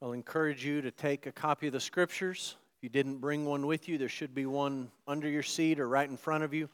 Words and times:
I'll 0.00 0.12
encourage 0.12 0.64
you 0.64 0.80
to 0.82 0.92
take 0.92 1.26
a 1.26 1.32
copy 1.32 1.66
of 1.66 1.72
the 1.72 1.80
scriptures. 1.80 2.54
If 2.76 2.84
you 2.84 2.88
didn't 2.88 3.18
bring 3.18 3.44
one 3.44 3.66
with 3.66 3.88
you, 3.88 3.98
there 3.98 4.08
should 4.08 4.32
be 4.32 4.46
one 4.46 4.92
under 5.08 5.28
your 5.28 5.42
seat 5.42 5.80
or 5.80 5.88
right 5.88 6.08
in 6.08 6.16
front 6.16 6.44
of 6.44 6.54
you. 6.54 6.68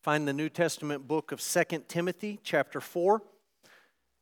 Find 0.00 0.26
the 0.26 0.32
New 0.32 0.48
Testament 0.48 1.06
book 1.06 1.32
of 1.32 1.40
2 1.42 1.84
Timothy, 1.86 2.40
chapter 2.42 2.80
4. 2.80 3.20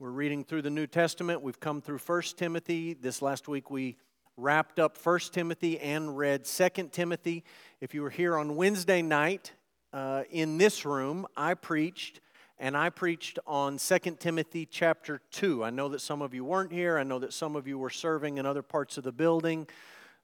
We're 0.00 0.10
reading 0.10 0.42
through 0.42 0.62
the 0.62 0.70
New 0.70 0.88
Testament. 0.88 1.42
We've 1.42 1.60
come 1.60 1.80
through 1.80 1.98
1 1.98 2.22
Timothy. 2.36 2.94
This 2.94 3.22
last 3.22 3.46
week 3.46 3.70
we 3.70 3.96
wrapped 4.36 4.80
up 4.80 4.98
1 4.98 5.20
Timothy 5.30 5.78
and 5.78 6.18
read 6.18 6.44
2 6.44 6.68
Timothy. 6.90 7.44
If 7.80 7.94
you 7.94 8.02
were 8.02 8.10
here 8.10 8.36
on 8.36 8.56
Wednesday 8.56 9.00
night 9.00 9.52
uh, 9.92 10.24
in 10.28 10.58
this 10.58 10.84
room, 10.84 11.24
I 11.36 11.54
preached 11.54 12.20
and 12.60 12.76
I 12.76 12.90
preached 12.90 13.38
on 13.46 13.78
2 13.78 13.98
Timothy 14.20 14.66
chapter 14.66 15.22
2. 15.32 15.64
I 15.64 15.70
know 15.70 15.88
that 15.88 16.02
some 16.02 16.20
of 16.20 16.34
you 16.34 16.44
weren't 16.44 16.70
here. 16.70 16.98
I 16.98 17.02
know 17.02 17.18
that 17.18 17.32
some 17.32 17.56
of 17.56 17.66
you 17.66 17.78
were 17.78 17.88
serving 17.88 18.36
in 18.36 18.44
other 18.44 18.62
parts 18.62 18.98
of 18.98 19.04
the 19.04 19.12
building. 19.12 19.66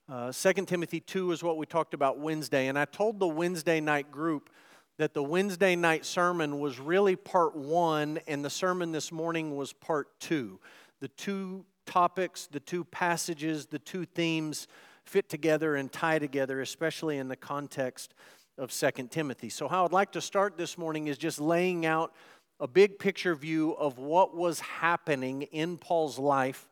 Uh, 0.06 0.30
2 0.30 0.52
Timothy 0.66 1.00
2 1.00 1.32
is 1.32 1.42
what 1.42 1.56
we 1.56 1.64
talked 1.64 1.94
about 1.94 2.18
Wednesday. 2.18 2.68
And 2.68 2.78
I 2.78 2.84
told 2.84 3.18
the 3.18 3.26
Wednesday 3.26 3.80
night 3.80 4.12
group 4.12 4.50
that 4.98 5.14
the 5.14 5.22
Wednesday 5.22 5.76
night 5.76 6.04
sermon 6.04 6.60
was 6.60 6.78
really 6.78 7.16
part 7.16 7.56
one, 7.56 8.20
and 8.26 8.44
the 8.44 8.50
sermon 8.50 8.92
this 8.92 9.10
morning 9.10 9.56
was 9.56 9.72
part 9.72 10.08
two. 10.20 10.60
The 11.00 11.08
two 11.08 11.64
topics, 11.86 12.48
the 12.52 12.60
two 12.60 12.84
passages, 12.84 13.64
the 13.64 13.78
two 13.78 14.04
themes 14.04 14.68
fit 15.06 15.30
together 15.30 15.74
and 15.76 15.90
tie 15.90 16.18
together, 16.18 16.60
especially 16.60 17.16
in 17.16 17.28
the 17.28 17.36
context 17.36 18.12
of 18.58 18.72
Second 18.72 19.10
Timothy. 19.10 19.48
So, 19.48 19.68
how 19.68 19.84
I'd 19.84 19.92
like 19.92 20.12
to 20.12 20.20
start 20.20 20.56
this 20.56 20.78
morning 20.78 21.08
is 21.08 21.18
just 21.18 21.40
laying 21.40 21.84
out 21.84 22.12
a 22.58 22.66
big 22.66 22.98
picture 22.98 23.34
view 23.34 23.72
of 23.72 23.98
what 23.98 24.34
was 24.34 24.60
happening 24.60 25.42
in 25.42 25.76
Paul's 25.76 26.18
life 26.18 26.68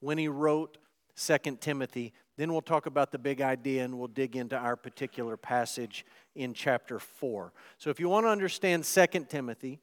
when 0.00 0.18
he 0.18 0.28
wrote 0.28 0.78
Second 1.14 1.60
Timothy. 1.60 2.12
Then 2.36 2.52
we'll 2.52 2.60
talk 2.60 2.86
about 2.86 3.12
the 3.12 3.18
big 3.18 3.40
idea 3.40 3.84
and 3.84 3.98
we'll 3.98 4.08
dig 4.08 4.36
into 4.36 4.56
our 4.56 4.76
particular 4.76 5.36
passage 5.36 6.04
in 6.34 6.54
chapter 6.54 6.98
4. 6.98 7.52
So, 7.78 7.90
if 7.90 8.00
you 8.00 8.08
want 8.08 8.26
to 8.26 8.30
understand 8.30 8.84
Second 8.84 9.28
Timothy, 9.28 9.80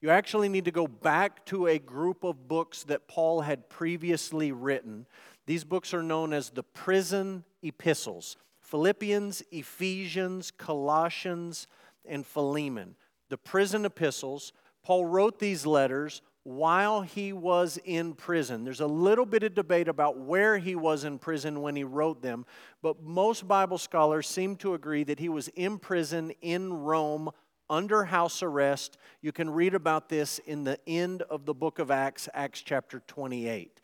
you 0.00 0.10
actually 0.10 0.48
need 0.48 0.66
to 0.66 0.70
go 0.70 0.86
back 0.86 1.44
to 1.46 1.66
a 1.66 1.78
group 1.78 2.22
of 2.22 2.46
books 2.46 2.84
that 2.84 3.08
Paul 3.08 3.40
had 3.40 3.68
previously 3.68 4.52
written. 4.52 5.06
These 5.46 5.64
books 5.64 5.92
are 5.92 6.02
known 6.02 6.32
as 6.32 6.50
the 6.50 6.62
prison 6.62 7.44
epistles. 7.62 8.36
Philippians, 8.68 9.42
Ephesians, 9.50 10.50
Colossians, 10.50 11.66
and 12.04 12.26
Philemon. 12.26 12.96
The 13.30 13.38
prison 13.38 13.86
epistles. 13.86 14.52
Paul 14.82 15.06
wrote 15.06 15.38
these 15.38 15.64
letters 15.64 16.20
while 16.42 17.00
he 17.00 17.32
was 17.32 17.78
in 17.82 18.12
prison. 18.12 18.64
There's 18.64 18.82
a 18.82 18.86
little 18.86 19.24
bit 19.24 19.42
of 19.42 19.54
debate 19.54 19.88
about 19.88 20.18
where 20.18 20.58
he 20.58 20.74
was 20.74 21.04
in 21.04 21.18
prison 21.18 21.62
when 21.62 21.76
he 21.76 21.84
wrote 21.84 22.20
them, 22.20 22.44
but 22.82 23.02
most 23.02 23.48
Bible 23.48 23.78
scholars 23.78 24.28
seem 24.28 24.54
to 24.56 24.74
agree 24.74 25.02
that 25.04 25.18
he 25.18 25.30
was 25.30 25.48
in 25.48 25.78
prison 25.78 26.32
in 26.42 26.70
Rome 26.72 27.30
under 27.70 28.04
house 28.04 28.42
arrest. 28.42 28.98
You 29.22 29.32
can 29.32 29.48
read 29.48 29.74
about 29.74 30.10
this 30.10 30.40
in 30.40 30.64
the 30.64 30.78
end 30.86 31.22
of 31.22 31.46
the 31.46 31.54
book 31.54 31.78
of 31.78 31.90
Acts, 31.90 32.28
Acts 32.34 32.60
chapter 32.60 33.00
28. 33.06 33.80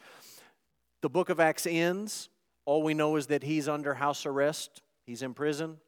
The 1.01 1.11
book 1.11 1.31
of 1.31 1.41
Acts 1.41 1.67
ends 1.67 2.29
all 2.67 2.83
we 2.83 2.95
know 2.95 3.17
is 3.17 3.27
that 3.27 3.43
he's 3.43 3.69
under 3.69 3.95
house 3.95 4.27
arrest, 4.27 4.83
he's 5.07 5.23
in 5.23 5.35
prison. 5.35 5.79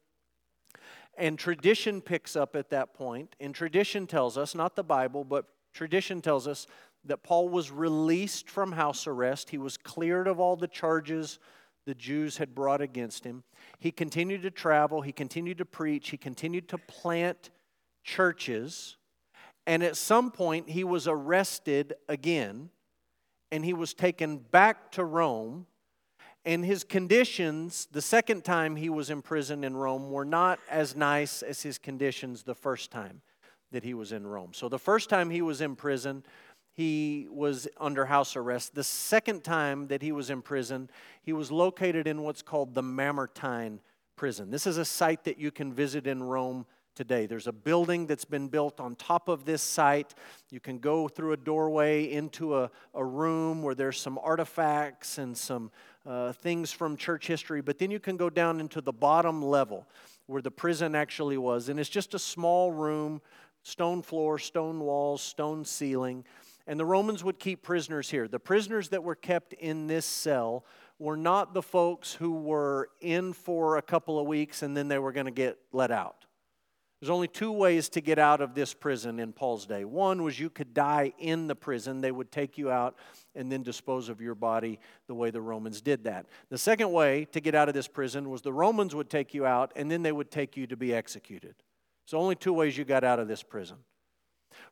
And 1.17 1.39
tradition 1.39 2.01
picks 2.01 2.35
up 2.35 2.55
at 2.55 2.69
that 2.69 2.93
point. 2.93 3.35
And 3.39 3.53
tradition 3.55 4.05
tells 4.05 4.37
us, 4.37 4.53
not 4.53 4.75
the 4.75 4.83
Bible, 4.83 5.23
but 5.23 5.45
tradition 5.73 6.21
tells 6.21 6.47
us 6.47 6.67
that 7.05 7.23
Paul 7.23 7.49
was 7.49 7.71
released 7.71 8.49
from 8.49 8.73
house 8.73 9.07
arrest. 9.07 9.49
He 9.49 9.57
was 9.57 9.77
cleared 9.77 10.27
of 10.27 10.39
all 10.39 10.55
the 10.55 10.67
charges 10.67 11.39
the 11.85 11.95
Jews 11.95 12.37
had 12.37 12.53
brought 12.53 12.81
against 12.81 13.23
him. 13.23 13.43
He 13.79 13.91
continued 13.91 14.43
to 14.43 14.51
travel, 14.51 15.01
he 15.01 15.13
continued 15.13 15.57
to 15.59 15.65
preach, 15.65 16.09
he 16.09 16.17
continued 16.17 16.67
to 16.69 16.77
plant 16.77 17.49
churches. 18.03 18.97
And 19.65 19.81
at 19.81 19.97
some 19.97 20.29
point, 20.29 20.69
he 20.69 20.83
was 20.83 21.07
arrested 21.07 21.93
again 22.07 22.69
and 23.51 23.63
he 23.63 23.73
was 23.73 23.93
taken 23.93 24.37
back 24.37 24.91
to 24.91 25.05
Rome 25.05 25.65
and 26.47 26.63
his 26.63 26.85
conditions, 26.85 27.89
the 27.91 28.01
second 28.01 28.45
time 28.45 28.77
he 28.77 28.89
was 28.89 29.09
in 29.09 29.21
prison 29.21 29.65
in 29.65 29.75
Rome, 29.75 30.09
were 30.09 30.23
not 30.23 30.59
as 30.69 30.95
nice 30.95 31.43
as 31.43 31.61
his 31.61 31.77
conditions 31.77 32.43
the 32.43 32.55
first 32.55 32.89
time 32.89 33.21
that 33.73 33.83
he 33.83 33.93
was 33.93 34.13
in 34.13 34.25
Rome. 34.25 34.53
So 34.53 34.69
the 34.69 34.79
first 34.79 35.09
time 35.09 35.29
he 35.29 35.41
was 35.41 35.59
in 35.59 35.75
prison, 35.75 36.23
he 36.71 37.27
was 37.29 37.67
under 37.75 38.05
house 38.05 38.37
arrest. 38.37 38.75
The 38.75 38.85
second 38.85 39.43
time 39.43 39.87
that 39.87 40.01
he 40.01 40.13
was 40.13 40.29
in 40.29 40.41
prison, 40.41 40.89
he 41.21 41.33
was 41.33 41.51
located 41.51 42.07
in 42.07 42.21
what's 42.21 42.41
called 42.41 42.73
the 42.73 42.81
Mamertine 42.81 43.81
prison. 44.15 44.49
This 44.49 44.65
is 44.65 44.77
a 44.77 44.85
site 44.85 45.25
that 45.25 45.37
you 45.37 45.51
can 45.51 45.73
visit 45.73 46.07
in 46.07 46.23
Rome 46.23 46.65
today. 46.97 47.27
There's 47.27 47.45
a 47.45 47.53
building 47.53 48.07
that's 48.07 48.25
been 48.25 48.47
built 48.47 48.79
on 48.79 48.95
top 48.95 49.29
of 49.29 49.45
this 49.45 49.61
site. 49.61 50.15
You 50.49 50.59
can 50.59 50.79
go 50.79 51.07
through 51.07 51.33
a 51.33 51.37
doorway 51.37 52.11
into 52.11 52.57
a, 52.57 52.71
a 52.95 53.05
room 53.05 53.61
where 53.61 53.75
there's 53.75 54.01
some 54.01 54.17
artifacts 54.17 55.19
and 55.19 55.37
some 55.37 55.69
uh, 56.07 56.33
things 56.33 56.71
from 56.71 56.97
church 56.97 57.27
history, 57.27 57.61
but 57.61 57.77
then 57.77 57.91
you 57.91 57.99
can 57.99 58.17
go 58.17 58.31
down 58.31 58.59
into 58.59 58.81
the 58.81 58.91
bottom 58.91 59.43
level 59.43 59.87
where 60.25 60.41
the 60.41 60.49
prison 60.49 60.95
actually 60.95 61.37
was. 61.37 61.69
And 61.69 61.79
it's 61.79 61.87
just 61.87 62.15
a 62.15 62.19
small 62.19 62.71
room, 62.71 63.21
stone 63.61 64.01
floor, 64.01 64.39
stone 64.39 64.79
walls, 64.79 65.21
stone 65.21 65.65
ceiling. 65.65 66.25
And 66.65 66.79
the 66.79 66.85
Romans 66.85 67.23
would 67.23 67.37
keep 67.37 67.61
prisoners 67.61 68.09
here. 68.09 68.27
The 68.27 68.39
prisoners 68.39 68.89
that 68.89 69.03
were 69.03 69.15
kept 69.15 69.53
in 69.53 69.85
this 69.85 70.05
cell 70.05 70.65
were 70.97 71.15
not 71.15 71.53
the 71.53 71.61
folks 71.61 72.13
who 72.15 72.31
were 72.31 72.89
in 73.01 73.33
for 73.33 73.77
a 73.77 73.83
couple 73.83 74.19
of 74.19 74.25
weeks 74.25 74.63
and 74.63 74.75
then 74.75 74.87
they 74.87 74.97
were 74.97 75.11
going 75.11 75.27
to 75.27 75.31
get 75.31 75.59
let 75.71 75.91
out. 75.91 76.26
There's 76.99 77.11
only 77.11 77.27
two 77.27 77.51
ways 77.51 77.89
to 77.89 78.01
get 78.01 78.17
out 78.17 78.41
of 78.41 78.55
this 78.55 78.73
prison 78.73 79.19
in 79.19 79.31
Paul's 79.31 79.67
day. 79.67 79.85
One 79.85 80.23
was 80.23 80.39
you 80.39 80.49
could 80.49 80.73
die 80.73 81.13
in 81.19 81.45
the 81.45 81.55
prison, 81.55 82.01
they 82.01 82.11
would 82.11 82.31
take 82.31 82.57
you 82.57 82.71
out 82.71 82.95
and 83.35 83.51
then 83.51 83.61
dispose 83.61 84.09
of 84.09 84.19
your 84.19 84.33
body 84.33 84.79
the 85.05 85.13
way 85.13 85.29
the 85.29 85.41
Romans 85.41 85.79
did 85.79 86.05
that. 86.05 86.25
The 86.49 86.57
second 86.57 86.91
way 86.91 87.25
to 87.33 87.39
get 87.39 87.53
out 87.53 87.67
of 87.67 87.75
this 87.75 87.87
prison 87.87 88.31
was 88.31 88.41
the 88.41 88.53
Romans 88.53 88.95
would 88.95 89.11
take 89.11 89.35
you 89.35 89.45
out 89.45 89.71
and 89.75 89.91
then 89.91 90.01
they 90.01 90.11
would 90.11 90.31
take 90.31 90.57
you 90.57 90.65
to 90.67 90.75
be 90.75 90.91
executed. 90.91 91.53
So, 92.05 92.17
only 92.17 92.35
two 92.35 92.53
ways 92.53 92.77
you 92.77 92.85
got 92.85 93.03
out 93.03 93.19
of 93.19 93.27
this 93.27 93.43
prison. 93.43 93.77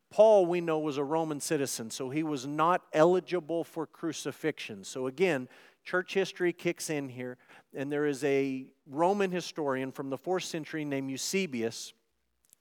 Paul, 0.10 0.46
we 0.46 0.62
know, 0.62 0.80
was 0.80 0.98
a 0.98 1.04
Roman 1.04 1.42
citizen, 1.42 1.92
so 1.92 2.10
he 2.10 2.24
was 2.24 2.48
not 2.48 2.84
eligible 2.94 3.64
for 3.64 3.86
crucifixion. 3.86 4.84
So, 4.84 5.08
again, 5.08 5.50
church 5.84 6.14
history 6.14 6.54
kicks 6.54 6.90
in 6.90 7.10
here, 7.10 7.38
and 7.76 7.92
there 7.92 8.06
is 8.06 8.24
a 8.24 8.66
Roman 8.88 9.32
historian 9.32 9.92
from 9.92 10.10
the 10.10 10.18
fourth 10.18 10.46
century 10.46 10.86
named 10.86 11.12
Eusebius 11.12 11.94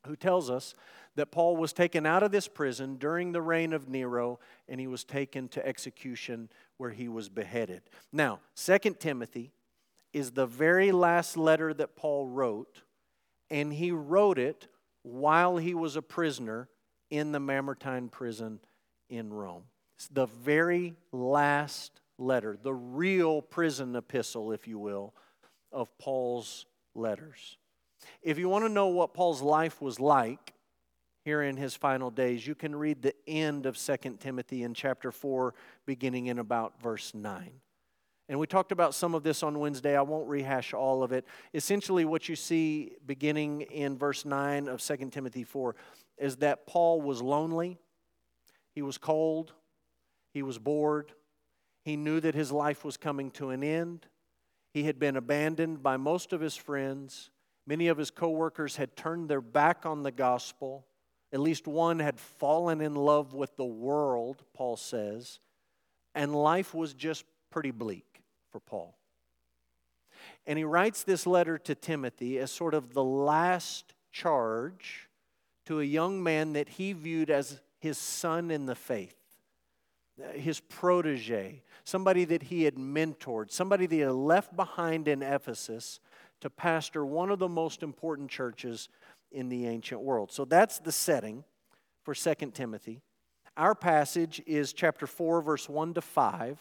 who 0.07 0.17
tells 0.17 0.51
us 0.51 0.75
that 1.17 1.31
Paul 1.31 1.57
was 1.57 1.73
taken 1.73 2.07
out 2.07 2.23
of 2.23 2.33
this 2.33 2.49
prison 2.49 2.97
during 2.97 3.33
the 3.33 3.43
reign 3.43 3.73
of 3.73 3.89
Nero 3.89 4.41
and 4.69 4.81
he 4.81 4.87
was 4.87 5.05
taken 5.05 5.49
to 5.49 5.67
execution 5.67 6.49
where 6.77 6.91
he 6.91 7.09
was 7.09 7.29
beheaded. 7.29 7.83
Now, 8.13 8.41
Second 8.55 9.01
Timothy 9.01 9.53
is 10.13 10.33
the 10.33 10.47
very 10.47 10.93
last 10.93 11.37
letter 11.37 11.75
that 11.75 11.97
Paul 11.97 12.27
wrote, 12.27 12.83
and 13.51 13.73
he 13.73 13.91
wrote 13.91 14.39
it 14.39 14.69
while 15.03 15.57
he 15.57 15.75
was 15.75 15.97
a 15.97 16.03
prisoner 16.03 16.69
in 17.11 17.33
the 17.33 17.41
Mamertine 17.41 18.09
prison 18.09 18.61
in 19.09 19.33
Rome. 19.33 19.65
It's 19.97 20.09
the 20.09 20.27
very 20.27 20.95
last 21.13 22.01
letter, 22.19 22.57
the 22.61 22.75
real 22.75 23.43
prison 23.43 23.95
epistle, 23.97 24.53
if 24.53 24.67
you 24.67 24.79
will, 24.79 25.15
of 25.73 25.97
Paul's 25.99 26.67
letters. 26.95 27.59
If 28.23 28.39
you 28.39 28.49
want 28.49 28.65
to 28.65 28.69
know 28.69 28.89
what 28.89 29.15
Paul's 29.15 29.43
life 29.43 29.81
was 29.81 30.01
like 30.01 30.55
here 31.25 31.43
in 31.43 31.57
his 31.57 31.75
final 31.75 32.11
days, 32.11 32.47
you 32.47 32.55
can 32.55 32.75
read 32.75 33.03
the 33.03 33.15
end 33.27 33.67
of 33.67 33.77
2 33.77 33.97
Timothy 34.21 34.63
in 34.63 34.75
chapter 34.75 35.11
4, 35.11 35.55
beginning 35.87 36.27
in 36.27 36.39
about 36.39 36.81
verse 36.81 37.15
9. 37.15 37.61
And 38.29 38.39
we 38.39 38.47
talked 38.47 38.73
about 38.73 38.95
some 38.95 39.15
of 39.15 39.23
this 39.23 39.43
on 39.43 39.59
Wednesday. 39.59 39.97
I 39.97 40.03
won't 40.03 40.29
rehash 40.29 40.73
all 40.73 41.03
of 41.03 41.13
it. 41.13 41.27
Essentially, 41.53 42.05
what 42.05 42.29
you 42.29 42.37
see 42.37 42.93
beginning 43.07 43.63
in 43.63 43.99
verse 43.99 44.25
9 44.25 44.69
of 44.69 44.81
2 44.81 44.97
Timothy 45.11 45.45
4 45.45 45.77
is 46.17 46.37
that 46.37 46.67
Paul 46.67 47.03
was 47.03 47.21
lonely, 47.21 47.79
he 48.75 48.83
was 48.83 48.99
cold, 48.99 49.53
he 50.33 50.43
was 50.43 50.59
bored, 50.59 51.13
he 51.85 51.97
knew 51.97 52.21
that 52.21 52.35
his 52.35 52.51
life 52.51 52.85
was 52.85 52.97
coming 52.97 53.31
to 53.33 53.51
an 53.51 53.63
end, 53.63 54.07
he 54.73 54.85
had 54.85 54.99
been 54.99 55.17
abandoned 55.17 55.83
by 55.83 55.97
most 55.97 56.33
of 56.33 56.41
his 56.41 56.57
friends. 56.57 57.31
Many 57.67 57.89
of 57.89 57.97
his 57.97 58.11
coworkers 58.11 58.77
had 58.77 58.97
turned 58.97 59.29
their 59.29 59.41
back 59.41 59.87
on 59.87 60.03
the 60.03 60.13
gospel. 60.13 60.87
At 61.33 61.41
least 61.41 61.67
one 61.67 61.99
had 61.99 62.21
fallen 62.21 62.81
in 62.81 62.95
love 62.95 63.33
with 63.33 63.57
the 63.57 63.65
world, 63.65 64.43
Paul 64.53 64.77
says. 64.77 65.41
And 66.15 66.35
life 66.35 66.75
was 66.75 66.95
just 66.95 67.25
pretty 67.51 67.71
bleak 67.71 68.23
for 68.53 68.61
Paul. 68.61 68.97
And 70.47 70.59
he 70.59 70.65
writes 70.65 71.03
this 71.03 71.27
letter 71.27 71.59
to 71.59 71.75
Timothy 71.75 72.39
as 72.39 72.51
sort 72.51 72.75
of 72.75 72.93
the 72.93 73.05
last 73.05 73.95
charge 74.13 75.09
to 75.65 75.81
a 75.81 75.85
young 75.85 76.23
man 76.23 76.53
that 76.53 76.69
he 76.69 76.93
viewed 76.93 77.31
as 77.31 77.61
his 77.79 77.97
son 77.99 78.51
in 78.51 78.67
the 78.67 78.75
faith. 78.75 79.17
his 80.35 80.61
protege, 80.61 81.63
somebody 81.83 82.25
that 82.25 82.45
he 82.45 82.63
had 82.65 82.77
mentored, 82.77 83.51
somebody 83.51 83.87
that 83.87 83.95
he 83.95 84.03
had 84.03 84.13
left 84.13 84.55
behind 84.55 85.09
in 85.09 85.23
Ephesus 85.23 85.99
to 86.45 86.51
pastor 86.51 87.07
one 87.07 87.31
of 87.31 87.39
the 87.39 87.49
most 87.49 87.83
important 87.83 88.29
churches 88.29 88.91
in 89.33 89.49
the 89.49 89.67
ancient 89.67 90.03
world. 90.03 90.31
So 90.31 90.45
that's 90.45 90.79
the 90.79 90.93
setting 90.93 91.43
for 92.03 92.15
2 92.15 92.35
Timothy. 92.53 93.01
Our 93.57 93.75
passage 93.75 94.43
is 94.45 94.75
chapter 94.75 95.07
4, 95.07 95.41
verse 95.41 95.71
1 95.71 95.95
to 95.95 96.03
5. 96.03 96.59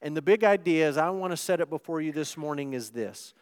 And 0.00 0.16
the 0.16 0.22
big 0.22 0.44
idea, 0.44 0.86
as 0.86 0.96
I 0.96 1.10
want 1.10 1.32
to 1.32 1.36
set 1.36 1.60
it 1.60 1.68
before 1.68 2.00
you 2.00 2.12
this 2.12 2.36
morning, 2.36 2.72
is 2.72 2.90
this. 2.90 3.34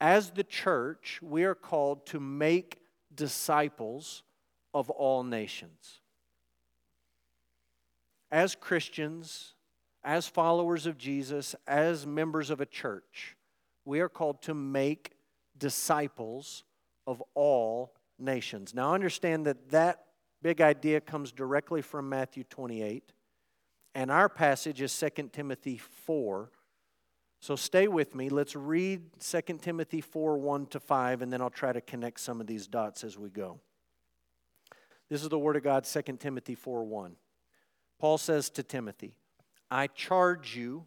As 0.00 0.30
the 0.30 0.42
church, 0.42 1.20
we 1.22 1.44
are 1.44 1.54
called 1.54 2.04
to 2.06 2.18
make 2.18 2.80
disciples 3.14 4.24
of 4.74 4.90
all 4.90 5.22
nations. 5.22 6.00
As 8.32 8.56
Christians, 8.56 9.54
as 10.02 10.26
followers 10.26 10.86
of 10.86 10.98
Jesus, 10.98 11.54
as 11.68 12.04
members 12.04 12.50
of 12.50 12.60
a 12.60 12.66
church, 12.66 13.36
we 13.88 14.00
are 14.00 14.08
called 14.10 14.42
to 14.42 14.52
make 14.52 15.12
disciples 15.56 16.62
of 17.06 17.22
all 17.34 17.94
nations. 18.18 18.74
Now, 18.74 18.92
understand 18.92 19.46
that 19.46 19.70
that 19.70 20.04
big 20.42 20.60
idea 20.60 21.00
comes 21.00 21.32
directly 21.32 21.80
from 21.80 22.06
Matthew 22.06 22.44
28, 22.44 23.14
and 23.94 24.10
our 24.10 24.28
passage 24.28 24.82
is 24.82 24.96
2 25.16 25.30
Timothy 25.32 25.78
4. 25.78 26.50
So 27.40 27.56
stay 27.56 27.88
with 27.88 28.14
me. 28.14 28.28
Let's 28.28 28.54
read 28.54 29.04
2 29.20 29.40
Timothy 29.62 30.02
4 30.02 30.36
1 30.36 30.66
to 30.66 30.80
5, 30.80 31.22
and 31.22 31.32
then 31.32 31.40
I'll 31.40 31.48
try 31.48 31.72
to 31.72 31.80
connect 31.80 32.20
some 32.20 32.42
of 32.42 32.46
these 32.46 32.66
dots 32.66 33.04
as 33.04 33.16
we 33.16 33.30
go. 33.30 33.58
This 35.08 35.22
is 35.22 35.30
the 35.30 35.38
Word 35.38 35.56
of 35.56 35.62
God, 35.62 35.84
2 35.84 36.02
Timothy 36.18 36.54
4 36.54 36.84
1. 36.84 37.16
Paul 37.98 38.18
says 38.18 38.50
to 38.50 38.62
Timothy, 38.62 39.14
I 39.70 39.86
charge 39.86 40.54
you 40.54 40.86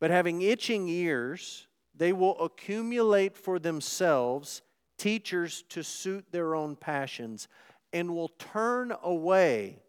but 0.00 0.10
having 0.10 0.42
itching 0.42 0.88
ears, 0.88 1.66
they 1.94 2.12
will 2.12 2.38
accumulate 2.40 3.36
for 3.36 3.58
themselves 3.58 4.62
teachers 4.96 5.62
to 5.68 5.82
suit 5.82 6.26
their 6.30 6.54
own 6.54 6.76
passions 6.76 7.48
and 7.92 8.14
will 8.14 8.28
turn 8.28 8.92
away 9.02 9.80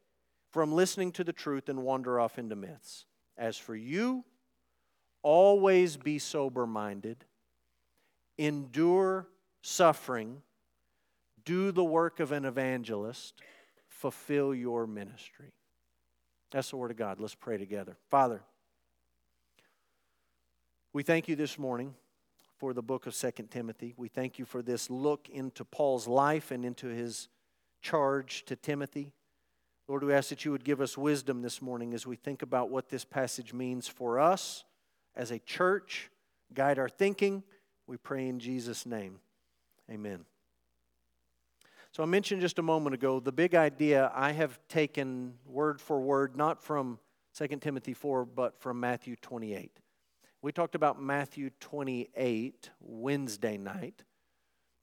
from 0.52 0.72
listening 0.72 1.12
to 1.12 1.24
the 1.24 1.34
truth 1.34 1.70
and 1.70 1.84
wander 1.84 2.20
off 2.20 2.40
into 2.40 2.56
myths. 2.56 3.06
As 3.38 3.58
for 3.58 3.76
you, 3.76 4.24
always 5.22 5.98
be 5.98 6.18
sober 6.20 6.66
minded, 6.66 7.26
endure 8.38 9.28
suffering, 9.62 10.42
do 11.46 11.72
the 11.72 11.84
work 11.84 12.20
of 12.20 12.32
an 12.32 12.46
evangelist, 12.46 13.42
fulfill 13.88 14.54
your 14.56 14.88
ministry. 14.88 15.54
That's 16.52 16.70
the 16.72 16.78
word 16.78 16.92
of 16.92 16.98
God. 16.98 17.20
Let's 17.20 17.36
pray 17.36 17.58
together. 17.58 17.98
Father, 18.10 18.42
we 20.92 21.04
thank 21.04 21.28
you 21.28 21.36
this 21.36 21.60
morning 21.60 21.94
for 22.58 22.74
the 22.74 22.82
book 22.82 23.06
of 23.06 23.14
Second 23.14 23.52
Timothy. 23.52 23.94
We 23.96 24.08
thank 24.08 24.40
you 24.40 24.46
for 24.46 24.64
this 24.64 24.90
look 24.90 25.30
into 25.30 25.64
Paul's 25.64 26.08
life 26.08 26.50
and 26.50 26.66
into 26.66 26.88
his 26.88 27.30
charge 27.80 28.44
to 28.46 28.56
Timothy. 28.56 29.14
Lord, 29.88 30.04
we 30.04 30.14
ask 30.14 30.30
that 30.30 30.46
you 30.46 30.52
would 30.52 30.64
give 30.64 30.82
us 30.82 30.98
wisdom 30.98 31.44
this 31.44 31.62
morning 31.62 31.94
as 31.94 32.08
we 32.08 32.16
think 32.16 32.42
about 32.42 32.72
what 32.72 32.90
this 32.90 33.06
passage 33.06 33.54
means 33.54 33.88
for 33.88 34.20
us 34.20 34.64
as 35.16 35.30
a 35.30 35.38
church. 35.38 36.10
Guide 36.56 36.80
our 36.80 36.90
thinking. 36.90 37.44
We 37.86 37.98
pray 37.98 38.28
in 38.28 38.40
Jesus' 38.40 38.86
name. 38.86 39.20
Amen. 39.92 40.26
So 41.92 42.02
I 42.02 42.08
mentioned 42.08 42.42
just 42.42 42.58
a 42.58 42.64
moment 42.64 42.96
ago 42.96 43.20
the 43.20 43.32
big 43.32 43.54
idea 43.54 44.12
I 44.16 44.32
have 44.32 44.60
taken 44.68 45.36
word 45.46 45.80
for 45.80 46.00
word, 46.00 46.36
not 46.36 46.64
from 46.64 46.98
2 47.38 47.48
Timothy 47.58 47.94
4, 47.94 48.26
but 48.26 48.60
from 48.60 48.80
Matthew 48.80 49.16
28. 49.16 49.80
We 50.42 50.54
talked 50.54 50.76
about 50.76 51.02
Matthew 51.02 51.50
28 51.60 52.70
Wednesday 52.80 53.58
night. 53.58 54.04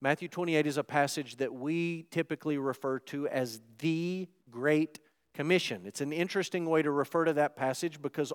Matthew 0.02 0.28
28 0.28 0.66
is 0.66 0.76
a 0.76 0.84
passage 0.84 1.36
that 1.36 1.54
we 1.54 2.04
typically 2.10 2.58
refer 2.58 2.98
to 3.00 3.26
as 3.28 3.62
the 3.78 4.28
Great 4.50 5.00
Commission. 5.32 5.82
It's 5.86 6.02
an 6.02 6.12
interesting 6.12 6.66
way 6.66 6.82
to 6.82 6.90
refer 6.90 7.24
to 7.24 7.32
that 7.34 7.56
passage 7.56 8.02
because 8.02 8.34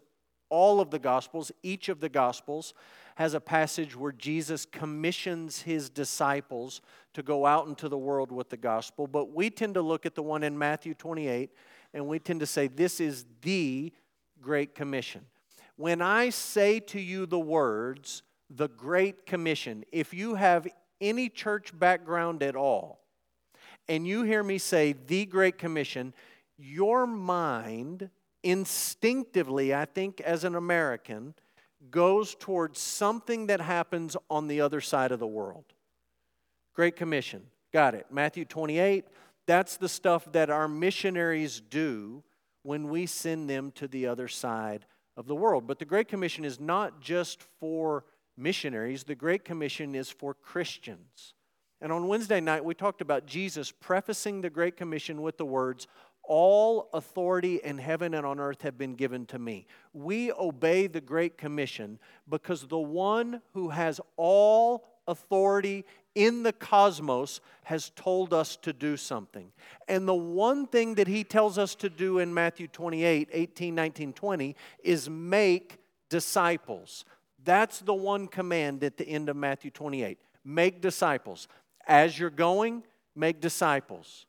all 0.49 0.81
of 0.81 0.89
the 0.89 0.97
Gospels, 0.97 1.51
each 1.61 1.89
of 1.89 1.99
the 1.99 2.09
Gospels, 2.09 2.73
has 3.15 3.35
a 3.35 3.39
passage 3.39 3.95
where 3.95 4.11
Jesus 4.11 4.65
commissions 4.65 5.61
his 5.61 5.91
disciples 5.91 6.81
to 7.13 7.21
go 7.21 7.45
out 7.45 7.67
into 7.67 7.87
the 7.87 7.97
world 7.99 8.31
with 8.31 8.49
the 8.49 8.57
gospel. 8.57 9.05
But 9.05 9.31
we 9.31 9.51
tend 9.51 9.75
to 9.75 9.81
look 9.83 10.07
at 10.07 10.15
the 10.15 10.23
one 10.23 10.41
in 10.41 10.57
Matthew 10.57 10.95
28 10.95 11.51
and 11.93 12.07
we 12.07 12.17
tend 12.17 12.39
to 12.39 12.47
say 12.47 12.67
this 12.67 12.99
is 12.99 13.25
the 13.41 13.93
Great 14.41 14.73
Commission 14.73 15.25
when 15.75 16.01
I 16.01 16.29
say 16.29 16.79
to 16.79 16.99
you 16.99 17.25
the 17.25 17.39
words, 17.39 18.23
the 18.49 18.67
Great 18.67 19.25
Commission, 19.25 19.83
if 19.91 20.13
you 20.13 20.35
have 20.35 20.67
any 20.99 21.29
church 21.29 21.77
background 21.77 22.43
at 22.43 22.55
all, 22.55 23.01
and 23.87 24.05
you 24.05 24.23
hear 24.23 24.43
me 24.43 24.57
say 24.57 24.93
the 24.93 25.25
Great 25.25 25.57
Commission, 25.57 26.13
your 26.57 27.07
mind 27.07 28.09
instinctively, 28.43 29.73
I 29.73 29.85
think, 29.85 30.21
as 30.21 30.43
an 30.43 30.55
American, 30.55 31.33
goes 31.89 32.35
towards 32.35 32.79
something 32.79 33.47
that 33.47 33.61
happens 33.61 34.15
on 34.29 34.47
the 34.47 34.61
other 34.61 34.81
side 34.81 35.11
of 35.11 35.19
the 35.19 35.27
world. 35.27 35.65
Great 36.73 36.95
Commission. 36.95 37.43
Got 37.73 37.95
it. 37.95 38.07
Matthew 38.11 38.45
28, 38.45 39.05
that's 39.47 39.77
the 39.77 39.89
stuff 39.89 40.31
that 40.33 40.49
our 40.49 40.67
missionaries 40.67 41.61
do 41.61 42.23
when 42.63 42.89
we 42.89 43.05
send 43.05 43.49
them 43.49 43.71
to 43.71 43.87
the 43.87 44.07
other 44.07 44.27
side 44.27 44.85
of 45.21 45.27
the 45.27 45.35
world. 45.35 45.67
But 45.67 45.77
the 45.77 45.85
Great 45.85 46.07
Commission 46.07 46.43
is 46.43 46.59
not 46.59 46.99
just 46.99 47.43
for 47.59 48.03
missionaries, 48.35 49.03
the 49.03 49.15
Great 49.15 49.45
Commission 49.45 49.93
is 49.93 50.09
for 50.09 50.33
Christians. 50.33 51.35
And 51.79 51.91
on 51.91 52.07
Wednesday 52.07 52.41
night, 52.41 52.65
we 52.65 52.73
talked 52.73 53.01
about 53.01 53.27
Jesus 53.27 53.71
prefacing 53.71 54.41
the 54.41 54.49
Great 54.49 54.75
Commission 54.75 55.21
with 55.21 55.37
the 55.37 55.45
words, 55.45 55.87
All 56.23 56.89
authority 56.93 57.61
in 57.63 57.77
heaven 57.77 58.15
and 58.15 58.25
on 58.25 58.39
earth 58.39 58.63
have 58.63 58.79
been 58.79 58.95
given 58.95 59.27
to 59.27 59.37
me. 59.37 59.67
We 59.93 60.31
obey 60.31 60.87
the 60.87 61.01
Great 61.01 61.37
Commission 61.37 61.99
because 62.27 62.67
the 62.67 62.79
one 62.79 63.43
who 63.53 63.69
has 63.69 64.01
all 64.17 64.87
authority 65.11 65.85
in 66.15 66.43
the 66.43 66.53
cosmos 66.53 67.39
has 67.63 67.91
told 67.95 68.33
us 68.33 68.55
to 68.57 68.73
do 68.73 68.97
something. 68.97 69.51
And 69.87 70.07
the 70.07 70.15
one 70.15 70.67
thing 70.67 70.95
that 70.95 71.07
he 71.07 71.23
tells 71.23 71.57
us 71.57 71.75
to 71.75 71.89
do 71.89 72.19
in 72.19 72.33
Matthew 72.33 72.67
28 72.67 73.29
18, 73.31 73.75
19, 73.75 74.13
20 74.13 74.55
is 74.83 75.09
make 75.09 75.77
disciples. 76.09 77.05
That's 77.43 77.79
the 77.79 77.93
one 77.93 78.27
command 78.27 78.83
at 78.83 78.97
the 78.97 79.07
end 79.07 79.29
of 79.29 79.35
Matthew 79.35 79.71
28 79.71 80.17
make 80.43 80.81
disciples. 80.81 81.47
As 81.87 82.17
you're 82.17 82.29
going, 82.29 82.83
make 83.15 83.41
disciples. 83.41 84.25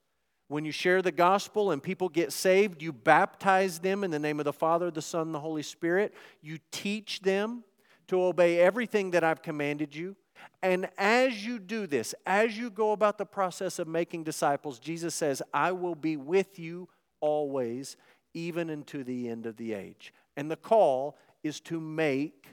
When 0.49 0.65
you 0.65 0.73
share 0.73 1.01
the 1.01 1.13
gospel 1.13 1.71
and 1.71 1.83
people 1.83 2.09
get 2.09 2.33
saved, 2.33 2.83
you 2.83 2.93
baptize 2.93 3.79
them 3.79 4.05
in 4.05 4.11
the 4.11 4.19
name 4.19 4.39
of 4.39 4.45
the 4.45 4.53
Father, 4.53 4.91
the 4.91 5.01
Son, 5.01 5.33
the 5.33 5.41
Holy 5.41 5.63
Spirit. 5.63 6.13
You 6.43 6.59
teach 6.71 7.21
them 7.21 7.65
to 8.09 8.23
obey 8.23 8.59
everything 8.59 9.13
that 9.13 9.25
I've 9.25 9.41
commanded 9.41 9.95
you. 9.95 10.15
And 10.63 10.89
as 10.97 11.45
you 11.45 11.59
do 11.59 11.87
this, 11.87 12.15
as 12.25 12.57
you 12.57 12.71
go 12.71 12.93
about 12.93 13.19
the 13.19 13.27
process 13.27 13.79
of 13.79 13.89
making 13.89 14.25
disciples, 14.25 14.79
Jesus 14.79 15.15
says, 15.15 15.43
I 15.53 15.73
will 15.73 15.95
be 15.95 16.17
with 16.17 16.59
you 16.59 16.89
always, 17.21 17.97
even 18.35 18.71
unto 18.71 19.03
the 19.03 19.29
end 19.29 19.47
of 19.47 19.57
the 19.57 19.73
age. 19.73 20.13
And 20.37 20.51
the 20.51 20.57
call 20.57 21.19
is 21.43 21.61
to 21.61 21.81
make 21.81 22.47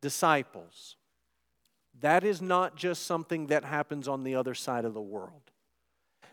disciples. 0.00 0.96
That 2.00 2.24
is 2.24 2.40
not 2.40 2.76
just 2.76 3.06
something 3.06 3.48
that 3.48 3.64
happens 3.64 4.08
on 4.08 4.24
the 4.24 4.34
other 4.34 4.54
side 4.54 4.84
of 4.84 4.94
the 4.94 5.00
world. 5.00 5.50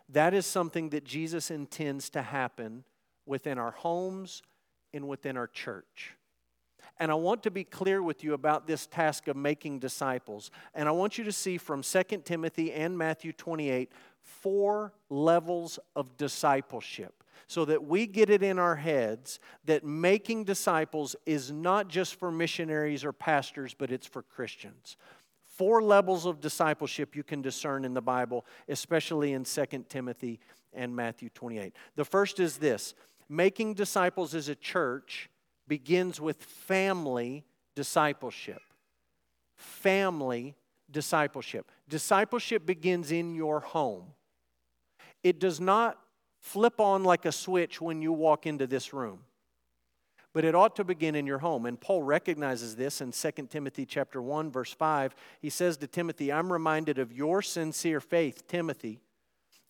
That 0.10 0.34
is 0.34 0.46
something 0.46 0.90
that 0.90 1.04
Jesus 1.04 1.50
intends 1.50 2.10
to 2.12 2.22
happen 2.22 2.84
within 3.26 3.58
our 3.58 3.72
homes 3.72 4.44
and 4.94 5.08
within 5.08 5.36
our 5.36 5.48
church. 5.48 6.14
And 7.00 7.12
I 7.12 7.16
want 7.16 7.44
to 7.44 7.52
be 7.52 7.64
clear 7.64 8.02
with 8.02 8.24
you 8.24 8.34
about 8.34 8.68
this 8.68 8.88
task 8.88 9.28
of 9.28 9.36
making 9.36 9.80
disciples. 9.80 10.50
And 10.74 10.88
I 10.88 10.92
want 10.92 11.18
you 11.18 11.24
to 11.26 11.32
see 11.32 11.58
from 11.58 11.82
2 11.82 12.04
Timothy 12.24 12.72
and 12.72 12.98
Matthew 12.98 13.34
28 13.34 13.92
four 14.22 14.94
levels 15.10 15.80
of 15.96 16.18
discipleship. 16.18 17.24
so 17.48 17.64
that 17.66 17.84
we 17.84 18.08
get 18.08 18.32
it 18.32 18.42
in 18.42 18.58
our 18.58 18.76
heads 18.76 19.40
that 19.66 19.84
making 19.84 20.44
disciples 20.44 21.16
is 21.28 21.52
not 21.52 21.88
just 21.88 22.16
for 22.16 22.32
missionaries 22.32 23.04
or 23.06 23.14
pastors, 23.14 23.76
but 23.78 23.92
it's 23.92 24.08
for 24.08 24.24
Christians. 24.24 24.98
Four 25.44 25.84
levels 25.84 26.26
of 26.26 26.42
discipleship 26.42 27.16
you 27.16 27.24
can 27.24 27.44
discern 27.44 27.86
in 27.86 27.94
the 27.94 28.02
Bible, 28.02 28.46
especially 28.68 29.34
in 29.34 29.44
2 29.44 29.86
Timothy 29.88 30.40
and 30.74 30.96
Matthew 30.96 31.30
28. 31.30 31.74
The 31.96 32.06
first 32.06 32.40
is 32.40 32.58
this 32.58 32.96
making 33.30 33.76
disciples 33.76 34.34
as 34.34 34.50
a 34.50 34.56
church 34.56 35.30
begins 35.68 36.22
with 36.22 36.44
family 36.44 37.44
discipleship. 37.76 38.62
Family 39.56 40.56
discipleship. 40.90 41.72
Discipleship 41.88 42.66
begins 42.66 43.12
in 43.12 43.36
your 43.36 43.60
home. 43.60 44.14
It 45.24 45.40
does 45.40 45.60
not 45.60 45.98
flip 46.40 46.80
on 46.80 47.04
like 47.04 47.26
a 47.26 47.32
switch 47.32 47.82
when 47.82 48.02
you 48.02 48.12
walk 48.12 48.46
into 48.46 48.68
this 48.68 48.94
room. 48.94 49.20
But 50.34 50.44
it 50.44 50.54
ought 50.54 50.76
to 50.76 50.84
begin 50.84 51.16
in 51.16 51.26
your 51.26 51.40
home. 51.40 51.66
And 51.66 51.80
Paul 51.80 52.04
recognizes 52.04 52.76
this 52.76 53.02
in 53.02 53.12
2 53.12 53.48
Timothy 53.50 53.86
chapter 53.86 54.22
1 54.22 54.52
verse 54.52 54.74
5. 54.74 55.16
He 55.40 55.50
says 55.50 55.78
to 55.78 55.88
Timothy, 55.88 56.32
"I'm 56.32 56.52
reminded 56.52 57.00
of 57.00 57.14
your 57.14 57.42
sincere 57.42 58.02
faith, 58.02 58.46
Timothy, 58.48 59.00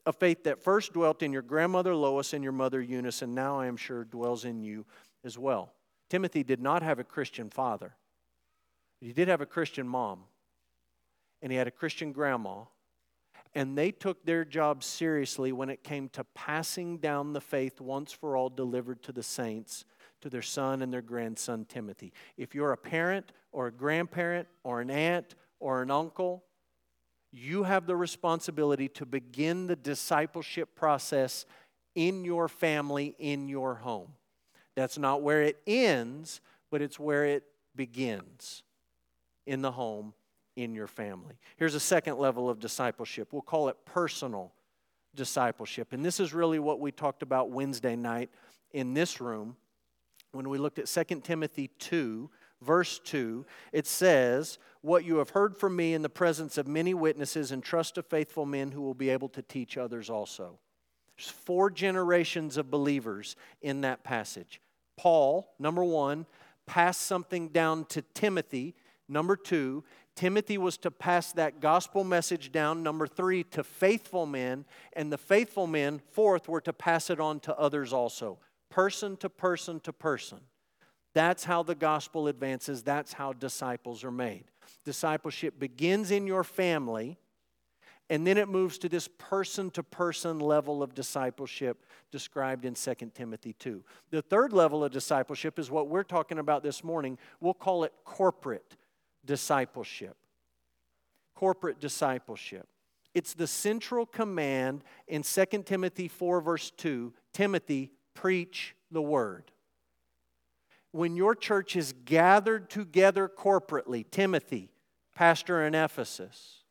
a 0.05 0.11
faith 0.11 0.43
that 0.43 0.63
first 0.63 0.93
dwelt 0.93 1.21
in 1.21 1.31
your 1.31 1.43
grandmother 1.43 1.95
Lois 1.95 2.33
and 2.33 2.43
your 2.43 2.51
mother 2.51 2.81
Eunice 2.81 3.21
and 3.21 3.35
now 3.35 3.59
I 3.59 3.67
am 3.67 3.77
sure 3.77 4.03
dwells 4.03 4.43
in 4.43 4.63
you 4.63 4.85
as 5.23 5.37
well." 5.37 5.71
Timothy 6.09 6.43
did 6.43 6.61
not 6.61 6.83
have 6.83 6.99
a 6.99 7.03
Christian 7.03 7.49
father. 7.49 7.95
He 9.01 9.13
did 9.13 9.27
have 9.27 9.41
a 9.41 9.45
Christian 9.45 9.87
mom. 9.87 10.23
And 11.41 11.51
he 11.51 11.57
had 11.57 11.67
a 11.67 11.71
Christian 11.71 12.11
grandma 12.11 12.63
and 13.55 13.77
they 13.77 13.89
took 13.89 14.25
their 14.25 14.43
job 14.43 14.83
seriously 14.83 15.53
when 15.53 15.69
it 15.69 15.81
came 15.81 16.09
to 16.09 16.25
passing 16.35 16.97
down 16.97 17.31
the 17.31 17.41
faith 17.41 17.79
once 17.79 18.11
for 18.11 18.35
all 18.35 18.49
delivered 18.49 19.01
to 19.03 19.13
the 19.13 19.23
saints 19.23 19.85
to 20.21 20.29
their 20.29 20.41
son 20.41 20.81
and 20.81 20.91
their 20.91 21.01
grandson 21.01 21.65
Timothy. 21.65 22.11
If 22.37 22.53
you're 22.53 22.73
a 22.73 22.77
parent 22.77 23.31
or 23.53 23.67
a 23.67 23.71
grandparent 23.71 24.49
or 24.63 24.81
an 24.81 24.91
aunt 24.91 25.35
or 25.61 25.81
an 25.81 25.89
uncle, 25.89 26.43
you 27.31 27.63
have 27.63 27.85
the 27.85 27.95
responsibility 27.95 28.89
to 28.89 29.05
begin 29.05 29.67
the 29.67 29.75
discipleship 29.77 30.75
process 30.75 31.45
in 31.95 32.25
your 32.25 32.49
family, 32.49 33.15
in 33.19 33.47
your 33.47 33.75
home. 33.75 34.09
That's 34.75 34.97
not 34.97 35.21
where 35.21 35.41
it 35.41 35.57
ends, 35.65 36.41
but 36.69 36.81
it's 36.81 36.99
where 36.99 37.25
it 37.25 37.43
begins 37.75 38.63
in 39.45 39.61
the 39.61 39.71
home 39.71 40.13
in 40.55 40.73
your 40.73 40.87
family. 40.87 41.35
Here's 41.57 41.75
a 41.75 41.79
second 41.79 42.17
level 42.17 42.49
of 42.49 42.59
discipleship. 42.59 43.29
We'll 43.31 43.41
call 43.41 43.69
it 43.69 43.77
personal 43.85 44.53
discipleship. 45.15 45.93
And 45.93 46.03
this 46.03 46.19
is 46.19 46.33
really 46.33 46.59
what 46.59 46.79
we 46.79 46.91
talked 46.91 47.23
about 47.23 47.51
Wednesday 47.51 47.95
night 47.95 48.29
in 48.71 48.93
this 48.93 49.21
room 49.21 49.55
when 50.31 50.49
we 50.49 50.57
looked 50.57 50.79
at 50.79 50.87
2 50.87 51.21
Timothy 51.21 51.69
2, 51.79 52.29
verse 52.61 52.99
2. 52.99 53.45
It 53.71 53.87
says, 53.87 54.57
What 54.81 55.05
you 55.05 55.17
have 55.17 55.29
heard 55.29 55.57
from 55.57 55.75
me 55.75 55.93
in 55.93 56.01
the 56.01 56.09
presence 56.09 56.57
of 56.57 56.67
many 56.67 56.93
witnesses, 56.93 57.51
and 57.51 57.63
trust 57.63 57.97
of 57.97 58.05
faithful 58.05 58.45
men 58.45 58.71
who 58.71 58.81
will 58.81 58.93
be 58.93 59.09
able 59.09 59.29
to 59.29 59.41
teach 59.41 59.77
others 59.77 60.09
also. 60.09 60.59
There's 61.15 61.29
four 61.29 61.71
generations 61.71 62.57
of 62.57 62.69
believers 62.69 63.37
in 63.61 63.81
that 63.81 64.03
passage. 64.03 64.59
Paul, 64.97 65.53
number 65.59 65.83
one, 65.83 66.25
passed 66.65 67.01
something 67.01 67.49
down 67.49 67.85
to 67.85 68.01
Timothy. 68.01 68.75
Number 69.07 69.35
two, 69.35 69.83
Timothy 70.15 70.57
was 70.57 70.77
to 70.79 70.91
pass 70.91 71.31
that 71.33 71.59
gospel 71.59 72.03
message 72.03 72.51
down, 72.51 72.81
number 72.81 73.05
three, 73.05 73.43
to 73.43 73.63
faithful 73.63 74.25
men, 74.25 74.65
and 74.93 75.11
the 75.11 75.17
faithful 75.17 75.67
men, 75.67 76.01
fourth, 76.11 76.47
were 76.47 76.61
to 76.61 76.73
pass 76.73 77.09
it 77.09 77.19
on 77.19 77.39
to 77.41 77.57
others 77.57 77.91
also, 77.91 78.39
person 78.69 79.17
to 79.17 79.29
person 79.29 79.79
to 79.81 79.91
person. 79.91 80.39
That's 81.13 81.43
how 81.43 81.63
the 81.63 81.75
gospel 81.75 82.27
advances, 82.27 82.83
that's 82.83 83.13
how 83.13 83.33
disciples 83.33 84.03
are 84.03 84.11
made. 84.11 84.45
Discipleship 84.83 85.59
begins 85.59 86.11
in 86.11 86.27
your 86.27 86.43
family, 86.43 87.17
and 88.09 88.25
then 88.25 88.37
it 88.37 88.47
moves 88.47 88.77
to 88.79 88.89
this 88.89 89.07
person 89.17 89.71
to 89.71 89.81
person 89.81 90.39
level 90.39 90.83
of 90.83 90.93
discipleship 90.93 91.85
described 92.11 92.65
in 92.65 92.75
2 92.75 92.93
Timothy 93.13 93.53
2. 93.53 93.83
The 94.11 94.21
third 94.21 94.53
level 94.53 94.83
of 94.83 94.91
discipleship 94.91 95.57
is 95.57 95.71
what 95.71 95.87
we're 95.87 96.03
talking 96.03 96.37
about 96.37 96.61
this 96.61 96.83
morning. 96.83 97.17
We'll 97.39 97.55
call 97.55 97.83
it 97.83 97.93
corporate 98.03 98.75
discipleship. 99.25 100.15
Corporate 101.33 101.79
discipleship. 101.79 102.67
It's 103.15 103.33
the 103.33 103.47
central 103.47 104.05
command 104.05 104.83
in 105.07 105.23
2 105.23 105.45
Timothy 105.65 106.07
4, 106.07 106.41
verse 106.41 106.71
2 106.71 107.13
Timothy, 107.33 107.91
preach 108.13 108.75
the 108.91 109.01
word. 109.01 109.51
When 110.91 111.17
your 111.17 111.33
church 111.33 111.75
is 111.75 111.93
gathered 112.05 112.69
together 112.69 113.27
corporately, 113.27 114.05
Timothy, 114.09 114.69
pastor 115.15 115.65
in 115.65 115.73
Ephesus, 115.73 116.64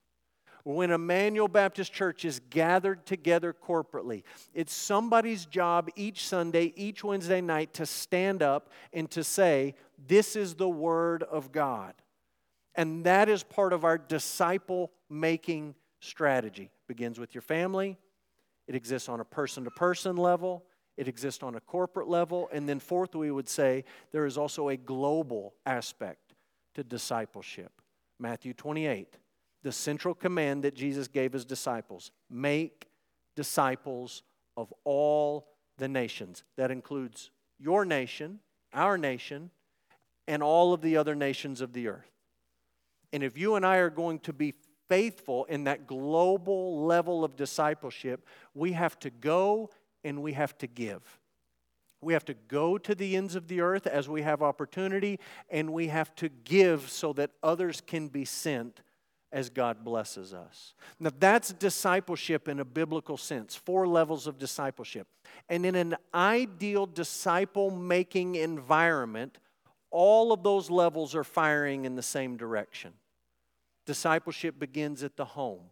when 0.64 0.90
Emmanuel 0.90 1.46
Baptist 1.46 1.92
Church 1.92 2.24
is 2.24 2.40
gathered 2.50 3.04
together 3.04 3.54
corporately, 3.54 4.22
it's 4.54 4.72
somebody's 4.72 5.44
job 5.44 5.90
each 5.94 6.26
Sunday, 6.26 6.72
each 6.74 7.04
Wednesday 7.04 7.42
night 7.42 7.74
to 7.74 7.86
stand 7.86 8.42
up 8.42 8.70
and 8.92 9.10
to 9.10 9.22
say, 9.22 9.74
This 10.08 10.36
is 10.36 10.54
the 10.54 10.68
Word 10.68 11.22
of 11.22 11.52
God. 11.52 11.94
And 12.74 13.04
that 13.04 13.28
is 13.28 13.44
part 13.44 13.72
of 13.72 13.84
our 13.84 13.98
disciple 13.98 14.90
making 15.08 15.74
strategy. 16.00 16.64
It 16.64 16.88
begins 16.88 17.20
with 17.20 17.34
your 17.34 17.42
family, 17.42 17.98
it 18.66 18.74
exists 18.74 19.08
on 19.08 19.20
a 19.20 19.24
person 19.24 19.64
to 19.64 19.70
person 19.70 20.16
level, 20.16 20.64
it 20.96 21.08
exists 21.08 21.42
on 21.42 21.56
a 21.56 21.60
corporate 21.60 22.08
level, 22.08 22.48
and 22.52 22.68
then, 22.68 22.80
fourth, 22.80 23.14
we 23.14 23.30
would 23.30 23.48
say 23.48 23.84
there 24.12 24.24
is 24.24 24.38
also 24.38 24.70
a 24.70 24.76
global 24.76 25.54
aspect 25.66 26.34
to 26.74 26.82
discipleship. 26.82 27.72
Matthew 28.18 28.54
28, 28.54 29.18
the 29.64 29.72
central 29.72 30.14
command 30.14 30.62
that 30.62 30.74
Jesus 30.74 31.08
gave 31.08 31.32
his 31.32 31.44
disciples 31.44 32.12
make 32.30 32.86
disciples 33.34 34.22
of 34.56 34.72
all 34.84 35.48
the 35.78 35.88
nations. 35.88 36.44
That 36.56 36.70
includes 36.70 37.30
your 37.58 37.84
nation, 37.84 38.38
our 38.72 38.96
nation, 38.96 39.50
and 40.28 40.42
all 40.42 40.72
of 40.72 40.82
the 40.82 40.96
other 40.96 41.14
nations 41.14 41.60
of 41.60 41.72
the 41.72 41.88
earth. 41.88 42.10
And 43.12 43.22
if 43.22 43.38
you 43.38 43.56
and 43.56 43.64
I 43.64 43.78
are 43.78 43.90
going 43.90 44.20
to 44.20 44.32
be 44.32 44.54
faithful 44.88 45.44
in 45.46 45.64
that 45.64 45.86
global 45.86 46.84
level 46.84 47.24
of 47.24 47.34
discipleship, 47.34 48.26
we 48.54 48.72
have 48.72 48.98
to 49.00 49.10
go 49.10 49.70
and 50.04 50.22
we 50.22 50.34
have 50.34 50.56
to 50.58 50.66
give. 50.66 51.00
We 52.02 52.12
have 52.12 52.24
to 52.26 52.34
go 52.34 52.76
to 52.76 52.94
the 52.94 53.16
ends 53.16 53.34
of 53.34 53.48
the 53.48 53.62
earth 53.62 53.86
as 53.86 54.10
we 54.10 54.20
have 54.22 54.42
opportunity, 54.42 55.18
and 55.48 55.72
we 55.72 55.88
have 55.88 56.14
to 56.16 56.28
give 56.28 56.90
so 56.90 57.14
that 57.14 57.30
others 57.42 57.80
can 57.80 58.08
be 58.08 58.26
sent 58.26 58.82
as 59.34 59.50
God 59.50 59.84
blesses 59.84 60.32
us. 60.32 60.74
Now, 61.00 61.10
that's 61.18 61.52
discipleship 61.52 62.46
in 62.46 62.60
a 62.60 62.64
biblical 62.64 63.16
sense, 63.16 63.56
four 63.56 63.88
levels 63.88 64.28
of 64.28 64.38
discipleship. 64.38 65.08
And 65.48 65.66
in 65.66 65.74
an 65.74 65.96
ideal 66.14 66.86
disciple 66.86 67.72
making 67.72 68.36
environment, 68.36 69.38
all 69.90 70.32
of 70.32 70.44
those 70.44 70.70
levels 70.70 71.16
are 71.16 71.24
firing 71.24 71.84
in 71.84 71.96
the 71.96 72.02
same 72.02 72.36
direction. 72.36 72.92
Discipleship 73.86 74.56
begins 74.60 75.02
at 75.02 75.16
the 75.16 75.24
home. 75.24 75.64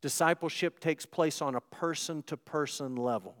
Discipleship 0.00 0.80
takes 0.80 1.06
place 1.06 1.40
on 1.40 1.54
a 1.54 1.60
person 1.60 2.24
to 2.24 2.36
person 2.36 2.96
level. 2.96 3.36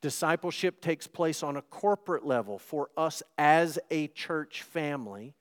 Discipleship 0.00 0.80
takes 0.80 1.08
place 1.08 1.42
on 1.42 1.56
a 1.56 1.62
corporate 1.62 2.24
level 2.24 2.56
for 2.56 2.88
us 2.96 3.20
as 3.36 3.80
a 3.90 4.06
church 4.08 4.62
family. 4.62 5.34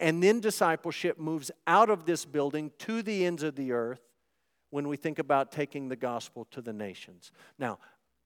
And 0.00 0.22
then 0.22 0.40
discipleship 0.40 1.18
moves 1.18 1.50
out 1.66 1.90
of 1.90 2.04
this 2.04 2.24
building 2.24 2.70
to 2.78 3.02
the 3.02 3.26
ends 3.26 3.42
of 3.42 3.56
the 3.56 3.72
earth 3.72 4.00
when 4.70 4.86
we 4.86 4.96
think 4.96 5.18
about 5.18 5.50
taking 5.50 5.88
the 5.88 5.96
gospel 5.96 6.46
to 6.52 6.60
the 6.60 6.72
nations. 6.72 7.32
Now, 7.58 7.78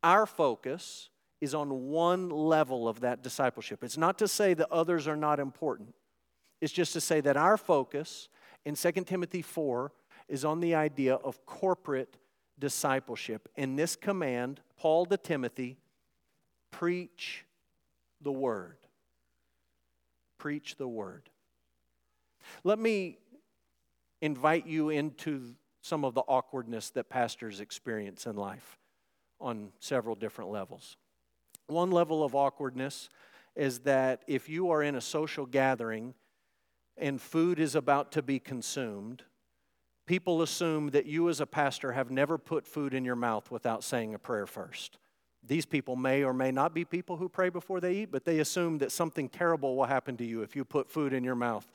our 0.02 0.26
focus 0.26 1.08
is 1.40 1.54
on 1.54 1.88
one 1.88 2.28
level 2.28 2.88
of 2.88 3.00
that 3.00 3.22
discipleship. 3.22 3.82
It's 3.82 3.96
not 3.96 4.18
to 4.18 4.28
say 4.28 4.54
that 4.54 4.70
others 4.70 5.08
are 5.08 5.16
not 5.16 5.40
important 5.40 5.94
it's 6.62 6.72
just 6.72 6.92
to 6.92 7.00
say 7.00 7.20
that 7.20 7.36
our 7.36 7.56
focus 7.56 8.28
in 8.64 8.76
2 8.76 8.92
Timothy 9.04 9.42
4 9.42 9.90
is 10.28 10.44
on 10.44 10.60
the 10.60 10.76
idea 10.76 11.16
of 11.16 11.44
corporate 11.44 12.16
discipleship. 12.56 13.48
In 13.56 13.74
this 13.74 13.96
command, 13.96 14.60
Paul 14.78 15.04
to 15.06 15.16
Timothy, 15.16 15.76
preach 16.70 17.44
the 18.20 18.30
word. 18.30 18.76
Preach 20.38 20.76
the 20.76 20.86
word. 20.86 21.28
Let 22.64 22.78
me 22.78 23.18
invite 24.20 24.66
you 24.66 24.90
into 24.90 25.54
some 25.82 26.04
of 26.04 26.14
the 26.14 26.22
awkwardness 26.22 26.90
that 26.90 27.10
pastors 27.10 27.60
experience 27.60 28.26
in 28.26 28.36
life 28.36 28.78
on 29.40 29.72
several 29.80 30.14
different 30.14 30.50
levels. 30.50 30.96
One 31.66 31.90
level 31.90 32.22
of 32.22 32.34
awkwardness 32.34 33.08
is 33.56 33.80
that 33.80 34.22
if 34.26 34.48
you 34.48 34.70
are 34.70 34.82
in 34.82 34.94
a 34.94 35.00
social 35.00 35.44
gathering 35.44 36.14
and 36.96 37.20
food 37.20 37.58
is 37.58 37.74
about 37.74 38.12
to 38.12 38.22
be 38.22 38.38
consumed, 38.38 39.24
people 40.06 40.40
assume 40.40 40.90
that 40.90 41.06
you 41.06 41.28
as 41.28 41.40
a 41.40 41.46
pastor 41.46 41.92
have 41.92 42.10
never 42.10 42.38
put 42.38 42.66
food 42.66 42.94
in 42.94 43.04
your 43.04 43.16
mouth 43.16 43.50
without 43.50 43.82
saying 43.82 44.14
a 44.14 44.18
prayer 44.18 44.46
first. 44.46 44.98
These 45.44 45.66
people 45.66 45.96
may 45.96 46.22
or 46.22 46.32
may 46.32 46.52
not 46.52 46.72
be 46.72 46.84
people 46.84 47.16
who 47.16 47.28
pray 47.28 47.48
before 47.48 47.80
they 47.80 47.94
eat, 47.94 48.12
but 48.12 48.24
they 48.24 48.38
assume 48.38 48.78
that 48.78 48.92
something 48.92 49.28
terrible 49.28 49.74
will 49.74 49.86
happen 49.86 50.16
to 50.18 50.24
you 50.24 50.42
if 50.42 50.54
you 50.54 50.64
put 50.64 50.88
food 50.88 51.12
in 51.12 51.24
your 51.24 51.34
mouth 51.34 51.68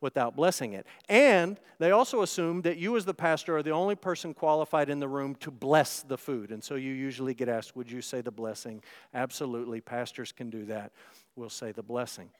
without 0.00 0.36
blessing 0.36 0.72
it. 0.72 0.86
And 1.08 1.58
they 1.78 1.90
also 1.90 2.22
assume 2.22 2.62
that 2.62 2.78
you, 2.78 2.96
as 2.96 3.04
the 3.04 3.14
pastor, 3.14 3.56
are 3.56 3.62
the 3.62 3.70
only 3.70 3.94
person 3.94 4.34
qualified 4.34 4.88
in 4.88 5.00
the 5.00 5.08
room 5.08 5.34
to 5.36 5.50
bless 5.50 6.02
the 6.02 6.18
food. 6.18 6.50
And 6.50 6.62
so 6.62 6.74
you 6.74 6.92
usually 6.92 7.34
get 7.34 7.48
asked, 7.48 7.76
Would 7.76 7.90
you 7.90 8.02
say 8.02 8.20
the 8.20 8.30
blessing? 8.30 8.82
Absolutely. 9.14 9.80
Pastors 9.80 10.32
can 10.32 10.50
do 10.50 10.64
that. 10.66 10.92
We'll 11.36 11.50
say 11.50 11.72
the 11.72 11.82
blessing. 11.82 12.30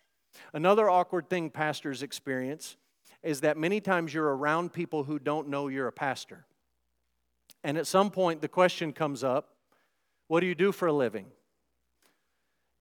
Another 0.52 0.88
awkward 0.88 1.29
thing 1.29 1.50
pastors 1.50 2.02
experience 2.02 2.76
is 3.23 3.40
that 3.43 3.57
many 3.57 3.81
times 3.81 4.14
you're 4.14 4.35
around 4.37 4.73
people 4.73 5.05
who 5.05 5.19
don't 5.19 5.49
know 5.49 5.69
you're 5.69 5.88
a 5.88 5.93
pastor. 5.93 6.47
And 7.62 7.76
at 7.76 7.87
some 7.87 8.11
point, 8.11 8.40
the 8.40 8.49
question 8.49 8.93
comes 8.93 9.23
up 9.23 9.55
What 10.29 10.40
do 10.40 10.47
you 10.47 10.55
do 10.55 10.73
for 10.73 10.88
a 10.88 10.93
living? 10.93 11.26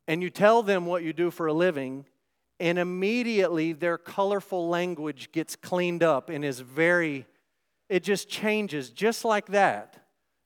And 0.08 0.24
you 0.24 0.30
tell 0.30 0.64
them 0.64 0.88
what 0.88 1.04
you 1.04 1.14
do 1.14 1.30
for 1.30 1.46
a 1.46 1.54
living, 1.54 2.06
and 2.60 2.78
immediately 2.78 3.74
their 3.74 3.98
colorful 3.98 4.68
language 4.68 5.32
gets 5.32 5.56
cleaned 5.56 6.04
up 6.04 6.30
and 6.30 6.44
is 6.44 6.60
very, 6.60 7.26
it 7.88 8.04
just 8.04 8.30
changes 8.30 8.90
just 8.90 9.24
like 9.24 9.48
that. 9.48 9.96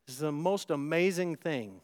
It's 0.07 0.17
the 0.17 0.31
most 0.31 0.69
amazing 0.69 1.35
thing. 1.35 1.81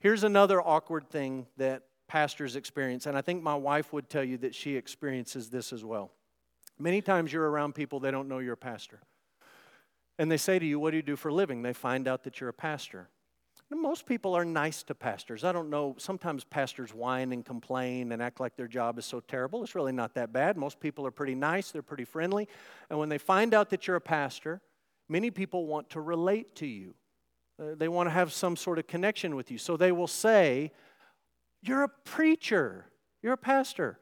Here's 0.00 0.24
another 0.24 0.60
awkward 0.62 1.10
thing 1.10 1.46
that 1.56 1.82
pastors 2.08 2.56
experience, 2.56 3.06
and 3.06 3.16
I 3.16 3.22
think 3.22 3.42
my 3.42 3.54
wife 3.54 3.92
would 3.92 4.08
tell 4.08 4.24
you 4.24 4.38
that 4.38 4.54
she 4.54 4.76
experiences 4.76 5.50
this 5.50 5.72
as 5.72 5.84
well. 5.84 6.12
Many 6.78 7.02
times 7.02 7.32
you're 7.32 7.48
around 7.50 7.74
people, 7.74 8.00
they 8.00 8.10
don't 8.10 8.28
know 8.28 8.38
you're 8.38 8.54
a 8.54 8.56
pastor. 8.56 9.00
And 10.18 10.30
they 10.30 10.36
say 10.36 10.58
to 10.58 10.64
you, 10.64 10.78
What 10.78 10.92
do 10.92 10.96
you 10.96 11.02
do 11.02 11.16
for 11.16 11.28
a 11.28 11.34
living? 11.34 11.62
They 11.62 11.72
find 11.72 12.06
out 12.08 12.24
that 12.24 12.40
you're 12.40 12.48
a 12.48 12.54
pastor. 12.54 13.08
Most 13.70 14.06
people 14.06 14.36
are 14.36 14.44
nice 14.44 14.84
to 14.84 14.94
pastors. 14.94 15.42
I 15.42 15.50
don't 15.50 15.70
know, 15.70 15.96
sometimes 15.98 16.44
pastors 16.44 16.94
whine 16.94 17.32
and 17.32 17.44
complain 17.44 18.12
and 18.12 18.22
act 18.22 18.38
like 18.38 18.56
their 18.56 18.68
job 18.68 18.96
is 18.96 19.04
so 19.04 19.18
terrible. 19.18 19.64
It's 19.64 19.74
really 19.74 19.92
not 19.92 20.14
that 20.14 20.32
bad. 20.32 20.56
Most 20.56 20.78
people 20.78 21.04
are 21.06 21.10
pretty 21.10 21.34
nice, 21.34 21.72
they're 21.72 21.82
pretty 21.82 22.04
friendly. 22.04 22.48
And 22.90 22.98
when 22.98 23.08
they 23.08 23.18
find 23.18 23.54
out 23.54 23.70
that 23.70 23.86
you're 23.86 23.96
a 23.96 24.00
pastor, 24.00 24.60
many 25.08 25.32
people 25.32 25.66
want 25.66 25.90
to 25.90 26.00
relate 26.00 26.54
to 26.56 26.66
you. 26.66 26.94
Uh, 27.60 27.74
they 27.76 27.88
want 27.88 28.06
to 28.06 28.12
have 28.12 28.32
some 28.32 28.54
sort 28.54 28.78
of 28.78 28.86
connection 28.86 29.34
with 29.34 29.50
you. 29.50 29.58
So 29.58 29.76
they 29.76 29.90
will 29.90 30.06
say, 30.06 30.70
You're 31.62 31.82
a 31.82 31.88
preacher, 31.88 32.86
you're 33.20 33.32
a 33.32 33.38
pastor. 33.38 33.98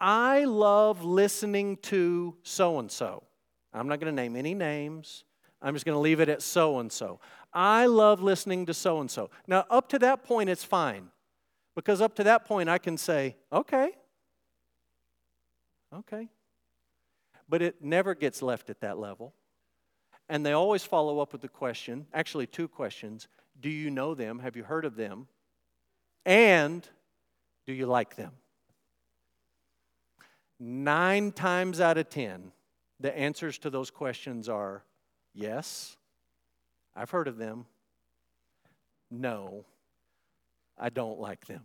I 0.00 0.44
love 0.44 1.02
listening 1.02 1.78
to 1.78 2.36
so 2.42 2.78
and 2.78 2.90
so. 2.90 3.24
I'm 3.72 3.88
not 3.88 4.00
going 4.00 4.14
to 4.14 4.22
name 4.22 4.36
any 4.36 4.54
names. 4.54 5.24
I'm 5.60 5.74
just 5.74 5.84
going 5.84 5.96
to 5.96 6.00
leave 6.00 6.20
it 6.20 6.28
at 6.28 6.42
so 6.42 6.78
and 6.78 6.90
so. 6.90 7.20
I 7.52 7.86
love 7.86 8.22
listening 8.22 8.66
to 8.66 8.74
so 8.74 9.00
and 9.00 9.10
so. 9.10 9.30
Now, 9.46 9.64
up 9.70 9.88
to 9.90 9.98
that 10.00 10.22
point, 10.22 10.50
it's 10.50 10.64
fine. 10.64 11.08
Because 11.74 12.00
up 12.00 12.14
to 12.16 12.24
that 12.24 12.44
point, 12.44 12.68
I 12.68 12.78
can 12.78 12.96
say, 12.96 13.36
okay, 13.52 13.92
okay. 15.94 16.28
But 17.48 17.62
it 17.62 17.76
never 17.82 18.14
gets 18.14 18.42
left 18.42 18.68
at 18.68 18.80
that 18.80 18.98
level. 18.98 19.32
And 20.28 20.44
they 20.44 20.52
always 20.52 20.84
follow 20.84 21.20
up 21.20 21.32
with 21.32 21.40
the 21.40 21.48
question 21.48 22.06
actually, 22.12 22.46
two 22.46 22.68
questions 22.68 23.28
Do 23.60 23.70
you 23.70 23.90
know 23.90 24.14
them? 24.14 24.40
Have 24.40 24.56
you 24.56 24.64
heard 24.64 24.84
of 24.84 24.96
them? 24.96 25.28
And 26.26 26.86
do 27.66 27.72
you 27.72 27.86
like 27.86 28.16
them? 28.16 28.32
Nine 30.60 31.32
times 31.32 31.80
out 31.80 31.96
of 31.96 32.10
ten, 32.10 32.52
the 32.98 33.16
answers 33.16 33.58
to 33.58 33.70
those 33.70 33.90
questions 33.90 34.48
are 34.48 34.82
yes, 35.34 35.96
I've 36.94 37.10
heard 37.10 37.28
of 37.28 37.36
them. 37.36 37.66
No, 39.10 39.64
I 40.78 40.90
don't 40.90 41.18
like 41.18 41.46
them. 41.46 41.62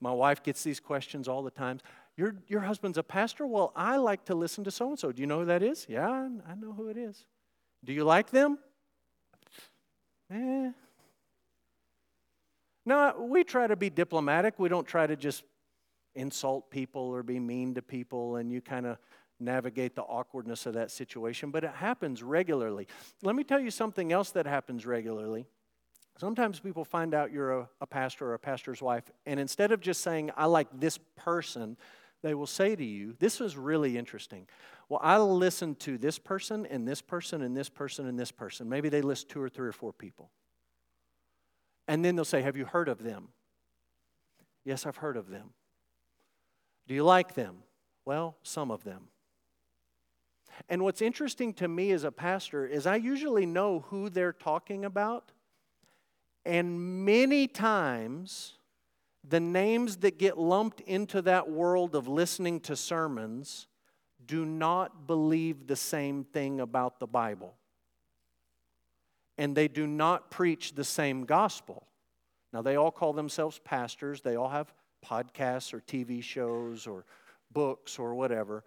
My 0.00 0.12
wife 0.12 0.42
gets 0.42 0.62
these 0.62 0.80
questions 0.80 1.28
all 1.28 1.42
the 1.42 1.50
time. 1.50 1.80
Your, 2.16 2.36
your 2.46 2.60
husband's 2.60 2.98
a 2.98 3.02
pastor? 3.02 3.46
Well, 3.46 3.72
I 3.74 3.96
like 3.96 4.26
to 4.26 4.34
listen 4.34 4.64
to 4.64 4.70
so 4.70 4.90
and 4.90 4.98
so. 4.98 5.12
Do 5.12 5.20
you 5.20 5.26
know 5.26 5.40
who 5.40 5.46
that 5.46 5.62
is? 5.62 5.86
Yeah, 5.88 6.28
I 6.46 6.54
know 6.54 6.72
who 6.72 6.88
it 6.88 6.96
is. 6.96 7.24
Do 7.84 7.92
you 7.92 8.04
like 8.04 8.30
them? 8.30 8.58
Eh. 10.30 10.70
No, 12.86 13.26
we 13.28 13.44
try 13.44 13.66
to 13.66 13.76
be 13.76 13.88
diplomatic. 13.90 14.58
We 14.58 14.68
don't 14.68 14.86
try 14.86 15.06
to 15.06 15.16
just 15.16 15.42
insult 16.14 16.70
people 16.70 17.02
or 17.02 17.22
be 17.22 17.40
mean 17.40 17.74
to 17.74 17.82
people, 17.82 18.36
and 18.36 18.52
you 18.52 18.60
kind 18.60 18.86
of 18.86 18.98
navigate 19.40 19.94
the 19.94 20.02
awkwardness 20.02 20.66
of 20.66 20.74
that 20.74 20.90
situation, 20.90 21.50
but 21.50 21.64
it 21.64 21.72
happens 21.74 22.22
regularly. 22.22 22.86
Let 23.22 23.34
me 23.34 23.44
tell 23.44 23.60
you 23.60 23.70
something 23.70 24.12
else 24.12 24.30
that 24.32 24.46
happens 24.46 24.86
regularly. 24.86 25.46
Sometimes 26.18 26.60
people 26.60 26.84
find 26.84 27.12
out 27.12 27.32
you're 27.32 27.60
a, 27.60 27.68
a, 27.80 27.86
pastor 27.86 28.28
or 28.28 28.34
a 28.34 28.38
pastor's 28.38 28.80
wife, 28.80 29.10
and 29.26 29.40
instead 29.40 29.72
of 29.72 29.80
just 29.80 30.00
saying, 30.00 30.30
I 30.36 30.46
like 30.46 30.68
this 30.72 30.98
person, 31.16 31.76
they 32.22 32.34
will 32.34 32.46
say 32.46 32.76
to 32.76 32.84
you, 32.84 33.16
This 33.18 33.40
was 33.40 33.56
really 33.56 33.98
interesting. 33.98 34.46
Well, 34.88 35.00
I 35.02 35.18
listened 35.18 35.80
to 35.80 35.98
this 35.98 36.18
person 36.18 36.66
and 36.66 36.86
this 36.86 37.02
person 37.02 37.42
and 37.42 37.56
this 37.56 37.68
person 37.68 38.06
and 38.06 38.18
this 38.18 38.30
person. 38.30 38.68
Maybe 38.68 38.88
they 38.88 39.02
list 39.02 39.28
two 39.28 39.40
or 39.40 39.48
three 39.48 39.68
or 39.68 39.72
four 39.72 39.92
people. 39.92 40.30
And 41.88 42.04
then 42.04 42.16
they'll 42.16 42.24
say, 42.24 42.42
Have 42.42 42.56
you 42.56 42.64
heard 42.64 42.88
of 42.88 43.02
them? 43.02 43.28
Yes, 44.64 44.86
I've 44.86 44.96
heard 44.96 45.16
of 45.16 45.28
them. 45.28 45.50
Do 46.86 46.94
you 46.94 47.02
like 47.02 47.34
them? 47.34 47.56
Well, 48.04 48.36
some 48.42 48.70
of 48.70 48.84
them. 48.84 49.08
And 50.68 50.82
what's 50.82 51.02
interesting 51.02 51.52
to 51.54 51.68
me 51.68 51.90
as 51.92 52.04
a 52.04 52.12
pastor 52.12 52.66
is 52.66 52.86
I 52.86 52.96
usually 52.96 53.46
know 53.46 53.84
who 53.88 54.08
they're 54.08 54.32
talking 54.32 54.84
about. 54.84 55.32
And 56.44 57.04
many 57.04 57.46
times, 57.46 58.54
the 59.26 59.40
names 59.40 59.98
that 59.98 60.18
get 60.18 60.38
lumped 60.38 60.80
into 60.82 61.22
that 61.22 61.50
world 61.50 61.94
of 61.94 62.06
listening 62.06 62.60
to 62.60 62.76
sermons 62.76 63.66
do 64.26 64.44
not 64.44 65.06
believe 65.06 65.66
the 65.66 65.76
same 65.76 66.24
thing 66.24 66.60
about 66.60 67.00
the 67.00 67.06
Bible. 67.06 67.54
And 69.38 69.56
they 69.56 69.68
do 69.68 69.86
not 69.86 70.30
preach 70.30 70.74
the 70.74 70.84
same 70.84 71.24
gospel. 71.24 71.86
Now, 72.52 72.62
they 72.62 72.76
all 72.76 72.92
call 72.92 73.12
themselves 73.12 73.58
pastors, 73.64 74.20
they 74.20 74.36
all 74.36 74.48
have 74.48 74.72
podcasts 75.04 75.74
or 75.74 75.80
TV 75.80 76.22
shows 76.22 76.86
or 76.86 77.04
books 77.52 77.98
or 77.98 78.14
whatever. 78.14 78.64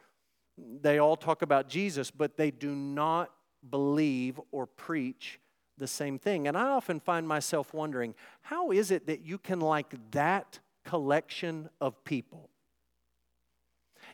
They 0.58 0.98
all 0.98 1.16
talk 1.16 1.42
about 1.42 1.70
Jesus, 1.70 2.12
but 2.12 2.38
they 2.38 2.52
do 2.52 2.74
not 2.74 3.32
believe 3.70 4.40
or 4.52 4.66
preach 4.66 5.40
the 5.78 5.88
same 5.88 6.18
thing. 6.18 6.48
And 6.48 6.58
I 6.58 6.70
often 6.70 7.00
find 7.00 7.28
myself 7.28 7.74
wondering 7.74 8.16
how 8.42 8.72
is 8.72 8.92
it 8.92 9.08
that 9.08 9.22
you 9.22 9.38
can 9.38 9.60
like 9.60 9.94
that 10.12 10.60
collection 10.84 11.70
of 11.80 12.04
people? 12.04 12.50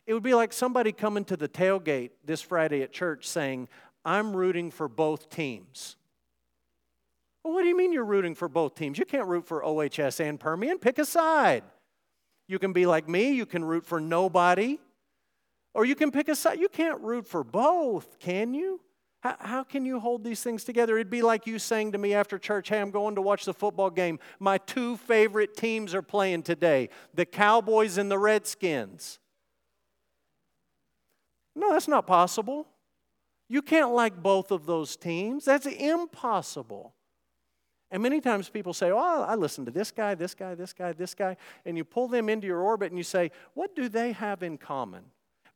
It 0.06 0.12
would 0.12 0.22
be 0.22 0.34
like 0.34 0.52
somebody 0.52 0.92
coming 0.92 1.24
to 1.26 1.36
the 1.36 1.48
tailgate 1.48 2.10
this 2.24 2.42
Friday 2.42 2.82
at 2.82 2.92
church 2.92 3.26
saying, 3.26 3.68
I'm 4.04 4.36
rooting 4.36 4.70
for 4.70 4.88
both 4.88 5.30
teams. 5.30 5.96
Well, 7.42 7.54
what 7.54 7.62
do 7.62 7.68
you 7.68 7.76
mean 7.76 7.92
you're 7.92 8.04
rooting 8.04 8.34
for 8.34 8.48
both 8.48 8.74
teams? 8.74 8.98
You 8.98 9.06
can't 9.06 9.26
root 9.26 9.46
for 9.46 9.64
OHS 9.64 10.20
and 10.20 10.38
Permian. 10.38 10.78
Pick 10.78 10.98
a 10.98 11.04
side. 11.04 11.62
You 12.46 12.58
can 12.58 12.74
be 12.74 12.84
like 12.84 13.08
me, 13.08 13.32
you 13.32 13.46
can 13.46 13.64
root 13.64 13.86
for 13.86 14.00
nobody, 14.00 14.78
or 15.74 15.84
you 15.84 15.94
can 15.96 16.10
pick 16.10 16.28
a 16.28 16.36
side. 16.36 16.60
You 16.60 16.68
can't 16.68 17.00
root 17.00 17.26
for 17.26 17.44
both, 17.44 18.18
can 18.18 18.54
you? 18.54 18.80
How, 19.20 19.64
can 19.64 19.86
you 19.86 20.00
hold 20.00 20.22
these 20.22 20.42
things 20.42 20.64
together? 20.64 20.96
It'd 20.96 21.08
be 21.08 21.22
like 21.22 21.46
you 21.46 21.58
saying 21.58 21.92
to 21.92 21.98
me 21.98 22.12
after 22.12 22.38
church, 22.38 22.68
Hey, 22.68 22.78
I'm 22.78 22.90
going 22.90 23.14
to 23.14 23.22
watch 23.22 23.46
the 23.46 23.54
football 23.54 23.88
game. 23.88 24.18
My 24.38 24.58
two 24.58 24.98
favorite 24.98 25.56
teams 25.56 25.94
are 25.94 26.02
playing 26.02 26.42
today 26.42 26.90
the 27.14 27.24
Cowboys 27.24 27.96
and 27.96 28.10
the 28.10 28.18
Redskins. 28.18 29.18
No, 31.56 31.72
that's 31.72 31.88
not 31.88 32.06
possible. 32.06 32.66
You 33.48 33.62
can't 33.62 33.92
like 33.92 34.22
both 34.22 34.50
of 34.50 34.66
those 34.66 34.94
teams. 34.94 35.46
That's 35.46 35.66
impossible. 35.66 36.94
And 37.90 38.02
many 38.02 38.20
times 38.20 38.50
people 38.50 38.74
say, 38.74 38.90
Oh, 38.90 39.22
I 39.22 39.36
listen 39.36 39.64
to 39.64 39.70
this 39.70 39.90
guy, 39.90 40.14
this 40.14 40.34
guy, 40.34 40.54
this 40.54 40.74
guy, 40.74 40.92
this 40.92 41.14
guy. 41.14 41.38
And 41.64 41.78
you 41.78 41.84
pull 41.84 42.08
them 42.08 42.28
into 42.28 42.46
your 42.46 42.60
orbit 42.60 42.90
and 42.90 42.98
you 42.98 43.04
say, 43.04 43.30
What 43.54 43.74
do 43.74 43.88
they 43.88 44.12
have 44.12 44.42
in 44.42 44.58
common? 44.58 45.04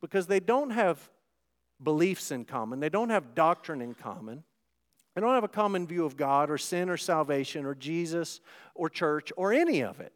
Because 0.01 0.27
they 0.27 0.39
don't 0.39 0.71
have 0.71 1.09
beliefs 1.81 2.31
in 2.31 2.45
common, 2.45 2.79
they 2.79 2.89
don't 2.89 3.09
have 3.09 3.35
doctrine 3.35 3.81
in 3.81 3.93
common. 3.93 4.43
They 5.15 5.21
don't 5.21 5.33
have 5.33 5.43
a 5.43 5.49
common 5.49 5.87
view 5.87 6.05
of 6.05 6.15
God 6.15 6.49
or 6.49 6.57
sin 6.57 6.89
or 6.89 6.95
salvation 6.95 7.65
or 7.65 7.75
Jesus 7.75 8.41
or 8.75 8.89
church 8.89 9.33
or 9.35 9.51
any 9.51 9.81
of 9.81 9.99
it. 9.99 10.13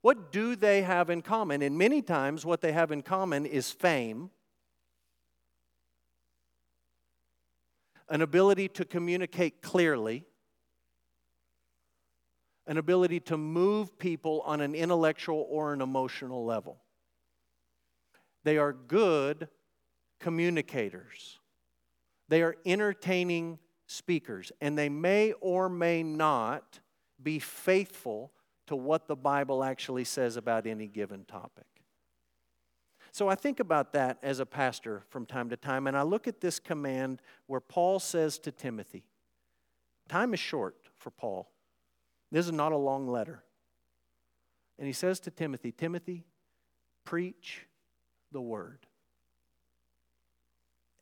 What 0.00 0.30
do 0.30 0.54
they 0.56 0.82
have 0.82 1.10
in 1.10 1.20
common? 1.20 1.60
And 1.60 1.76
many 1.76 2.00
times, 2.00 2.46
what 2.46 2.60
they 2.60 2.72
have 2.72 2.92
in 2.92 3.02
common 3.02 3.44
is 3.44 3.72
fame, 3.72 4.30
an 8.08 8.22
ability 8.22 8.68
to 8.68 8.84
communicate 8.84 9.60
clearly 9.60 10.24
an 12.66 12.78
ability 12.78 13.20
to 13.20 13.36
move 13.36 13.98
people 13.98 14.42
on 14.44 14.60
an 14.60 14.74
intellectual 14.74 15.46
or 15.48 15.72
an 15.72 15.80
emotional 15.80 16.44
level. 16.44 16.78
They 18.46 18.58
are 18.58 18.72
good 18.72 19.48
communicators. 20.20 21.40
They 22.28 22.42
are 22.42 22.54
entertaining 22.64 23.58
speakers, 23.88 24.52
and 24.60 24.78
they 24.78 24.88
may 24.88 25.32
or 25.40 25.68
may 25.68 26.04
not 26.04 26.78
be 27.20 27.40
faithful 27.40 28.30
to 28.68 28.76
what 28.76 29.08
the 29.08 29.16
Bible 29.16 29.64
actually 29.64 30.04
says 30.04 30.36
about 30.36 30.64
any 30.64 30.86
given 30.86 31.24
topic. 31.24 31.66
So 33.10 33.28
I 33.28 33.34
think 33.34 33.58
about 33.58 33.92
that 33.94 34.18
as 34.22 34.38
a 34.38 34.46
pastor 34.46 35.02
from 35.08 35.26
time 35.26 35.50
to 35.50 35.56
time, 35.56 35.88
and 35.88 35.96
I 35.96 36.02
look 36.02 36.28
at 36.28 36.40
this 36.40 36.60
command 36.60 37.22
where 37.48 37.58
Paul 37.58 37.98
says 37.98 38.38
to 38.38 38.52
Timothy, 38.52 39.08
Time 40.08 40.32
is 40.32 40.38
short 40.38 40.76
for 40.98 41.10
Paul. 41.10 41.50
This 42.30 42.46
is 42.46 42.52
not 42.52 42.70
a 42.70 42.76
long 42.76 43.08
letter. 43.08 43.42
And 44.78 44.86
he 44.86 44.92
says 44.92 45.18
to 45.20 45.32
Timothy, 45.32 45.72
Timothy, 45.72 46.26
preach 47.04 47.66
the 48.32 48.40
word. 48.40 48.86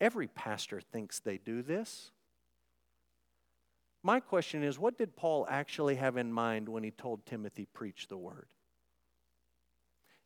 Every 0.01 0.29
pastor 0.29 0.81
thinks 0.81 1.21
they 1.21 1.39
do 1.39 1.63
this. 1.63 2.11
My 4.03 4.21
question 4.21 4.63
is 4.63 4.79
what 4.79 4.99
did 4.99 5.17
Paul 5.17 5.47
actually 5.49 5.95
have 5.95 6.17
in 6.17 6.33
mind 6.33 6.69
when 6.69 6.85
he 6.85 6.91
told 6.91 7.25
Timothy, 7.25 7.67
preach 7.73 8.09
the 8.09 8.19
word? 8.19 8.49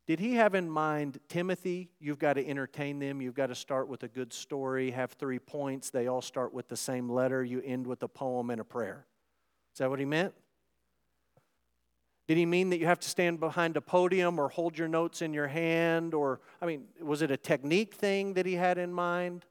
Did 0.05 0.19
he 0.19 0.33
have 0.33 0.55
in 0.55 0.67
mind, 0.67 1.19
Timothy, 1.29 1.91
you've 1.99 2.17
got 2.17 2.33
to 2.33 2.45
entertain 2.45 2.97
them, 2.97 3.21
you've 3.21 3.35
got 3.35 3.47
to 3.47 3.55
start 3.55 3.87
with 3.87 4.01
a 4.01 4.07
good 4.07 4.33
story, 4.33 4.89
have 4.89 5.11
three 5.11 5.37
points, 5.37 5.91
they 5.91 6.07
all 6.07 6.21
start 6.21 6.51
with 6.51 6.67
the 6.67 6.75
same 6.75 7.07
letter, 7.07 7.43
you 7.43 7.61
end 7.63 7.85
with 7.85 8.01
a 8.01 8.07
poem 8.07 8.49
and 8.49 8.59
a 8.59 8.63
prayer? 8.63 9.05
Is 9.71 9.77
that 9.77 9.89
what 9.89 9.99
he 9.99 10.05
meant? 10.05 10.33
Did 12.29 12.37
he 12.37 12.45
mean 12.45 12.69
that 12.69 12.77
you 12.77 12.85
have 12.85 12.99
to 12.99 13.09
stand 13.09 13.39
behind 13.39 13.75
a 13.75 13.81
podium 13.81 14.37
or 14.37 14.49
hold 14.49 14.77
your 14.77 14.87
notes 14.87 15.23
in 15.23 15.33
your 15.33 15.47
hand? 15.47 16.13
Or, 16.13 16.41
I 16.61 16.67
mean, 16.67 16.83
was 17.01 17.23
it 17.23 17.31
a 17.31 17.37
technique 17.37 17.95
thing 17.95 18.35
that 18.35 18.45
he 18.45 18.53
had 18.53 18.77
in 18.77 18.93
mind? 18.93 19.45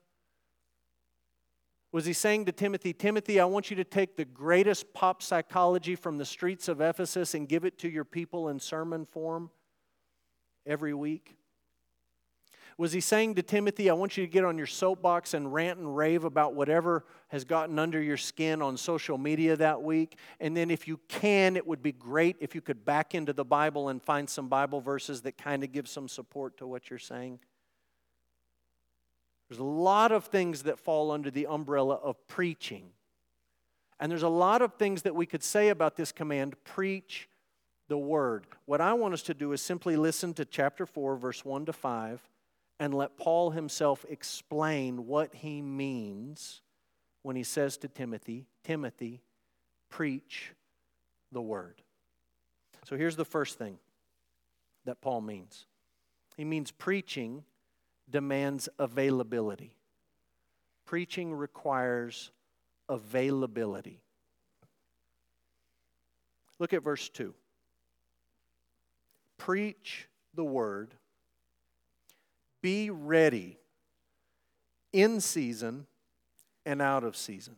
Was 1.90 2.04
he 2.04 2.12
saying 2.12 2.44
to 2.44 2.52
Timothy, 2.52 2.92
Timothy, 2.92 3.40
I 3.40 3.46
want 3.46 3.68
you 3.68 3.74
to 3.78 3.82
take 3.82 4.16
the 4.16 4.24
greatest 4.24 4.94
pop 4.94 5.24
psychology 5.24 5.96
from 5.96 6.18
the 6.18 6.24
streets 6.24 6.68
of 6.68 6.80
Ephesus 6.80 7.34
and 7.34 7.48
give 7.48 7.64
it 7.64 7.78
to 7.78 7.88
your 7.88 8.04
people 8.04 8.48
in 8.48 8.60
sermon 8.60 9.04
form 9.04 9.50
every 10.64 10.94
week? 10.94 11.37
Was 12.78 12.92
he 12.92 13.00
saying 13.00 13.34
to 13.34 13.42
Timothy, 13.42 13.90
I 13.90 13.92
want 13.94 14.16
you 14.16 14.24
to 14.24 14.30
get 14.30 14.44
on 14.44 14.56
your 14.56 14.68
soapbox 14.68 15.34
and 15.34 15.52
rant 15.52 15.80
and 15.80 15.96
rave 15.96 16.22
about 16.22 16.54
whatever 16.54 17.04
has 17.26 17.44
gotten 17.44 17.76
under 17.76 18.00
your 18.00 18.16
skin 18.16 18.62
on 18.62 18.76
social 18.76 19.18
media 19.18 19.56
that 19.56 19.82
week? 19.82 20.16
And 20.38 20.56
then, 20.56 20.70
if 20.70 20.86
you 20.86 21.00
can, 21.08 21.56
it 21.56 21.66
would 21.66 21.82
be 21.82 21.90
great 21.90 22.36
if 22.38 22.54
you 22.54 22.60
could 22.60 22.84
back 22.84 23.16
into 23.16 23.32
the 23.32 23.44
Bible 23.44 23.88
and 23.88 24.00
find 24.00 24.30
some 24.30 24.48
Bible 24.48 24.80
verses 24.80 25.22
that 25.22 25.36
kind 25.36 25.64
of 25.64 25.72
give 25.72 25.88
some 25.88 26.06
support 26.06 26.56
to 26.58 26.68
what 26.68 26.88
you're 26.88 27.00
saying. 27.00 27.40
There's 29.48 29.58
a 29.58 29.64
lot 29.64 30.12
of 30.12 30.26
things 30.26 30.62
that 30.62 30.78
fall 30.78 31.10
under 31.10 31.32
the 31.32 31.48
umbrella 31.48 31.96
of 31.96 32.28
preaching. 32.28 32.90
And 33.98 34.08
there's 34.08 34.22
a 34.22 34.28
lot 34.28 34.62
of 34.62 34.74
things 34.74 35.02
that 35.02 35.16
we 35.16 35.26
could 35.26 35.42
say 35.42 35.70
about 35.70 35.96
this 35.96 36.12
command 36.12 36.54
preach 36.62 37.28
the 37.88 37.98
word. 37.98 38.46
What 38.66 38.80
I 38.80 38.92
want 38.92 39.14
us 39.14 39.22
to 39.22 39.34
do 39.34 39.50
is 39.50 39.60
simply 39.60 39.96
listen 39.96 40.32
to 40.34 40.44
chapter 40.44 40.86
4, 40.86 41.16
verse 41.16 41.44
1 41.44 41.66
to 41.66 41.72
5 41.72 42.20
and 42.78 42.94
let 42.94 43.16
Paul 43.16 43.50
himself 43.50 44.04
explain 44.08 45.06
what 45.06 45.34
he 45.34 45.60
means 45.62 46.62
when 47.22 47.36
he 47.36 47.42
says 47.42 47.76
to 47.78 47.88
Timothy, 47.88 48.46
Timothy, 48.62 49.20
preach 49.90 50.52
the 51.32 51.42
word. 51.42 51.82
So 52.84 52.96
here's 52.96 53.16
the 53.16 53.24
first 53.24 53.58
thing 53.58 53.78
that 54.84 55.00
Paul 55.00 55.20
means 55.20 55.66
he 56.36 56.44
means 56.44 56.70
preaching 56.70 57.44
demands 58.08 58.68
availability. 58.78 59.74
Preaching 60.86 61.34
requires 61.34 62.30
availability. 62.88 64.00
Look 66.58 66.72
at 66.72 66.82
verse 66.82 67.08
2. 67.10 67.34
Preach 69.36 70.08
the 70.34 70.44
word 70.44 70.94
be 72.60 72.90
ready 72.90 73.58
in 74.92 75.20
season 75.20 75.86
and 76.64 76.82
out 76.82 77.04
of 77.04 77.16
season. 77.16 77.56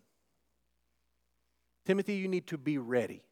Timothy, 1.85 2.15
you 2.15 2.29
need 2.29 2.47
to 2.49 2.59
be 2.59 2.79
ready. 2.79 3.23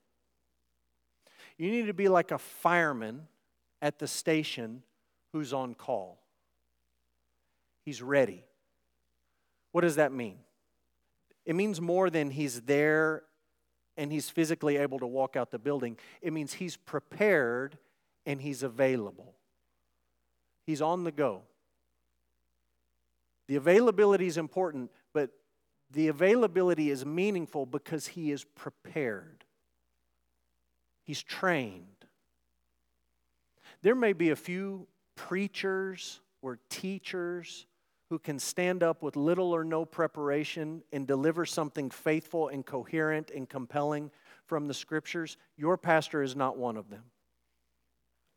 You 1.57 1.71
need 1.71 1.87
to 1.87 1.95
be 1.95 2.09
like 2.09 2.31
a 2.31 2.39
fireman 2.39 3.27
at 3.83 3.99
the 3.99 4.07
station 4.07 4.83
who's 5.33 5.53
on 5.53 5.75
call. 5.75 6.19
He's 7.85 8.03
ready. 8.03 8.45
What 9.73 9.83
does 9.83 9.97
that 9.97 10.13
mean? 10.13 10.39
It 11.45 11.55
means 11.55 11.81
more 11.81 12.11
than 12.11 12.31
he's 12.31 12.63
there 12.63 13.25
and 13.97 14.13
he's 14.13 14.31
physically 14.31 14.77
able 14.77 14.99
to 15.01 15.07
walk 15.07 15.37
out 15.37 15.51
the 15.51 15.59
building. 15.59 15.97
It 16.23 16.33
means 16.33 16.55
he's 16.55 16.77
prepared 16.77 17.79
and 18.27 18.41
he's 18.41 18.63
available. 18.63 19.35
He's 20.67 20.83
on 20.83 21.05
the 21.05 21.13
go. 21.13 21.43
The 23.49 23.57
availability 23.57 24.27
is 24.27 24.37
important, 24.37 24.91
but 25.13 25.31
the 25.91 26.09
availability 26.09 26.91
is 26.91 27.05
meaningful 27.05 27.67
because 27.67 28.07
he 28.07 28.31
is 28.31 28.45
prepared, 28.45 29.45
he's 31.03 31.23
trained. 31.23 31.87
There 33.81 33.95
may 33.95 34.13
be 34.13 34.31
a 34.31 34.37
few 34.37 34.89
preachers 35.15 36.21
or 36.43 36.59
teachers 36.69 37.67
who 38.11 38.19
can 38.19 38.39
stand 38.39 38.83
up 38.83 39.03
with 39.03 39.17
little 39.17 39.53
or 39.53 39.65
no 39.65 39.85
preparation 39.85 40.83
and 40.93 41.07
deliver 41.07 41.45
something 41.45 41.91
faithful 41.91 42.49
and 42.49 42.65
coherent 42.65 43.31
and 43.31 43.49
compelling 43.49 44.11
from 44.47 44.67
the 44.67 44.75
scriptures. 44.75 45.37
Your 45.57 45.77
pastor 45.77 46.23
is 46.23 46.35
not 46.35 46.57
one 46.57 46.77
of 46.77 46.91
them. 46.91 47.05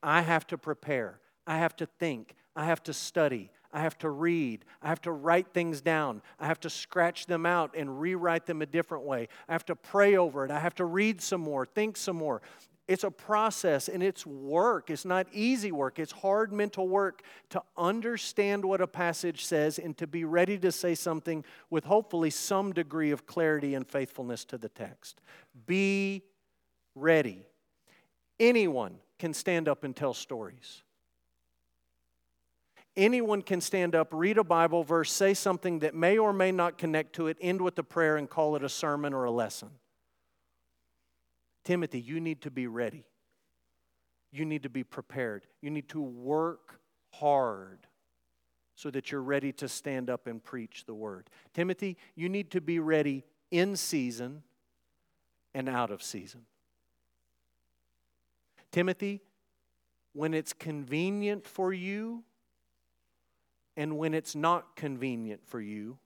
I 0.03 0.21
have 0.21 0.45
to 0.47 0.57
prepare, 0.57 1.19
I 1.47 1.57
have 1.57 1.75
to 1.77 1.85
think, 1.85 2.35
I 2.55 2.65
have 2.65 2.83
to 2.83 2.93
study, 2.93 3.49
I 3.73 3.81
have 3.81 3.97
to 3.99 4.09
read. 4.09 4.65
I 4.81 4.89
have 4.89 5.01
to 5.01 5.11
write 5.11 5.53
things 5.53 5.81
down. 5.81 6.21
I 6.39 6.47
have 6.47 6.59
to 6.61 6.69
scratch 6.69 7.25
them 7.25 7.45
out 7.45 7.75
and 7.75 7.99
rewrite 7.99 8.45
them 8.45 8.61
a 8.61 8.65
different 8.65 9.03
way. 9.05 9.27
I 9.47 9.53
have 9.53 9.65
to 9.65 9.75
pray 9.75 10.17
over 10.17 10.45
it. 10.45 10.51
I 10.51 10.59
have 10.59 10.75
to 10.75 10.85
read 10.85 11.21
some 11.21 11.41
more, 11.41 11.65
think 11.65 11.97
some 11.97 12.17
more. 12.17 12.41
It's 12.87 13.05
a 13.05 13.11
process 13.11 13.87
and 13.87 14.03
it's 14.03 14.25
work. 14.25 14.89
It's 14.89 15.05
not 15.05 15.27
easy 15.31 15.71
work. 15.71 15.97
It's 15.97 16.11
hard 16.11 16.51
mental 16.51 16.89
work 16.89 17.21
to 17.51 17.63
understand 17.77 18.65
what 18.65 18.81
a 18.81 18.87
passage 18.87 19.45
says 19.45 19.79
and 19.79 19.97
to 19.97 20.07
be 20.07 20.25
ready 20.25 20.57
to 20.57 20.71
say 20.73 20.95
something 20.95 21.45
with 21.69 21.85
hopefully 21.85 22.31
some 22.31 22.73
degree 22.73 23.11
of 23.11 23.25
clarity 23.25 23.75
and 23.75 23.87
faithfulness 23.87 24.43
to 24.45 24.57
the 24.57 24.67
text. 24.67 25.21
Be 25.65 26.23
ready. 26.93 27.45
Anyone 28.39 28.97
can 29.19 29.33
stand 29.33 29.69
up 29.69 29.85
and 29.85 29.95
tell 29.95 30.13
stories. 30.13 30.83
Anyone 32.97 33.41
can 33.41 33.61
stand 33.61 33.95
up, 33.95 34.09
read 34.11 34.37
a 34.37 34.43
Bible 34.43 34.83
verse, 34.83 35.11
say 35.11 35.33
something 35.33 35.79
that 35.79 35.95
may 35.95 36.17
or 36.17 36.33
may 36.33 36.51
not 36.51 36.77
connect 36.77 37.13
to 37.13 37.27
it, 37.27 37.37
end 37.39 37.61
with 37.61 37.79
a 37.79 37.83
prayer, 37.83 38.17
and 38.17 38.29
call 38.29 38.55
it 38.55 38.63
a 38.63 38.69
sermon 38.69 39.13
or 39.13 39.23
a 39.23 39.31
lesson. 39.31 39.69
Timothy, 41.63 42.01
you 42.01 42.19
need 42.19 42.41
to 42.41 42.51
be 42.51 42.67
ready. 42.67 43.05
You 44.31 44.45
need 44.45 44.63
to 44.63 44.69
be 44.69 44.83
prepared. 44.83 45.45
You 45.61 45.69
need 45.69 45.89
to 45.89 46.01
work 46.01 46.79
hard 47.11 47.79
so 48.75 48.89
that 48.89 49.11
you're 49.11 49.21
ready 49.21 49.51
to 49.53 49.67
stand 49.67 50.09
up 50.09 50.27
and 50.27 50.43
preach 50.43 50.85
the 50.85 50.93
word. 50.93 51.29
Timothy, 51.53 51.97
you 52.15 52.29
need 52.29 52.51
to 52.51 52.61
be 52.61 52.79
ready 52.79 53.23
in 53.51 53.75
season 53.75 54.43
and 55.53 55.69
out 55.69 55.91
of 55.91 56.01
season. 56.01 56.41
Timothy, 58.71 59.21
when 60.13 60.33
it's 60.33 60.53
convenient 60.53 61.45
for 61.45 61.73
you, 61.73 62.23
and 63.77 63.97
when 63.97 64.13
it's 64.13 64.35
not 64.35 64.75
convenient 64.75 65.41
for 65.45 65.61
you, 65.61 65.97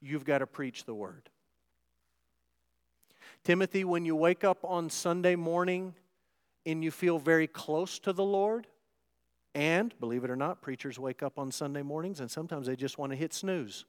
you've 0.00 0.24
got 0.24 0.38
to 0.38 0.46
preach 0.46 0.84
the 0.84 0.94
word. 0.94 1.30
Timothy, 3.42 3.84
when 3.84 4.04
you 4.04 4.16
wake 4.16 4.44
up 4.44 4.64
on 4.64 4.88
Sunday 4.88 5.36
morning 5.36 5.94
and 6.64 6.82
you 6.82 6.90
feel 6.90 7.18
very 7.18 7.46
close 7.46 7.98
to 8.00 8.12
the 8.12 8.24
Lord, 8.24 8.66
and 9.54 9.94
believe 10.00 10.24
it 10.24 10.30
or 10.30 10.36
not, 10.36 10.62
preachers 10.62 10.98
wake 10.98 11.22
up 11.22 11.38
on 11.38 11.52
Sunday 11.52 11.82
mornings 11.82 12.20
and 12.20 12.30
sometimes 12.30 12.66
they 12.66 12.76
just 12.76 12.98
want 12.98 13.12
to 13.12 13.16
hit 13.16 13.32
snooze. 13.32 13.84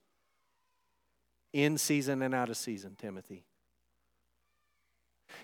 In 1.54 1.78
season 1.78 2.22
and 2.22 2.36
out 2.36 2.50
of 2.50 2.58
season, 2.58 2.96
Timothy. 2.98 3.46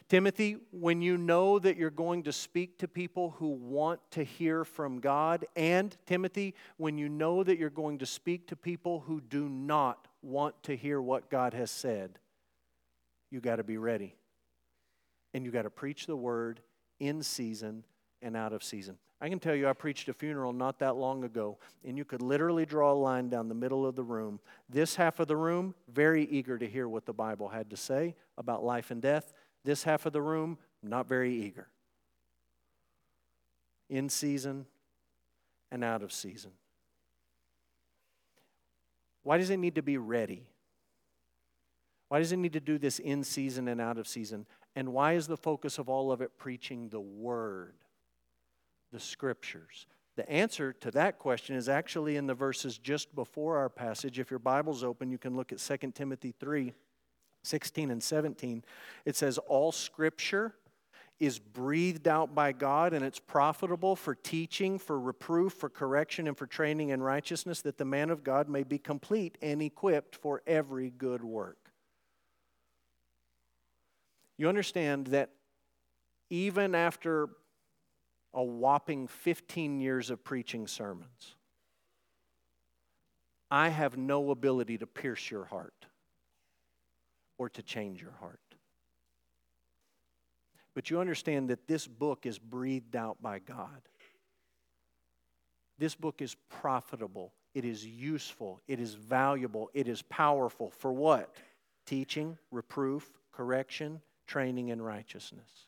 Timothy, 0.10 0.58
when 0.72 1.02
you 1.02 1.18
know 1.18 1.60
that 1.60 1.78
you're 1.78 1.90
going 1.90 2.24
to 2.24 2.32
speak 2.32 2.78
to 2.80 2.88
people 2.88 3.36
who 3.38 3.50
want 3.50 4.00
to 4.12 4.24
hear 4.24 4.64
from 4.64 5.00
God, 5.00 5.46
and 5.56 5.96
Timothy, 6.06 6.54
when 6.78 6.98
you 6.98 7.10
know 7.10 7.44
that 7.44 7.58
you're 7.58 7.70
going 7.70 7.98
to 8.00 8.06
speak 8.06 8.48
to 8.48 8.56
people 8.56 9.02
who 9.02 9.22
do 9.22 9.48
not 9.50 10.08
want 10.22 10.62
to 10.64 10.76
hear 10.76 11.02
what 11.02 11.30
God 11.30 11.54
has 11.54 11.72
said, 11.72 12.20
you 13.30 13.40
got 13.40 13.58
to 13.58 13.64
be 13.64 13.78
ready. 13.78 14.16
And 15.34 15.46
you 15.46 15.52
got 15.52 15.62
to 15.62 15.70
preach 15.70 16.08
the 16.08 16.16
word 16.16 16.60
in 17.00 17.24
season 17.24 17.86
and 18.22 18.36
out 18.36 18.54
of 18.54 18.64
season. 18.64 18.98
I 19.24 19.30
can 19.30 19.40
tell 19.40 19.54
you, 19.54 19.68
I 19.68 19.74
preached 19.74 20.10
a 20.10 20.14
funeral 20.14 20.52
not 20.52 20.80
that 20.80 20.96
long 20.96 21.24
ago, 21.24 21.60
and 21.86 21.96
you 21.96 22.04
could 22.04 22.24
literally 22.24 22.66
draw 22.66 22.92
a 22.92 22.96
line 22.96 23.30
down 23.30 23.48
the 23.50 23.56
middle 23.56 23.86
of 23.86 23.96
the 23.96 24.04
room. 24.04 24.40
This 24.68 24.96
half 24.96 25.20
of 25.20 25.28
the 25.28 25.38
room, 25.38 25.76
very 25.88 26.26
eager 26.26 26.58
to 26.58 26.68
hear 26.68 26.90
what 26.90 27.06
the 27.06 27.14
Bible 27.14 27.48
had 27.48 27.70
to 27.70 27.78
say 27.78 28.16
about 28.38 28.64
life 28.64 28.90
and 28.90 29.00
death. 29.00 29.32
This 29.64 29.84
half 29.84 30.06
of 30.06 30.14
the 30.14 30.22
room, 30.22 30.58
not 30.82 31.08
very 31.08 31.34
eager. 31.34 31.68
In 33.90 34.10
season 34.10 34.66
and 35.72 35.84
out 35.84 36.02
of 36.02 36.12
season. 36.12 36.52
Why 39.24 39.38
does 39.38 39.50
it 39.50 39.58
need 39.58 39.76
to 39.76 39.84
be 39.84 39.98
ready? 39.98 40.48
Why 42.10 42.20
does 42.20 42.32
it 42.32 42.38
need 42.38 42.54
to 42.54 42.60
do 42.60 42.78
this 42.78 43.00
in 43.00 43.24
season 43.24 43.68
and 43.68 43.80
out 43.80 43.98
of 43.98 44.08
season? 44.08 44.46
And 44.76 44.94
why 44.94 45.14
is 45.14 45.28
the 45.28 45.38
focus 45.38 45.78
of 45.78 45.90
all 45.90 46.12
of 46.12 46.22
it 46.22 46.38
preaching 46.38 46.90
the 46.90 47.00
Word, 47.00 47.76
the 48.92 49.00
Scriptures? 49.00 49.86
The 50.16 50.30
answer 50.30 50.74
to 50.74 50.92
that 50.92 51.20
question 51.20 51.56
is 51.56 51.70
actually 51.70 52.18
in 52.18 52.28
the 52.28 52.34
verses 52.34 52.78
just 52.78 53.14
before 53.16 53.58
our 53.58 53.70
passage. 53.70 54.20
If 54.20 54.30
your 54.30 54.40
Bible's 54.40 54.84
open, 54.84 55.10
you 55.10 55.18
can 55.18 55.36
look 55.36 55.54
at 55.54 55.60
2 55.60 55.92
Timothy 55.92 56.34
3 56.38 56.74
16 57.44 57.92
and 57.92 58.02
17. 58.02 58.64
It 59.06 59.16
says, 59.16 59.38
All 59.38 59.72
Scripture 59.72 60.56
is 61.20 61.38
breathed 61.38 62.08
out 62.08 62.34
by 62.34 62.52
God 62.52 62.94
and 62.94 63.06
it's 63.06 63.20
profitable 63.20 63.96
for 63.96 64.16
teaching, 64.16 64.80
for 64.80 65.00
reproof, 65.00 65.54
for 65.54 65.70
correction, 65.70 66.28
and 66.28 66.36
for 66.36 66.48
training 66.48 66.90
in 66.90 67.02
righteousness, 67.02 67.62
that 67.62 67.78
the 67.78 67.86
man 67.86 68.10
of 68.10 68.24
God 68.24 68.50
may 68.50 68.64
be 68.64 68.80
complete 68.80 69.38
and 69.42 69.62
equipped 69.62 70.16
for 70.16 70.42
every 70.48 70.90
good 70.90 71.24
work. 71.24 71.58
You 74.38 74.50
understand 74.50 75.08
that 75.08 75.30
even 76.32 76.74
after 76.74 77.30
a 78.34 78.44
whopping 78.44 79.08
15 79.08 79.80
years 79.80 80.10
of 80.10 80.24
preaching 80.24 80.66
sermons, 80.66 81.36
I 83.52 83.70
have 83.70 83.96
no 83.96 84.32
ability 84.32 84.80
to 84.80 84.88
pierce 84.88 85.30
your 85.30 85.46
heart 85.46 85.86
or 87.42 87.50
to 87.50 87.64
change 87.64 88.00
your 88.00 88.12
heart. 88.20 88.40
But 90.76 90.92
you 90.92 91.00
understand 91.00 91.50
that 91.50 91.68
this 91.68 91.88
book 91.88 92.28
is 92.28 92.38
breathed 92.38 92.96
out 92.96 93.20
by 93.20 93.40
God. 93.40 93.82
This 95.80 95.96
book 95.96 96.22
is 96.22 96.36
profitable, 96.50 97.34
it 97.56 97.66
is 97.66 97.84
useful, 97.84 98.62
it 98.68 98.80
is 98.80 98.94
valuable, 98.94 99.72
it 99.74 99.88
is 99.88 100.04
powerful. 100.04 100.70
For 100.70 100.94
what? 100.94 101.36
Teaching, 101.88 102.38
reproof, 102.52 103.10
correction, 103.32 104.02
training 104.28 104.68
in 104.68 104.80
righteousness. 104.80 105.66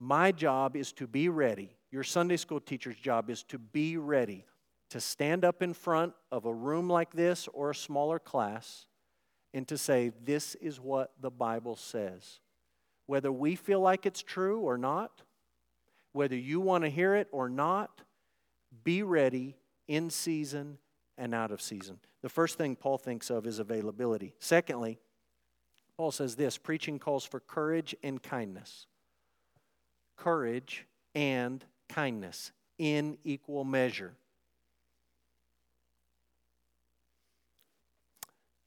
My 0.00 0.32
job 0.32 0.74
is 0.74 0.90
to 0.94 1.06
be 1.06 1.28
ready. 1.28 1.76
Your 1.92 2.02
Sunday 2.02 2.38
school 2.38 2.58
teacher's 2.58 2.96
job 2.96 3.30
is 3.30 3.44
to 3.44 3.58
be 3.58 3.96
ready 3.98 4.46
to 4.90 5.00
stand 5.00 5.44
up 5.44 5.62
in 5.62 5.72
front 5.72 6.12
of 6.32 6.44
a 6.44 6.52
room 6.52 6.90
like 6.90 7.12
this 7.12 7.46
or 7.52 7.70
a 7.70 7.74
smaller 7.76 8.18
class 8.18 8.86
and 9.54 9.66
to 9.68 9.78
say, 9.78 10.12
This 10.24 10.54
is 10.56 10.80
what 10.80 11.12
the 11.20 11.30
Bible 11.30 11.76
says 11.76 12.40
whether 13.06 13.32
we 13.32 13.56
feel 13.56 13.80
like 13.80 14.06
it's 14.06 14.22
true 14.22 14.60
or 14.60 14.78
not, 14.78 15.22
whether 16.12 16.36
you 16.36 16.60
want 16.60 16.84
to 16.84 16.90
hear 16.90 17.14
it 17.14 17.28
or 17.32 17.48
not, 17.48 18.00
be 18.84 19.02
ready 19.02 19.56
in 19.88 20.08
season 20.08 20.78
and 21.18 21.34
out 21.34 21.50
of 21.50 21.60
season. 21.60 21.98
The 22.22 22.28
first 22.28 22.56
thing 22.56 22.76
Paul 22.76 22.98
thinks 22.98 23.28
of 23.30 23.46
is 23.46 23.58
availability. 23.58 24.34
Secondly, 24.38 24.98
Paul 25.96 26.10
says 26.10 26.36
this 26.36 26.56
preaching 26.56 26.98
calls 26.98 27.24
for 27.24 27.40
courage 27.40 27.94
and 28.02 28.22
kindness. 28.22 28.86
Courage 30.16 30.86
and 31.14 31.64
kindness 31.88 32.52
in 32.78 33.18
equal 33.24 33.64
measure. 33.64 34.14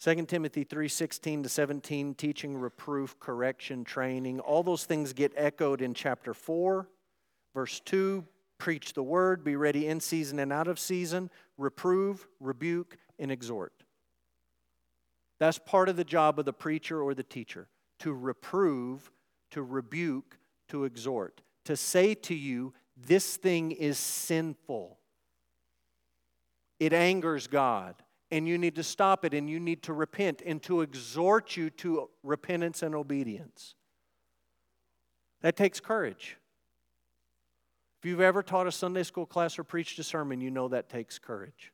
2 0.05 0.27
Timothy 0.27 0.63
3:16 0.63 1.41
to 1.41 1.49
17 1.49 2.13
teaching 2.13 2.55
reproof 2.55 3.19
correction 3.19 3.83
training. 3.83 4.39
All 4.39 4.61
those 4.61 4.85
things 4.85 5.13
get 5.13 5.33
echoed 5.35 5.81
in 5.81 5.95
chapter 5.95 6.35
4 6.35 6.87
verse 7.55 7.79
2 7.79 8.23
preach 8.59 8.93
the 8.93 9.01
word 9.01 9.43
be 9.43 9.55
ready 9.55 9.87
in 9.87 9.99
season 9.99 10.37
and 10.37 10.53
out 10.53 10.67
of 10.67 10.77
season. 10.77 11.31
Reprove 11.57 12.27
rebuke 12.39 12.99
and 13.17 13.31
exhort. 13.31 13.73
That's 15.39 15.57
part 15.57 15.89
of 15.89 15.95
the 15.95 16.03
job 16.03 16.37
of 16.37 16.45
the 16.45 16.53
preacher 16.53 17.01
or 17.01 17.15
the 17.15 17.23
teacher 17.23 17.67
to 17.97 18.13
reprove 18.13 19.09
to 19.49 19.63
rebuke 19.63 20.37
to 20.67 20.83
exhort 20.83 21.41
to 21.63 21.75
say 21.75 22.13
to 22.13 22.35
you 22.35 22.75
this 22.95 23.37
thing 23.37 23.71
is 23.71 23.97
sinful. 23.97 24.99
It 26.79 26.93
angers 26.93 27.47
God 27.47 27.95
and 28.31 28.47
you 28.47 28.57
need 28.57 28.75
to 28.75 28.83
stop 28.83 29.23
it 29.25 29.33
and 29.33 29.49
you 29.49 29.59
need 29.59 29.83
to 29.83 29.93
repent 29.93 30.41
and 30.45 30.61
to 30.63 30.81
exhort 30.81 31.55
you 31.55 31.69
to 31.69 32.09
repentance 32.23 32.81
and 32.83 32.95
obedience. 32.95 33.75
That 35.41 35.55
takes 35.55 35.79
courage. 35.79 36.37
If 37.99 38.09
you've 38.09 38.21
ever 38.21 38.43
taught 38.43 38.67
a 38.67 38.71
Sunday 38.71 39.03
school 39.03 39.25
class 39.25 39.57
or 39.57 39.63
preached 39.63 39.99
a 39.99 40.03
sermon, 40.03 40.41
you 40.41 40.51
know 40.51 40.67
that 40.67 40.89
takes 40.89 41.19
courage. 41.19 41.71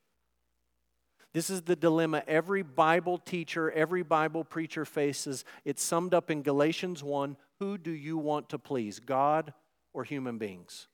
This 1.34 1.50
is 1.50 1.62
the 1.62 1.76
dilemma 1.76 2.24
every 2.28 2.62
Bible 2.62 3.18
teacher, 3.18 3.72
every 3.72 4.04
Bible 4.04 4.44
preacher 4.44 4.84
faces. 4.84 5.46
It's 5.64 5.82
summed 5.82 6.14
up 6.14 6.30
in 6.30 6.42
Galatians 6.42 7.04
1 7.04 7.38
Who 7.60 7.78
do 7.78 7.92
you 7.92 8.18
want 8.18 8.50
to 8.50 8.60
please, 8.60 9.00
God 9.00 9.54
or 9.94 10.04
human 10.04 10.38
beings? 10.38 10.88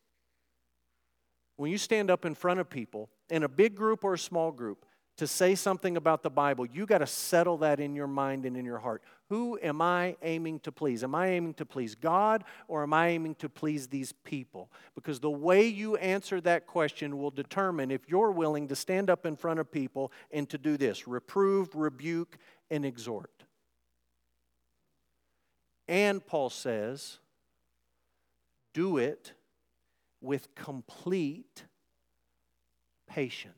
When 1.56 1.72
you 1.72 1.80
stand 1.80 2.12
up 2.12 2.24
in 2.24 2.36
front 2.36 2.60
of 2.60 2.70
people, 2.70 3.10
in 3.32 3.42
a 3.42 3.50
big 3.50 3.76
group 3.76 4.04
or 4.04 4.14
a 4.14 4.20
small 4.20 4.52
group, 4.52 4.86
to 5.18 5.28
say 5.28 5.56
something 5.56 5.98
about 5.98 6.22
the 6.22 6.30
Bible, 6.30 6.66
you 6.66 6.86
got 6.86 7.00
to 7.00 7.08
settle 7.08 7.58
that 7.58 7.80
in 7.80 7.96
your 7.96 8.08
mind 8.08 8.46
and 8.46 8.56
in 8.56 8.64
your 8.64 8.78
heart. 8.78 9.02
Who 9.30 9.60
am 9.62 9.82
I 9.82 10.16
aiming 10.22 10.60
to 10.62 10.72
please? 10.72 11.04
Am 11.04 11.16
I 11.16 11.30
aiming 11.30 11.56
to 11.56 11.66
please 11.66 11.96
God 11.96 12.44
or 12.68 12.84
am 12.84 12.94
I 12.94 13.10
aiming 13.10 13.36
to 13.36 13.50
please 13.50 13.88
these 13.88 14.12
people? 14.12 14.72
Because 14.96 15.20
the 15.20 15.30
way 15.30 15.66
you 15.66 15.98
answer 15.98 16.40
that 16.42 16.68
question 16.68 17.18
will 17.18 17.32
determine 17.32 17.92
if 17.92 18.08
you're 18.08 18.32
willing 18.32 18.68
to 18.68 18.76
stand 18.76 19.10
up 19.10 19.26
in 19.26 19.36
front 19.36 19.60
of 19.60 19.72
people 19.72 20.12
and 20.32 20.48
to 20.50 20.58
do 20.58 20.78
this 20.78 21.08
reprove, 21.08 21.76
rebuke, 21.76 22.38
and 22.70 22.86
exhort. 22.86 23.44
And 25.88 26.26
Paul 26.26 26.50
says, 26.50 27.20
do 28.74 28.98
it 28.98 29.34
with 30.22 30.54
complete 30.54 31.64
patience. 33.08 33.54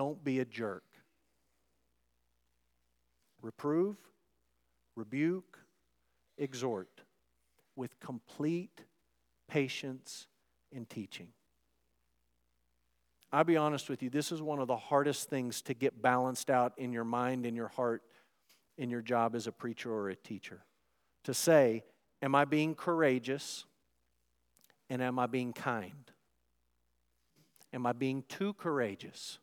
Don't 0.00 0.24
be 0.24 0.40
a 0.40 0.46
jerk. 0.46 0.84
Reprove, 3.42 3.98
rebuke, 4.96 5.58
exhort 6.38 7.02
with 7.76 8.00
complete 8.00 8.80
patience 9.46 10.26
and 10.74 10.88
teaching. 10.88 11.28
I'll 13.30 13.44
be 13.44 13.58
honest 13.58 13.90
with 13.90 14.02
you, 14.02 14.08
this 14.08 14.32
is 14.32 14.40
one 14.40 14.58
of 14.58 14.68
the 14.68 14.76
hardest 14.78 15.28
things 15.28 15.60
to 15.60 15.74
get 15.74 16.00
balanced 16.00 16.48
out 16.48 16.72
in 16.78 16.94
your 16.94 17.04
mind, 17.04 17.44
in 17.44 17.54
your 17.54 17.68
heart, 17.68 18.02
in 18.78 18.88
your 18.88 19.02
job 19.02 19.34
as 19.34 19.46
a 19.46 19.52
preacher 19.52 19.92
or 19.92 20.08
a 20.08 20.16
teacher. 20.16 20.62
To 21.24 21.34
say, 21.34 21.84
Am 22.22 22.34
I 22.34 22.46
being 22.46 22.74
courageous 22.74 23.66
and 24.88 25.02
am 25.02 25.18
I 25.18 25.26
being 25.26 25.52
kind? 25.52 26.10
Am 27.74 27.84
I 27.84 27.92
being 27.92 28.24
too 28.30 28.54
courageous? 28.54 29.38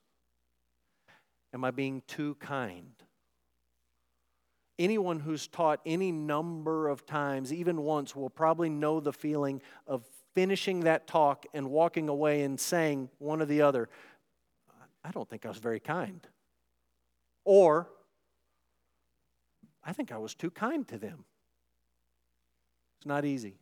Am 1.53 1.63
I 1.63 1.71
being 1.71 2.01
too 2.07 2.35
kind? 2.35 2.91
Anyone 4.79 5.19
who's 5.19 5.47
taught 5.47 5.79
any 5.85 6.11
number 6.11 6.87
of 6.87 7.05
times, 7.05 7.51
even 7.51 7.81
once, 7.81 8.15
will 8.15 8.29
probably 8.29 8.69
know 8.69 8.99
the 8.99 9.13
feeling 9.13 9.61
of 9.87 10.03
finishing 10.35 10.81
that 10.81 11.07
talk 11.07 11.45
and 11.53 11.71
walking 11.71 12.09
away 12.09 12.43
and 12.43 12.59
saying 12.59 13.09
one 13.17 13.41
or 13.41 13.45
the 13.45 13.61
other, 13.61 13.89
I 15.03 15.09
don't 15.09 15.27
think 15.27 15.45
I 15.45 15.49
was 15.49 15.57
very 15.57 15.79
kind. 15.79 16.27
Or, 17.43 17.89
I 19.83 19.93
think 19.93 20.11
I 20.11 20.17
was 20.17 20.35
too 20.35 20.51
kind 20.51 20.87
to 20.89 20.97
them. 20.97 21.25
It's 22.99 23.07
not 23.07 23.25
easy. 23.25 23.55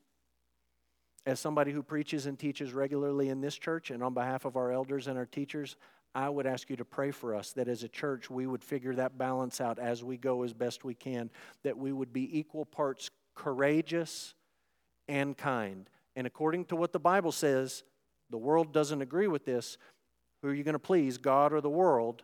As 1.25 1.39
somebody 1.39 1.71
who 1.71 1.81
preaches 1.81 2.25
and 2.25 2.37
teaches 2.37 2.73
regularly 2.73 3.29
in 3.29 3.41
this 3.41 3.55
church 3.55 3.89
and 3.89 4.03
on 4.03 4.13
behalf 4.13 4.43
of 4.43 4.57
our 4.57 4.71
elders 4.71 5.07
and 5.07 5.17
our 5.17 5.25
teachers, 5.25 5.77
I 6.15 6.29
would 6.29 6.47
ask 6.47 6.69
you 6.69 6.77
to 6.77 6.85
pray 6.85 7.11
for 7.11 7.35
us 7.35 7.51
that 7.51 7.67
as 7.67 7.83
a 7.83 7.89
church 7.89 8.29
we 8.29 8.47
would 8.47 8.63
figure 8.63 8.95
that 8.95 9.17
balance 9.17 9.59
out 9.59 9.77
as 9.77 10.01
we 10.01 10.15
go 10.15 10.43
as 10.43 10.53
best 10.53 10.85
we 10.85 10.93
can, 10.93 11.29
that 11.63 11.77
we 11.77 11.91
would 11.91 12.13
be 12.13 12.39
equal 12.39 12.63
parts 12.63 13.09
courageous 13.35 14.33
and 15.09 15.37
kind. 15.37 15.89
And 16.15 16.25
according 16.25 16.65
to 16.65 16.77
what 16.77 16.93
the 16.93 16.99
Bible 16.99 17.33
says, 17.33 17.83
the 18.29 18.37
world 18.37 18.71
doesn't 18.71 19.01
agree 19.01 19.27
with 19.27 19.43
this. 19.43 19.77
Who 20.41 20.47
are 20.47 20.53
you 20.53 20.63
going 20.63 20.73
to 20.73 20.79
please, 20.79 21.17
God 21.17 21.51
or 21.51 21.59
the 21.59 21.69
world? 21.69 22.23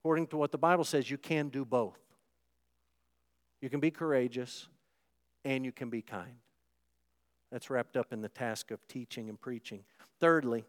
According 0.00 0.28
to 0.28 0.36
what 0.36 0.52
the 0.52 0.58
Bible 0.58 0.84
says, 0.84 1.10
you 1.10 1.18
can 1.18 1.48
do 1.48 1.64
both. 1.64 1.98
You 3.60 3.68
can 3.68 3.80
be 3.80 3.90
courageous 3.90 4.68
and 5.44 5.64
you 5.64 5.72
can 5.72 5.90
be 5.90 6.00
kind. 6.00 6.36
That's 7.50 7.70
wrapped 7.70 7.96
up 7.96 8.12
in 8.12 8.22
the 8.22 8.28
task 8.28 8.70
of 8.70 8.86
teaching 8.86 9.28
and 9.28 9.40
preaching. 9.40 9.82
Thirdly, 10.20 10.64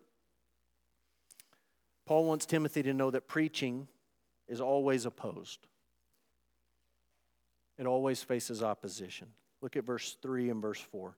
Paul 2.07 2.23
wants 2.23 2.45
Timothy 2.45 2.81
to 2.83 2.93
know 2.93 3.11
that 3.11 3.27
preaching 3.27 3.89
is 4.47 4.61
always 4.61 5.05
opposed. 5.05 5.59
It 7.77 7.85
always 7.85 8.23
faces 8.23 8.63
opposition. 8.63 9.27
Look 9.61 9.75
at 9.75 9.83
verse 9.83 10.15
3 10.21 10.49
and 10.49 10.61
verse 10.61 10.79
4. 10.79 11.17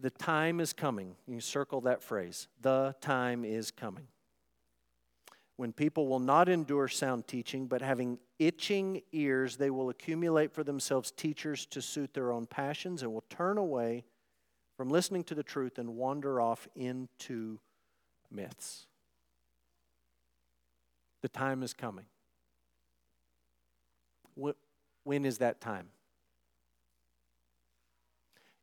The 0.00 0.10
time 0.10 0.58
is 0.58 0.72
coming. 0.72 1.14
You 1.28 1.40
circle 1.40 1.80
that 1.82 2.02
phrase. 2.02 2.48
The 2.60 2.96
time 3.00 3.44
is 3.44 3.70
coming. 3.70 4.08
When 5.56 5.72
people 5.72 6.08
will 6.08 6.18
not 6.18 6.48
endure 6.48 6.88
sound 6.88 7.28
teaching, 7.28 7.66
but 7.66 7.80
having 7.80 8.18
itching 8.40 9.00
ears, 9.12 9.56
they 9.56 9.70
will 9.70 9.90
accumulate 9.90 10.52
for 10.52 10.64
themselves 10.64 11.12
teachers 11.12 11.64
to 11.66 11.80
suit 11.80 12.12
their 12.12 12.32
own 12.32 12.46
passions 12.46 13.02
and 13.02 13.12
will 13.12 13.24
turn 13.30 13.58
away 13.58 14.04
from 14.76 14.90
listening 14.90 15.22
to 15.24 15.36
the 15.36 15.44
truth 15.44 15.78
and 15.78 15.96
wander 15.96 16.40
off 16.40 16.66
into 16.74 17.60
myths. 18.30 18.86
The 21.26 21.30
time 21.30 21.64
is 21.64 21.74
coming. 21.74 22.04
When 25.02 25.24
is 25.24 25.38
that 25.38 25.60
time? 25.60 25.88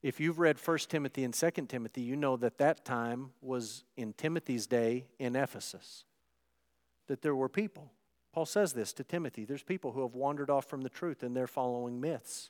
If 0.01 0.21
you've 0.21 0.39
read 0.39 0.57
1 0.65 0.77
Timothy 0.87 1.25
and 1.25 1.33
2 1.33 1.51
Timothy, 1.67 1.99
you 1.99 2.15
know 2.15 2.37
that 2.37 2.59
that 2.59 2.85
time 2.85 3.31
was 3.41 3.83
in 3.97 4.13
Timothy's 4.13 4.65
day 4.65 5.07
in 5.19 5.35
Ephesus. 5.35 6.05
That 7.07 7.21
there 7.21 7.35
were 7.35 7.49
people. 7.49 7.91
Paul 8.31 8.45
says 8.45 8.71
this 8.71 8.93
to 8.93 9.03
Timothy 9.03 9.43
there's 9.43 9.61
people 9.61 9.91
who 9.91 10.01
have 10.01 10.15
wandered 10.15 10.49
off 10.49 10.69
from 10.69 10.83
the 10.83 10.89
truth 10.89 11.21
and 11.21 11.35
they're 11.35 11.47
following 11.47 11.99
myths. 11.99 12.49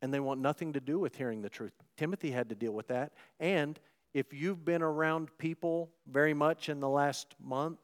And 0.00 0.14
they 0.14 0.20
want 0.20 0.40
nothing 0.40 0.72
to 0.74 0.80
do 0.80 1.00
with 1.00 1.16
hearing 1.16 1.42
the 1.42 1.50
truth. 1.50 1.72
Timothy 1.96 2.30
had 2.30 2.48
to 2.50 2.54
deal 2.54 2.72
with 2.74 2.86
that. 2.86 3.10
And 3.40 3.80
if 4.14 4.32
you've 4.32 4.64
been 4.64 4.82
around 4.82 5.36
people 5.36 5.90
very 6.06 6.32
much 6.32 6.68
in 6.68 6.78
the 6.78 6.88
last 6.88 7.34
month, 7.42 7.80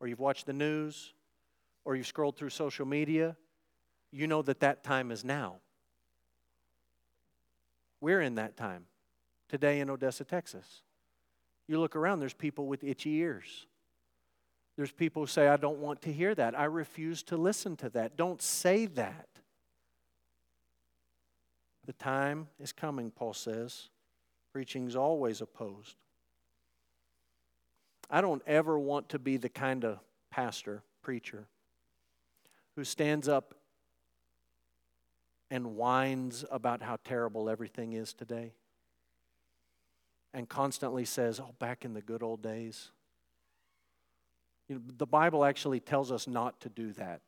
or 0.00 0.06
you've 0.06 0.20
watched 0.20 0.46
the 0.46 0.52
news, 0.52 1.12
or 1.84 1.96
you've 1.96 2.06
scrolled 2.06 2.36
through 2.36 2.50
social 2.50 2.86
media, 2.86 3.36
you 4.10 4.26
know 4.26 4.42
that 4.42 4.60
that 4.60 4.84
time 4.84 5.10
is 5.10 5.24
now. 5.24 5.56
We're 8.00 8.20
in 8.20 8.34
that 8.36 8.56
time 8.56 8.86
today 9.48 9.80
in 9.80 9.90
Odessa, 9.90 10.24
Texas. 10.24 10.82
You 11.66 11.80
look 11.80 11.96
around, 11.96 12.20
there's 12.20 12.34
people 12.34 12.66
with 12.66 12.84
itchy 12.84 13.14
ears. 13.14 13.66
There's 14.76 14.92
people 14.92 15.22
who 15.22 15.26
say, 15.26 15.48
I 15.48 15.56
don't 15.56 15.78
want 15.78 16.02
to 16.02 16.12
hear 16.12 16.34
that. 16.34 16.58
I 16.58 16.64
refuse 16.64 17.22
to 17.24 17.36
listen 17.36 17.76
to 17.76 17.88
that. 17.90 18.16
Don't 18.16 18.42
say 18.42 18.86
that. 18.86 19.28
The 21.86 21.92
time 21.92 22.48
is 22.58 22.72
coming, 22.72 23.10
Paul 23.10 23.34
says. 23.34 23.88
Preaching 24.52 24.86
is 24.86 24.96
always 24.96 25.40
opposed. 25.40 25.96
I 28.10 28.20
don't 28.20 28.42
ever 28.46 28.78
want 28.78 29.10
to 29.10 29.18
be 29.18 29.36
the 29.36 29.48
kind 29.48 29.84
of 29.84 29.98
pastor, 30.30 30.82
preacher, 31.02 31.46
who 32.76 32.84
stands 32.84 33.28
up 33.28 33.54
and 35.50 35.76
whines 35.76 36.44
about 36.50 36.82
how 36.82 36.98
terrible 37.04 37.48
everything 37.48 37.92
is 37.92 38.12
today 38.12 38.52
and 40.32 40.48
constantly 40.48 41.04
says, 41.04 41.40
Oh, 41.40 41.54
back 41.58 41.84
in 41.84 41.94
the 41.94 42.02
good 42.02 42.22
old 42.22 42.42
days. 42.42 42.90
You 44.68 44.76
know, 44.76 44.80
the 44.98 45.06
Bible 45.06 45.44
actually 45.44 45.80
tells 45.80 46.10
us 46.10 46.26
not 46.26 46.60
to 46.60 46.68
do 46.68 46.92
that. 46.94 47.20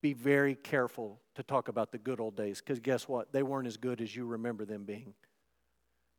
Be 0.00 0.14
very 0.14 0.54
careful 0.54 1.20
to 1.34 1.42
talk 1.42 1.68
about 1.68 1.92
the 1.92 1.98
good 1.98 2.20
old 2.20 2.36
days 2.36 2.60
because 2.60 2.80
guess 2.80 3.06
what? 3.06 3.32
They 3.32 3.42
weren't 3.42 3.66
as 3.66 3.76
good 3.76 4.00
as 4.00 4.16
you 4.16 4.24
remember 4.24 4.64
them 4.64 4.84
being. 4.84 5.14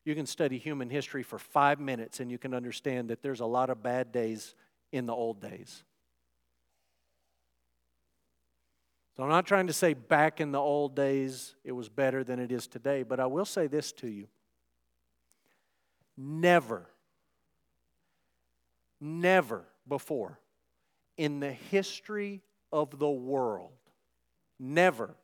You 0.05 0.15
can 0.15 0.25
study 0.25 0.57
human 0.57 0.89
history 0.89 1.23
for 1.23 1.39
five 1.39 1.79
minutes 1.79 2.19
and 2.19 2.29
you 2.29 2.37
can 2.37 2.53
understand 2.53 3.09
that 3.09 3.21
there's 3.21 3.39
a 3.39 3.45
lot 3.45 3.69
of 3.69 3.81
bad 3.81 4.11
days 4.11 4.53
in 4.91 5.05
the 5.05 5.13
old 5.13 5.41
days. 5.41 5.83
So 9.15 9.23
I'm 9.23 9.29
not 9.29 9.45
trying 9.45 9.67
to 9.67 9.73
say 9.73 9.93
back 9.93 10.41
in 10.41 10.51
the 10.51 10.59
old 10.59 10.95
days 10.95 11.55
it 11.63 11.71
was 11.71 11.87
better 11.87 12.23
than 12.23 12.39
it 12.39 12.51
is 12.51 12.67
today, 12.67 13.03
but 13.03 13.19
I 13.19 13.27
will 13.27 13.45
say 13.45 13.67
this 13.67 13.91
to 13.93 14.07
you. 14.07 14.27
Never, 16.17 16.89
never 18.99 19.65
before 19.87 20.39
in 21.17 21.39
the 21.39 21.51
history 21.51 22.41
of 22.71 22.99
the 22.99 23.09
world, 23.09 23.71
never 24.59 25.15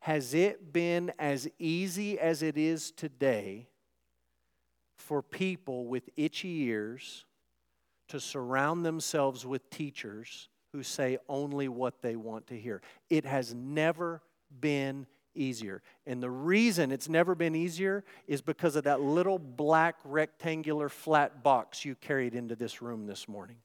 has 0.00 0.34
it 0.34 0.72
been 0.72 1.12
as 1.18 1.48
easy 1.58 2.18
as 2.18 2.42
it 2.42 2.56
is 2.56 2.90
today 2.90 3.69
for 5.00 5.22
people 5.22 5.86
with 5.86 6.08
itchy 6.16 6.64
ears 6.64 7.24
to 8.08 8.20
surround 8.20 8.84
themselves 8.84 9.46
with 9.46 9.68
teachers 9.70 10.48
who 10.72 10.82
say 10.82 11.18
only 11.28 11.68
what 11.68 12.02
they 12.02 12.16
want 12.16 12.46
to 12.48 12.58
hear. 12.58 12.82
It 13.08 13.24
has 13.24 13.54
never 13.54 14.22
been 14.60 15.06
easier. 15.34 15.82
And 16.06 16.22
the 16.22 16.30
reason 16.30 16.92
it's 16.92 17.08
never 17.08 17.34
been 17.34 17.54
easier 17.54 18.04
is 18.26 18.40
because 18.40 18.76
of 18.76 18.84
that 18.84 19.00
little 19.00 19.38
black 19.38 19.96
rectangular 20.04 20.88
flat 20.88 21.42
box 21.42 21.84
you 21.84 21.94
carried 21.94 22.34
into 22.34 22.54
this 22.54 22.82
room 22.82 23.06
this 23.06 23.28
morning. 23.28 23.56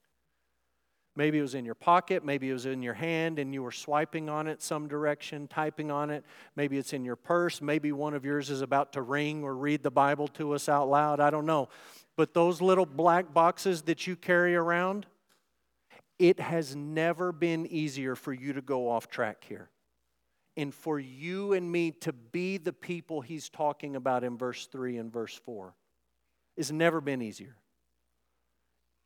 Maybe 1.17 1.39
it 1.39 1.41
was 1.41 1.55
in 1.55 1.63
your 1.63 1.75
pocket, 1.75 2.25
maybe 2.25 2.49
it 2.49 2.53
was 2.53 2.65
in 2.65 2.81
your 2.81 2.93
hand 2.93 3.39
and 3.39 3.53
you 3.53 3.63
were 3.63 3.71
swiping 3.71 4.27
on 4.29 4.47
it 4.47 4.61
some 4.61 4.87
direction, 4.89 5.47
typing 5.47 5.89
on 5.89 6.09
it. 6.09 6.25
Maybe 6.57 6.77
it's 6.77 6.91
in 6.91 7.05
your 7.05 7.15
purse, 7.15 7.61
maybe 7.61 7.93
one 7.93 8.13
of 8.13 8.25
yours 8.25 8.49
is 8.49 8.61
about 8.61 8.93
to 8.93 9.01
ring 9.01 9.43
or 9.43 9.55
read 9.55 9.81
the 9.81 9.91
Bible 9.91 10.27
to 10.29 10.53
us 10.53 10.67
out 10.67 10.89
loud. 10.89 11.21
I 11.21 11.29
don't 11.29 11.45
know. 11.45 11.69
But 12.17 12.33
those 12.33 12.61
little 12.61 12.85
black 12.85 13.33
boxes 13.33 13.83
that 13.83 14.07
you 14.07 14.17
carry 14.17 14.55
around, 14.55 15.05
it 16.19 16.39
has 16.39 16.75
never 16.75 17.31
been 17.31 17.65
easier 17.65 18.15
for 18.15 18.33
you 18.33 18.53
to 18.53 18.61
go 18.61 18.89
off 18.89 19.09
track 19.09 19.45
here. 19.47 19.69
And 20.57 20.73
for 20.73 20.99
you 20.99 21.53
and 21.53 21.69
me 21.69 21.91
to 21.91 22.13
be 22.13 22.57
the 22.57 22.73
people 22.73 23.21
he's 23.21 23.49
talking 23.49 23.95
about 23.95 24.23
in 24.23 24.37
verse 24.37 24.67
3 24.67 24.97
and 24.97 25.11
verse 25.11 25.35
4 25.35 25.73
has 26.57 26.71
never 26.71 27.01
been 27.01 27.21
easier. 27.21 27.55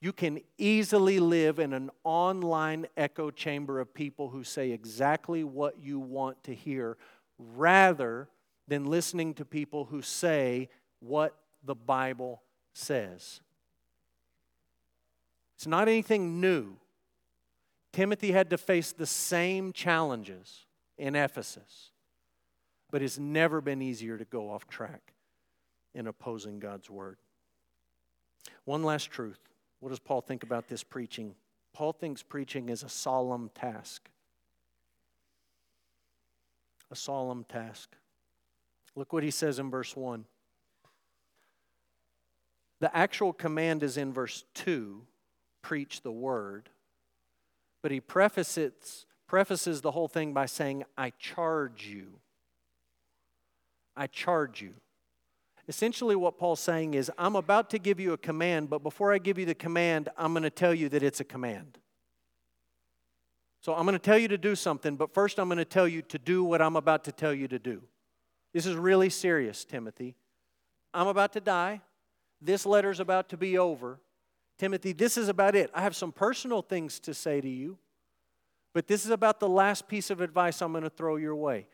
You 0.01 0.13
can 0.13 0.39
easily 0.57 1.19
live 1.19 1.59
in 1.59 1.73
an 1.73 1.89
online 2.03 2.87
echo 2.95 3.31
chamber 3.31 3.79
of 3.79 3.93
people 3.93 4.29
who 4.29 4.43
say 4.43 4.71
exactly 4.71 5.43
what 5.43 5.81
you 5.81 5.99
want 5.99 6.41
to 6.45 6.55
hear 6.55 6.97
rather 7.37 8.29
than 8.67 8.85
listening 8.85 9.33
to 9.35 9.45
people 9.45 9.85
who 9.85 10.01
say 10.01 10.69
what 10.99 11.35
the 11.63 11.75
Bible 11.75 12.41
says. 12.73 13.41
It's 15.55 15.67
not 15.67 15.89
anything 15.89 16.39
new. 16.39 16.77
Timothy 17.91 18.31
had 18.31 18.49
to 18.51 18.57
face 18.57 18.93
the 18.93 19.05
same 19.05 19.73
challenges 19.73 20.65
in 20.97 21.15
Ephesus, 21.15 21.91
but 22.91 23.01
it's 23.01 23.17
never 23.17 23.59
been 23.59 23.81
easier 23.81 24.17
to 24.17 24.25
go 24.25 24.49
off 24.49 24.67
track 24.67 25.13
in 25.93 26.07
opposing 26.07 26.59
God's 26.59 26.89
word. 26.89 27.17
One 28.63 28.83
last 28.83 29.11
truth. 29.11 29.48
What 29.79 29.89
does 29.89 29.99
Paul 29.99 30.21
think 30.21 30.43
about 30.43 30.67
this 30.67 30.83
preaching? 30.83 31.35
Paul 31.73 31.93
thinks 31.93 32.21
preaching 32.21 32.69
is 32.69 32.83
a 32.83 32.89
solemn 32.89 33.49
task. 33.55 34.09
A 36.91 36.95
solemn 36.95 37.45
task. 37.45 37.95
Look 38.95 39.13
what 39.13 39.23
he 39.23 39.31
says 39.31 39.59
in 39.59 39.69
verse 39.69 39.95
1. 39.95 40.25
The 42.79 42.95
actual 42.95 43.33
command 43.33 43.83
is 43.83 43.97
in 43.97 44.13
verse 44.13 44.45
2 44.55 45.01
preach 45.61 46.01
the 46.01 46.11
word. 46.11 46.69
But 47.81 47.91
he 47.91 47.99
prefaces, 47.99 49.05
prefaces 49.27 49.81
the 49.81 49.91
whole 49.91 50.07
thing 50.07 50.33
by 50.33 50.45
saying, 50.45 50.83
I 50.97 51.11
charge 51.11 51.87
you. 51.87 52.07
I 53.95 54.07
charge 54.07 54.61
you. 54.61 54.73
Essentially, 55.69 56.15
what 56.15 56.39
Paul's 56.39 56.59
saying 56.59 56.95
is, 56.95 57.11
I'm 57.15 57.35
about 57.35 57.69
to 57.69 57.77
give 57.77 57.99
you 57.99 58.13
a 58.13 58.17
command, 58.17 58.71
but 58.71 58.81
before 58.81 59.13
I 59.13 59.19
give 59.19 59.37
you 59.37 59.45
the 59.45 59.53
command, 59.53 60.09
I'm 60.17 60.33
going 60.33 60.41
to 60.41 60.49
tell 60.49 60.73
you 60.73 60.89
that 60.89 61.03
it's 61.03 61.19
a 61.19 61.23
command. 61.23 61.77
So 63.61 63.75
I'm 63.75 63.85
going 63.85 63.93
to 63.93 63.99
tell 63.99 64.17
you 64.17 64.27
to 64.29 64.37
do 64.37 64.55
something, 64.55 64.95
but 64.95 65.13
first 65.13 65.39
I'm 65.39 65.47
going 65.47 65.59
to 65.59 65.65
tell 65.65 65.87
you 65.87 66.01
to 66.01 66.17
do 66.17 66.43
what 66.43 66.59
I'm 66.59 66.75
about 66.75 67.03
to 67.03 67.11
tell 67.11 67.35
you 67.35 67.47
to 67.49 67.59
do. 67.59 67.83
This 68.51 68.65
is 68.65 68.75
really 68.75 69.11
serious, 69.11 69.63
Timothy. 69.63 70.15
I'm 70.91 71.07
about 71.07 71.33
to 71.33 71.39
die. 71.39 71.81
This 72.41 72.65
letter's 72.65 72.99
about 72.99 73.29
to 73.29 73.37
be 73.37 73.59
over. 73.59 73.99
Timothy, 74.57 74.91
this 74.91 75.17
is 75.17 75.27
about 75.29 75.55
it. 75.55 75.69
I 75.71 75.83
have 75.83 75.95
some 75.95 76.11
personal 76.11 76.63
things 76.63 76.99
to 77.01 77.13
say 77.13 77.41
to 77.41 77.49
you, 77.49 77.77
but 78.73 78.87
this 78.87 79.05
is 79.05 79.11
about 79.11 79.39
the 79.39 79.49
last 79.49 79.87
piece 79.87 80.09
of 80.09 80.19
advice 80.19 80.63
I'm 80.63 80.71
going 80.71 80.83
to 80.83 80.89
throw 80.89 81.17
your 81.17 81.35
way. 81.35 81.67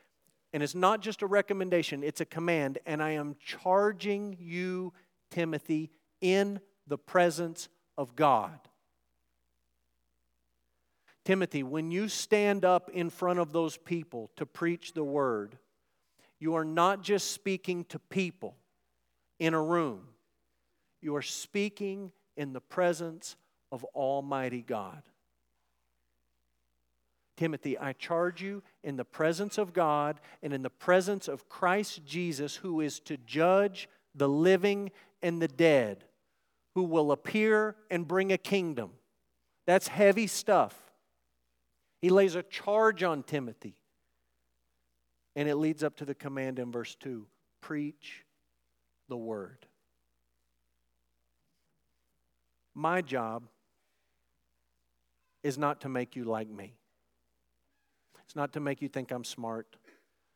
And 0.55 0.63
it's 0.63 0.73
not 0.73 1.01
just 1.01 1.21
a 1.21 1.27
recommendation, 1.27 2.01
it's 2.01 2.21
a 2.21 2.25
command. 2.25 2.77
And 2.85 3.03
I 3.03 3.09
am 3.09 3.35
charging 3.43 4.37
you, 4.39 4.93
Timothy, 5.29 5.91
in 6.21 6.61
the 6.87 6.97
presence 6.97 7.67
of 7.97 8.15
God. 8.15 8.57
Timothy, 11.25 11.61
when 11.61 11.91
you 11.91 12.07
stand 12.07 12.63
up 12.63 12.89
in 12.89 13.09
front 13.09 13.39
of 13.39 13.51
those 13.51 13.75
people 13.75 14.31
to 14.37 14.45
preach 14.45 14.93
the 14.93 15.03
word, 15.03 15.57
you 16.39 16.55
are 16.55 16.63
not 16.63 17.01
just 17.01 17.31
speaking 17.31 17.83
to 17.89 17.99
people 17.99 18.55
in 19.39 19.53
a 19.53 19.61
room, 19.61 20.07
you 21.01 21.17
are 21.17 21.21
speaking 21.21 22.13
in 22.37 22.53
the 22.53 22.61
presence 22.61 23.35
of 23.73 23.83
Almighty 23.93 24.61
God. 24.61 25.03
Timothy, 27.35 27.77
I 27.77 27.93
charge 27.93 28.41
you 28.41 28.63
in 28.83 28.95
the 28.95 29.05
presence 29.05 29.57
of 29.57 29.73
God 29.73 30.19
and 30.41 30.53
in 30.53 30.61
the 30.61 30.69
presence 30.69 31.27
of 31.27 31.49
Christ 31.49 32.05
Jesus, 32.05 32.55
who 32.55 32.81
is 32.81 32.99
to 33.01 33.17
judge 33.17 33.89
the 34.13 34.29
living 34.29 34.91
and 35.21 35.41
the 35.41 35.47
dead, 35.47 36.05
who 36.75 36.83
will 36.83 37.11
appear 37.11 37.75
and 37.91 38.07
bring 38.07 38.31
a 38.31 38.37
kingdom. 38.37 38.91
That's 39.65 39.87
heavy 39.87 40.27
stuff. 40.27 40.75
He 42.01 42.09
lays 42.09 42.35
a 42.35 42.43
charge 42.43 43.03
on 43.03 43.23
Timothy. 43.23 43.75
And 45.35 45.49
it 45.49 45.55
leads 45.55 45.83
up 45.83 45.97
to 45.97 46.05
the 46.05 46.15
command 46.15 46.59
in 46.59 46.71
verse 46.71 46.95
2 46.95 47.27
preach 47.59 48.23
the 49.09 49.17
word. 49.17 49.65
My 52.75 53.01
job 53.01 53.47
is 55.41 55.57
not 55.57 55.81
to 55.81 55.89
make 55.89 56.15
you 56.15 56.25
like 56.25 56.49
me. 56.49 56.75
It's 58.25 58.35
not 58.35 58.53
to 58.53 58.59
make 58.59 58.81
you 58.81 58.89
think 58.89 59.11
I'm 59.11 59.23
smart. 59.23 59.77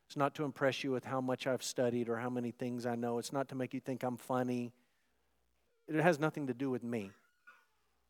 It's 0.06 0.16
not 0.16 0.34
to 0.36 0.44
impress 0.44 0.82
you 0.82 0.90
with 0.90 1.04
how 1.04 1.20
much 1.20 1.46
I've 1.46 1.62
studied 1.62 2.08
or 2.08 2.16
how 2.16 2.30
many 2.30 2.50
things 2.50 2.86
I 2.86 2.96
know. 2.96 3.18
It's 3.18 3.32
not 3.32 3.48
to 3.50 3.54
make 3.54 3.74
you 3.74 3.80
think 3.80 4.02
I'm 4.02 4.16
funny. 4.16 4.72
It 5.86 6.00
has 6.00 6.18
nothing 6.18 6.46
to 6.48 6.54
do 6.54 6.70
with 6.70 6.82
me. 6.82 7.10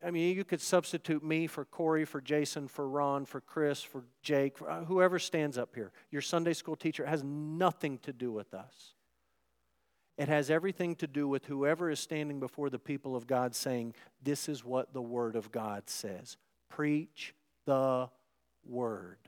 I 0.02 0.10
mean, 0.10 0.34
you 0.34 0.44
could 0.44 0.62
substitute 0.62 1.22
me 1.22 1.46
for 1.46 1.66
Corey, 1.66 2.06
for 2.06 2.22
Jason, 2.22 2.68
for 2.68 2.88
Ron, 2.88 3.26
for 3.26 3.42
Chris, 3.42 3.82
for 3.82 4.04
Jake, 4.22 4.56
for 4.56 4.70
uh, 4.70 4.84
whoever 4.84 5.18
stands 5.18 5.58
up 5.58 5.74
here. 5.74 5.92
Your 6.10 6.22
Sunday 6.22 6.54
school 6.54 6.74
teacher 6.74 7.04
has 7.04 7.22
nothing 7.22 7.98
to 7.98 8.12
do 8.12 8.32
with 8.32 8.54
us. 8.54 8.94
It 10.16 10.28
has 10.28 10.50
everything 10.50 10.96
to 10.96 11.06
do 11.06 11.28
with 11.28 11.46
whoever 11.46 11.90
is 11.90 12.00
standing 12.00 12.40
before 12.40 12.70
the 12.70 12.78
people 12.78 13.14
of 13.14 13.26
God 13.26 13.54
saying, 13.54 13.94
This 14.22 14.48
is 14.48 14.64
what 14.64 14.92
the 14.94 15.02
Word 15.02 15.36
of 15.36 15.52
God 15.52 15.88
says. 15.88 16.36
Preach 16.68 17.34
the 17.66 18.08
Word. 18.66 19.18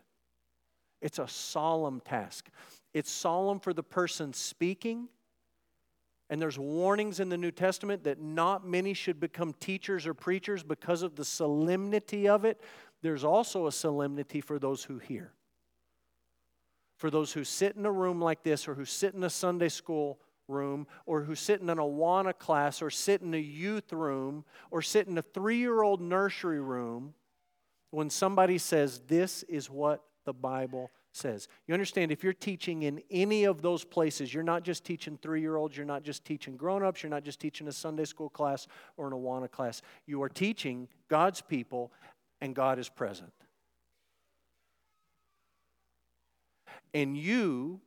It's 1.03 1.19
a 1.19 1.29
solemn 1.29 2.01
task. 2.01 2.49
It's 2.95 3.11
solemn 3.11 3.59
for 3.61 3.75
the 3.75 3.83
person 3.83 4.33
speaking. 4.33 5.09
And 6.31 6.41
there's 6.41 6.59
warnings 6.59 7.21
in 7.21 7.29
the 7.29 7.37
New 7.37 7.51
Testament 7.51 8.05
that 8.05 8.21
not 8.21 8.67
many 8.67 8.95
should 8.95 9.21
become 9.21 9.53
teachers 9.61 10.07
or 10.07 10.15
preachers 10.15 10.63
because 10.63 11.03
of 11.03 11.17
the 11.17 11.25
solemnity 11.25 12.29
of 12.29 12.47
it. 12.47 12.61
There's 13.03 13.25
also 13.25 13.67
a 13.67 13.73
solemnity 13.73 14.41
for 14.41 14.59
those 14.59 14.85
who 14.85 14.99
hear. 14.99 15.33
For 16.97 17.11
those 17.11 17.33
who 17.33 17.43
sit 17.43 17.75
in 17.77 17.85
a 17.85 17.93
room 17.93 18.21
like 18.21 18.45
this, 18.45 18.69
or 18.69 18.75
who 18.75 18.85
sit 18.85 19.13
in 19.13 19.25
a 19.25 19.31
Sunday 19.31 19.69
school 19.69 20.21
room, 20.47 20.87
or 21.05 21.23
who 21.23 21.35
sit 21.35 21.61
in 21.61 21.69
an 21.69 21.79
Awana 21.79 22.39
class, 22.39 22.81
or 22.81 22.91
sit 22.91 23.23
in 23.23 23.35
a 23.35 23.39
youth 23.39 23.93
room, 23.93 24.45
or 24.71 24.83
sit 24.83 25.09
in 25.09 25.19
a 25.19 25.23
three 25.23 25.59
year 25.59 25.83
old 25.83 26.01
nursery 26.01 26.61
room, 26.61 27.15
when 27.91 28.09
somebody 28.09 28.57
says, 28.57 29.01
This 29.09 29.43
is 29.45 29.69
what 29.69 30.03
the 30.25 30.33
Bible 30.33 30.91
says. 31.13 31.49
You 31.67 31.75
understand, 31.75 32.11
if 32.11 32.25
you're 32.25 32.33
teaching 32.33 32.83
in 32.83 33.03
any 33.11 33.45
of 33.45 33.63
those 33.63 33.85
places, 33.85 34.33
you're 34.33 34.43
not 34.43 34.63
just 34.63 34.85
teaching 34.85 35.19
three 35.21 35.41
year 35.41 35.57
olds, 35.57 35.77
you're 35.77 35.87
not 35.87 36.03
just 36.03 36.25
teaching 36.25 36.57
grown 36.57 36.83
ups, 36.83 37.03
you're 37.03 37.11
not 37.11 37.25
just 37.25 37.41
teaching 37.41 37.69
a 37.69 37.73
Sunday 37.73 38.05
school 38.05 38.29
class 38.29 38.67
or 38.97 39.07
an 39.07 39.13
Awana 39.13 39.51
class. 39.51 39.83
You 40.07 40.23
are 40.23 40.29
teaching 40.29 40.89
God's 41.09 41.41
people, 41.41 41.93
and 42.41 42.55
God 42.55 42.79
is 42.79 42.89
present. 42.89 43.33
And 46.95 47.17
you, 47.17 47.81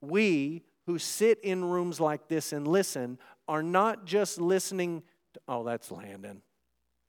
we 0.00 0.62
who 0.86 0.98
sit 0.98 1.38
in 1.42 1.64
rooms 1.64 2.00
like 2.00 2.28
this 2.28 2.52
and 2.52 2.66
listen, 2.66 3.18
are 3.48 3.62
not 3.62 4.04
just 4.04 4.40
listening 4.40 5.02
to, 5.34 5.40
oh, 5.48 5.64
that's 5.64 5.90
Landon. 5.90 6.42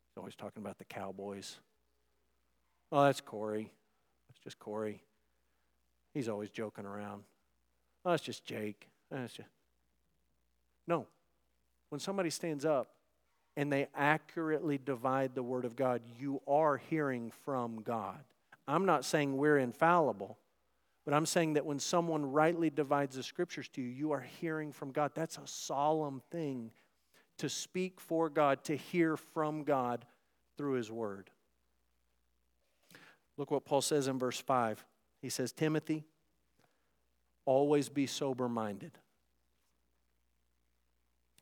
He's 0.10 0.18
always 0.18 0.36
talking 0.36 0.62
about 0.62 0.78
the 0.78 0.86
Cowboys. 0.86 1.60
Oh, 2.92 3.06
that's 3.06 3.22
Corey. 3.22 3.72
Just 4.44 4.60
Corey. 4.60 5.02
He's 6.14 6.30
always 6.30 6.50
joking 6.50 6.86
around. 6.86 7.24
Oh, 8.06 8.12
that's 8.12 8.24
just 8.24 8.46
Jake. 8.46 8.90
Oh, 9.12 9.18
that's 9.18 9.34
just... 9.34 9.50
No. 10.88 11.08
When 11.90 12.00
somebody 12.00 12.30
stands 12.30 12.66
up 12.66 12.90
and 13.56 13.72
they 13.72 13.88
accurately 13.96 14.78
divide 14.78 15.36
the 15.36 15.44
Word 15.44 15.64
of 15.64 15.76
God, 15.76 16.02
you 16.20 16.42
are 16.48 16.78
hearing 16.78 17.32
from 17.46 17.82
God. 17.84 18.20
I'm 18.68 18.86
not 18.86 19.06
saying 19.06 19.38
we're 19.38 19.60
infallible, 19.60 20.38
but 21.06 21.14
I'm 21.14 21.26
saying 21.26 21.54
that 21.54 21.66
when 21.66 21.80
someone 21.80 22.32
rightly 22.32 22.70
divides 22.70 23.16
the 23.16 23.24
Scriptures 23.24 23.70
to 23.70 23.82
you, 23.82 23.90
you 23.90 24.12
are 24.12 24.26
hearing 24.42 24.72
from 24.72 24.92
God. 24.92 25.12
That's 25.14 25.38
a 25.38 25.46
solemn 25.46 26.22
thing 26.32 26.72
to 27.38 27.50
speak 27.50 28.00
for 28.00 28.30
God, 28.30 28.64
to 28.66 28.76
hear 28.76 29.18
from 29.18 29.64
God 29.64 30.06
through 30.58 30.74
His 30.74 30.92
Word. 30.92 31.30
Look 33.38 33.52
what 33.52 33.66
Paul 33.66 33.82
says 33.82 34.08
in 34.08 34.20
verse 34.20 34.40
5. 34.40 34.86
He 35.22 35.30
says, 35.30 35.52
Timothy, 35.52 36.04
always 37.46 37.90
be 37.90 38.06
sober 38.08 38.48
minded. 38.48 38.92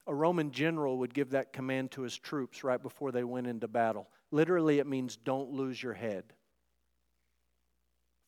A 0.08 0.14
Roman 0.14 0.52
general 0.52 0.98
would 1.00 1.14
give 1.14 1.32
that 1.32 1.54
command 1.54 1.92
to 1.92 2.02
his 2.02 2.18
troops 2.18 2.64
right 2.64 2.82
before 2.82 3.12
they 3.12 3.24
went 3.24 3.48
into 3.48 3.68
battle. 3.68 4.08
Literally, 4.32 4.80
it 4.80 4.88
means 4.88 5.16
don't 5.16 5.52
lose 5.52 5.82
your 5.82 5.94
head. 5.94 6.24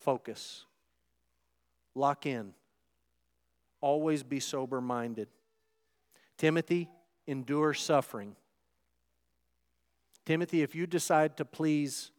Focus. 0.00 0.64
Lock 1.94 2.26
in. 2.26 2.52
Always 3.80 4.22
be 4.22 4.40
sober 4.40 4.80
minded. 4.80 5.28
Timothy, 6.36 6.88
endure 7.26 7.74
suffering. 7.74 8.34
Timothy, 10.24 10.62
if 10.62 10.74
you 10.74 10.86
decide 10.86 11.36
to 11.36 11.44
please 11.44 12.10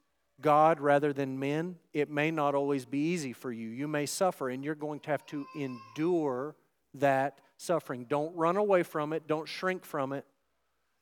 God 0.42 0.80
rather 0.80 1.14
than 1.14 1.40
men, 1.40 1.78
it 1.94 2.10
may 2.10 2.32
not 2.32 2.56
always 2.56 2.86
be 2.86 3.00
easy 3.00 3.34
for 3.34 3.52
you. 3.52 3.70
You 3.70 3.88
may 3.88 4.06
suffer, 4.06 4.50
and 4.50 4.64
you're 4.64 4.76
going 4.76 5.00
to 5.02 5.10
have 5.12 5.26
to 5.28 5.46
endure 5.56 6.56
that 6.96 7.40
suffering. 7.58 8.06
Don't 8.10 8.36
run 8.36 8.58
away 8.58 8.84
from 8.84 9.14
it, 9.14 9.28
don't 9.28 9.48
shrink 9.48 9.86
from 9.86 10.12
it, 10.14 10.26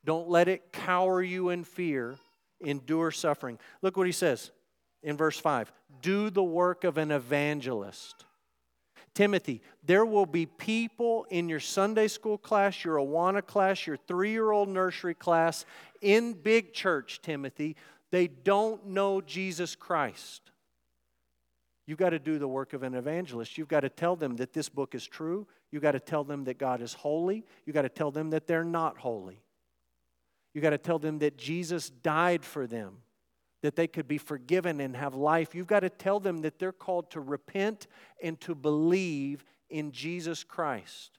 don't 0.06 0.30
let 0.30 0.48
it 0.48 0.72
cower 0.72 1.22
you 1.22 1.50
in 1.50 1.64
fear. 1.64 2.18
Endure 2.62 3.12
suffering. 3.12 3.60
Look 3.82 3.98
what 3.98 4.06
he 4.06 4.14
says 4.14 4.52
in 5.02 5.18
verse 5.18 5.38
5 5.38 5.72
Do 6.02 6.30
the 6.30 6.44
work 6.44 6.84
of 6.86 6.98
an 6.98 7.12
evangelist. 7.12 8.26
Timothy, 9.14 9.62
there 9.84 10.06
will 10.06 10.26
be 10.26 10.48
people 10.48 11.28
in 11.30 11.48
your 11.48 11.60
Sunday 11.60 12.08
school 12.08 12.38
class, 12.38 12.84
your 12.84 12.98
Awana 12.98 13.46
class, 13.46 13.86
your 13.86 13.98
three 13.98 14.32
year 14.32 14.52
old 14.52 14.70
nursery 14.70 15.14
class, 15.14 15.66
in 16.02 16.34
big 16.34 16.74
church, 16.74 17.22
Timothy, 17.22 17.76
they 18.14 18.28
don't 18.28 18.86
know 18.86 19.22
Jesus 19.22 19.76
Christ. 19.76 20.51
You've 21.88 21.97
got 21.97 22.11
to 22.11 22.20
do 22.20 22.38
the 22.38 22.47
work 22.47 22.74
of 22.74 22.84
an 22.84 22.93
evangelist. 22.93 23.57
You've 23.57 23.68
got 23.68 23.80
to 23.80 23.89
tell 23.89 24.16
them 24.16 24.36
that 24.36 24.53
this 24.53 24.70
book 24.70 24.93
is 24.93 25.03
true. 25.03 25.47
You've 25.72 25.82
got 25.82 25.93
to 25.93 25.99
tell 25.99 26.24
them 26.24 26.43
that 26.43 26.59
God 26.59 26.80
is 26.80 26.93
holy. 26.93 27.43
You've 27.66 27.74
got 27.74 27.82
to 27.82 27.89
tell 27.89 28.11
them 28.11 28.30
that 28.30 28.45
they're 28.45 28.64
not 28.64 28.99
holy. 28.99 29.41
You've 30.53 30.61
got 30.61 30.70
to 30.70 30.78
tell 30.78 30.99
them 30.99 31.18
that 31.20 31.39
Jesus 31.39 31.89
died 31.89 32.45
for 32.45 32.68
them, 32.68 32.97
that 33.64 33.76
they 33.76 33.88
could 33.88 34.07
be 34.07 34.20
forgiven 34.20 34.80
and 34.80 34.95
have 34.95 35.16
life. 35.16 35.55
You've 35.55 35.66
got 35.66 35.80
to 35.80 35.89
tell 35.89 36.20
them 36.20 36.41
that 36.41 36.59
they're 36.59 36.72
called 36.72 37.09
to 37.11 37.20
repent 37.20 37.88
and 38.22 38.39
to 38.41 38.53
believe 38.53 39.43
in 39.72 39.91
Jesus 39.91 40.43
Christ. 40.43 41.18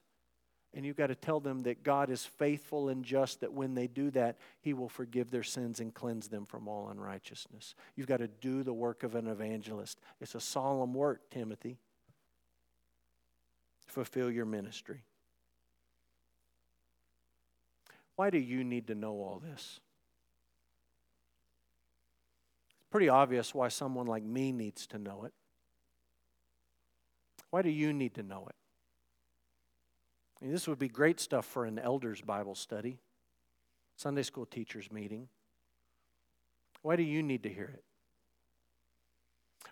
And 0.75 0.85
you've 0.85 0.97
got 0.97 1.07
to 1.07 1.15
tell 1.15 1.39
them 1.39 1.63
that 1.63 1.83
God 1.83 2.09
is 2.09 2.25
faithful 2.25 2.89
and 2.89 3.05
just, 3.05 3.39
that 3.39 3.53
when 3.53 3.75
they 3.75 3.87
do 3.87 4.11
that, 4.11 4.37
He 4.59 4.73
will 4.73 4.89
forgive 4.89 5.31
their 5.31 5.41
sins 5.41 5.79
and 5.79 5.93
cleanse 5.93 6.27
them 6.27 6.45
from 6.45 6.67
all 6.67 6.89
unrighteousness. 6.89 7.75
You've 7.95 8.07
got 8.07 8.17
to 8.17 8.27
do 8.27 8.61
the 8.61 8.73
work 8.73 9.03
of 9.03 9.15
an 9.15 9.27
evangelist. 9.27 10.01
It's 10.19 10.35
a 10.35 10.41
solemn 10.41 10.93
work, 10.93 11.29
Timothy. 11.29 11.77
Fulfill 13.87 14.29
your 14.29 14.45
ministry. 14.45 15.03
Why 18.17 18.29
do 18.29 18.37
you 18.37 18.65
need 18.65 18.87
to 18.87 18.95
know 18.95 19.13
all 19.13 19.41
this? 19.41 19.79
It's 22.69 22.89
pretty 22.91 23.07
obvious 23.07 23.55
why 23.55 23.69
someone 23.69 24.07
like 24.07 24.23
me 24.23 24.51
needs 24.51 24.87
to 24.87 24.97
know 24.97 25.23
it. 25.23 25.31
Why 27.49 27.61
do 27.61 27.69
you 27.69 27.93
need 27.93 28.15
to 28.15 28.23
know 28.23 28.45
it? 28.49 28.55
I 30.39 30.45
mean, 30.45 30.53
this 30.53 30.67
would 30.67 30.79
be 30.79 30.89
great 30.89 31.19
stuff 31.19 31.45
for 31.45 31.65
an 31.65 31.79
elder's 31.79 32.21
Bible 32.21 32.55
study, 32.55 32.99
Sunday 33.95 34.23
school 34.23 34.45
teachers 34.45 34.91
meeting. 34.91 35.27
Why 36.81 36.95
do 36.95 37.03
you 37.03 37.23
need 37.23 37.43
to 37.43 37.49
hear 37.49 37.71
it? 37.73 37.83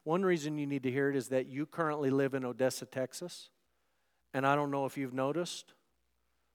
One 0.04 0.24
reason 0.24 0.58
you 0.58 0.66
need 0.66 0.84
to 0.84 0.92
hear 0.92 1.10
it 1.10 1.16
is 1.16 1.30
that 1.30 1.48
you 1.48 1.66
currently 1.66 2.10
live 2.10 2.34
in 2.34 2.44
Odessa, 2.44 2.86
Texas. 2.86 3.50
And 4.34 4.48
I 4.48 4.56
don't 4.56 4.72
know 4.72 4.86
if 4.86 4.98
you've 4.98 5.14
noticed, 5.14 5.74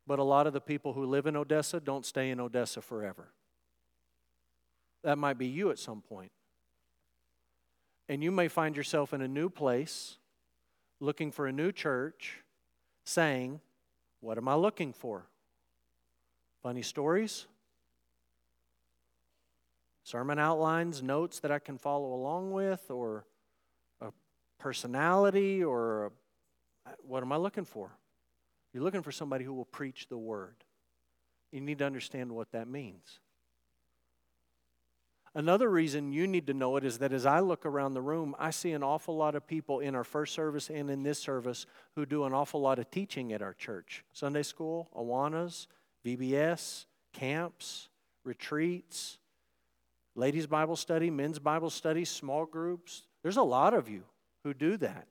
but 0.06 0.18
a 0.18 0.24
lot 0.24 0.46
of 0.46 0.52
the 0.52 0.60
people 0.60 0.92
who 0.92 1.06
live 1.06 1.26
in 1.26 1.36
Odessa 1.36 1.80
don't 1.80 2.04
stay 2.04 2.30
in 2.30 2.40
Odessa 2.40 2.80
forever. 2.80 3.28
That 5.02 5.16
might 5.16 5.38
be 5.38 5.46
you 5.46 5.70
at 5.70 5.78
some 5.78 6.02
point. 6.02 6.32
And 8.08 8.22
you 8.22 8.32
may 8.32 8.48
find 8.48 8.76
yourself 8.76 9.12
in 9.12 9.20
a 9.20 9.28
new 9.28 9.48
place, 9.48 10.16
looking 10.98 11.30
for 11.30 11.46
a 11.46 11.52
new 11.52 11.72
church, 11.72 12.42
saying, 13.04 13.60
what 14.20 14.38
am 14.38 14.48
I 14.48 14.54
looking 14.54 14.92
for? 14.92 15.26
Funny 16.62 16.82
stories? 16.82 17.46
Sermon 20.02 20.38
outlines, 20.38 21.02
notes 21.02 21.40
that 21.40 21.50
I 21.50 21.58
can 21.58 21.76
follow 21.76 22.14
along 22.14 22.52
with, 22.52 22.90
or 22.90 23.26
a 24.00 24.10
personality 24.58 25.62
or 25.62 26.06
a, 26.06 26.90
what 27.06 27.22
am 27.22 27.30
I 27.30 27.36
looking 27.36 27.64
for? 27.64 27.90
You're 28.72 28.82
looking 28.82 29.02
for 29.02 29.12
somebody 29.12 29.44
who 29.44 29.52
will 29.52 29.66
preach 29.66 30.08
the 30.08 30.16
word. 30.16 30.56
You 31.52 31.60
need 31.60 31.78
to 31.78 31.84
understand 31.84 32.32
what 32.32 32.52
that 32.52 32.68
means. 32.68 33.20
Another 35.34 35.68
reason 35.68 36.12
you 36.12 36.26
need 36.26 36.46
to 36.46 36.54
know 36.54 36.76
it 36.76 36.84
is 36.84 36.98
that 36.98 37.12
as 37.12 37.26
I 37.26 37.40
look 37.40 37.66
around 37.66 37.94
the 37.94 38.02
room, 38.02 38.34
I 38.38 38.50
see 38.50 38.72
an 38.72 38.82
awful 38.82 39.16
lot 39.16 39.34
of 39.34 39.46
people 39.46 39.80
in 39.80 39.94
our 39.94 40.04
first 40.04 40.34
service 40.34 40.70
and 40.70 40.90
in 40.90 41.02
this 41.02 41.18
service 41.18 41.66
who 41.94 42.06
do 42.06 42.24
an 42.24 42.32
awful 42.32 42.60
lot 42.60 42.78
of 42.78 42.90
teaching 42.90 43.32
at 43.32 43.42
our 43.42 43.54
church 43.54 44.04
Sunday 44.12 44.42
school, 44.42 44.88
Awanas, 44.96 45.66
VBS, 46.04 46.86
camps, 47.12 47.88
retreats, 48.24 49.18
ladies' 50.14 50.46
Bible 50.46 50.76
study, 50.76 51.10
men's 51.10 51.38
Bible 51.38 51.70
study, 51.70 52.04
small 52.04 52.46
groups. 52.46 53.04
There's 53.22 53.36
a 53.36 53.42
lot 53.42 53.74
of 53.74 53.88
you 53.88 54.04
who 54.44 54.54
do 54.54 54.76
that. 54.78 55.06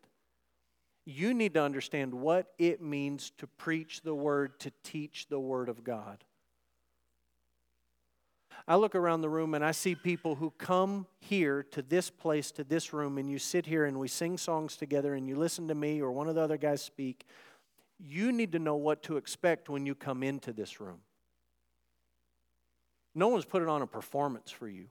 You 1.06 1.34
need 1.34 1.54
to 1.54 1.62
understand 1.62 2.14
what 2.14 2.48
it 2.58 2.82
means 2.82 3.32
to 3.38 3.48
preach 3.48 4.02
the 4.02 4.16
word, 4.16 4.60
to 4.60 4.72
teach 4.84 5.28
the 5.30 5.40
word 5.40 5.70
of 5.70 5.84
God. 5.84 6.24
I 8.68 8.76
look 8.76 8.96
around 8.96 9.22
the 9.22 9.30
room 9.30 9.54
and 9.54 9.64
I 9.64 9.72
see 9.72 9.96
people 9.96 10.36
who 10.36 10.52
come 10.58 11.08
here 11.20 11.64
to 11.72 11.82
this 11.82 12.10
place, 12.10 12.52
to 12.52 12.64
this 12.66 12.92
room, 12.92 13.18
and 13.18 13.30
you 13.30 13.40
sit 13.40 13.66
here 13.66 13.86
and 13.86 13.98
we 13.98 14.10
sing 14.10 14.38
songs 14.38 14.76
together 14.76 15.14
and 15.14 15.28
you 15.28 15.38
listen 15.38 15.70
to 15.70 15.76
me 15.76 16.02
or 16.02 16.12
one 16.12 16.28
of 16.28 16.36
the 16.36 16.42
other 16.42 16.58
guys 16.58 16.82
speak. 16.82 17.26
You 17.98 18.32
need 18.32 18.52
to 18.52 18.60
know 18.60 18.76
what 18.76 19.04
to 19.04 19.16
expect 19.16 19.70
when 19.70 19.86
you 19.86 19.96
come 19.96 20.22
into 20.22 20.52
this 20.52 20.82
room. 20.82 21.00
No 23.16 23.30
one's 23.30 23.46
put 23.46 23.62
it 23.62 23.70
on 23.70 23.82
a 23.82 23.88
performance 23.88 24.52
for 24.52 24.68
you. 24.68 24.88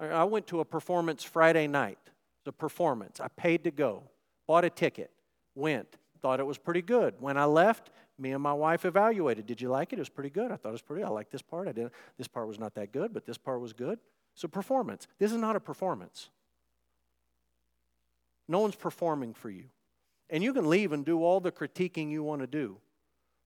I 0.00 0.24
went 0.24 0.48
to 0.48 0.58
a 0.58 0.64
performance 0.64 1.22
Friday 1.22 1.68
night. 1.68 1.98
The 2.44 2.52
performance. 2.52 3.20
I 3.20 3.28
paid 3.28 3.62
to 3.64 3.70
go, 3.70 4.02
bought 4.48 4.64
a 4.64 4.70
ticket, 4.70 5.12
went, 5.54 5.96
thought 6.22 6.40
it 6.40 6.46
was 6.46 6.56
pretty 6.56 6.82
good. 6.82 7.14
When 7.18 7.36
I 7.36 7.44
left, 7.44 7.90
me 8.18 8.32
and 8.32 8.42
my 8.42 8.52
wife 8.52 8.84
evaluated. 8.84 9.46
Did 9.46 9.60
you 9.60 9.68
like 9.68 9.92
it? 9.92 9.96
It 9.96 10.00
was 10.00 10.08
pretty 10.08 10.30
good. 10.30 10.52
I 10.52 10.56
thought 10.56 10.70
it 10.70 10.72
was 10.72 10.82
pretty. 10.82 11.02
I 11.02 11.08
like 11.08 11.30
this 11.30 11.42
part. 11.42 11.68
I 11.68 11.72
didn't. 11.72 11.92
This 12.16 12.28
part 12.28 12.46
was 12.46 12.58
not 12.58 12.74
that 12.76 12.92
good, 12.92 13.12
but 13.12 13.26
this 13.26 13.36
part 13.36 13.60
was 13.60 13.72
good. 13.72 13.98
So 14.34 14.48
performance. 14.48 15.08
This 15.18 15.32
is 15.32 15.38
not 15.38 15.56
a 15.56 15.60
performance. 15.60 16.30
No 18.48 18.60
one's 18.60 18.76
performing 18.76 19.34
for 19.34 19.50
you. 19.50 19.64
And 20.30 20.42
you 20.42 20.54
can 20.54 20.70
leave 20.70 20.92
and 20.92 21.04
do 21.04 21.22
all 21.22 21.40
the 21.40 21.52
critiquing 21.52 22.10
you 22.10 22.22
want 22.22 22.40
to 22.40 22.46
do. 22.46 22.78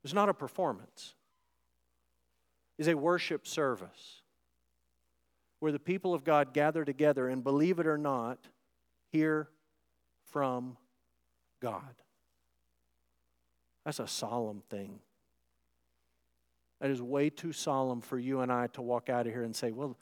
It's 0.04 0.14
not 0.14 0.28
a 0.28 0.34
performance. 0.34 1.14
It's 2.78 2.88
a 2.88 2.94
worship 2.94 3.46
service 3.46 4.20
where 5.58 5.72
the 5.72 5.78
people 5.78 6.12
of 6.12 6.22
God 6.22 6.52
gather 6.52 6.84
together 6.84 7.28
and 7.28 7.42
believe 7.42 7.78
it 7.78 7.86
or 7.86 7.98
not, 7.98 8.38
hear 9.10 9.48
from 10.30 10.76
God. 11.60 11.94
That's 13.86 14.00
a 14.00 14.08
solemn 14.08 14.64
thing. 14.68 14.98
That 16.80 16.90
is 16.90 17.00
way 17.00 17.30
too 17.30 17.52
solemn 17.52 18.00
for 18.00 18.18
you 18.18 18.40
and 18.40 18.50
I 18.50 18.66
to 18.72 18.82
walk 18.82 19.08
out 19.08 19.28
of 19.28 19.32
here 19.32 19.44
and 19.44 19.54
say, 19.54 19.70
well, 19.70 19.96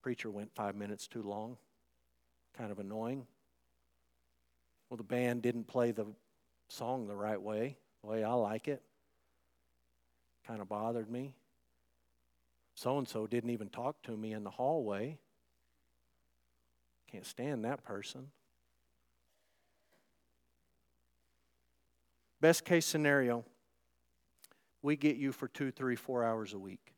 preacher 0.00 0.30
went 0.30 0.50
five 0.54 0.74
minutes 0.74 1.06
too 1.06 1.22
long. 1.22 1.58
Kind 2.56 2.72
of 2.72 2.78
annoying. 2.78 3.26
Well, 4.88 4.96
the 4.96 5.04
band 5.04 5.42
didn't 5.42 5.66
play 5.66 5.90
the 5.90 6.06
song 6.68 7.06
the 7.06 7.14
right 7.14 7.40
way, 7.40 7.76
the 8.02 8.08
way 8.08 8.24
I 8.24 8.32
like 8.32 8.66
it. 8.66 8.80
Kind 10.46 10.62
of 10.62 10.68
bothered 10.70 11.10
me. 11.10 11.34
So 12.76 12.96
and 12.96 13.06
so 13.06 13.26
didn't 13.26 13.50
even 13.50 13.68
talk 13.68 14.00
to 14.04 14.16
me 14.16 14.32
in 14.32 14.42
the 14.42 14.50
hallway. 14.50 15.18
Can't 17.12 17.26
stand 17.26 17.62
that 17.66 17.84
person. 17.84 18.28
Best 22.46 22.64
case 22.64 22.86
scenario, 22.86 23.44
we 24.80 24.94
get 24.94 25.16
you 25.16 25.32
for 25.32 25.48
two, 25.48 25.72
three, 25.72 25.96
four 25.96 26.22
hours 26.22 26.52
a 26.52 26.58
week. 26.60 26.94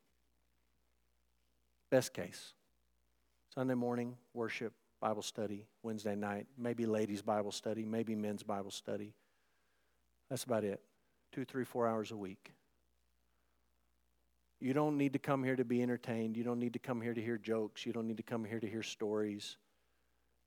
Best 1.90 2.12
case. 2.12 2.52
Sunday 3.54 3.72
morning, 3.72 4.14
worship, 4.34 4.74
Bible 5.00 5.22
study, 5.22 5.64
Wednesday 5.82 6.14
night, 6.14 6.46
maybe 6.58 6.84
ladies' 6.84 7.22
Bible 7.22 7.50
study, 7.50 7.86
maybe 7.86 8.14
men's 8.14 8.42
Bible 8.42 8.70
study. 8.70 9.14
That's 10.28 10.44
about 10.44 10.64
it. 10.64 10.82
Two, 11.32 11.46
three, 11.46 11.64
four 11.64 11.88
hours 11.88 12.10
a 12.10 12.16
week. 12.18 12.52
You 14.60 14.74
don't 14.74 14.98
need 14.98 15.14
to 15.14 15.18
come 15.18 15.42
here 15.42 15.56
to 15.56 15.64
be 15.64 15.82
entertained. 15.82 16.36
You 16.36 16.44
don't 16.44 16.60
need 16.60 16.74
to 16.74 16.78
come 16.78 17.00
here 17.00 17.14
to 17.14 17.22
hear 17.22 17.38
jokes. 17.38 17.86
You 17.86 17.94
don't 17.94 18.06
need 18.06 18.18
to 18.18 18.22
come 18.22 18.44
here 18.44 18.60
to 18.60 18.68
hear 18.68 18.82
stories. 18.82 19.56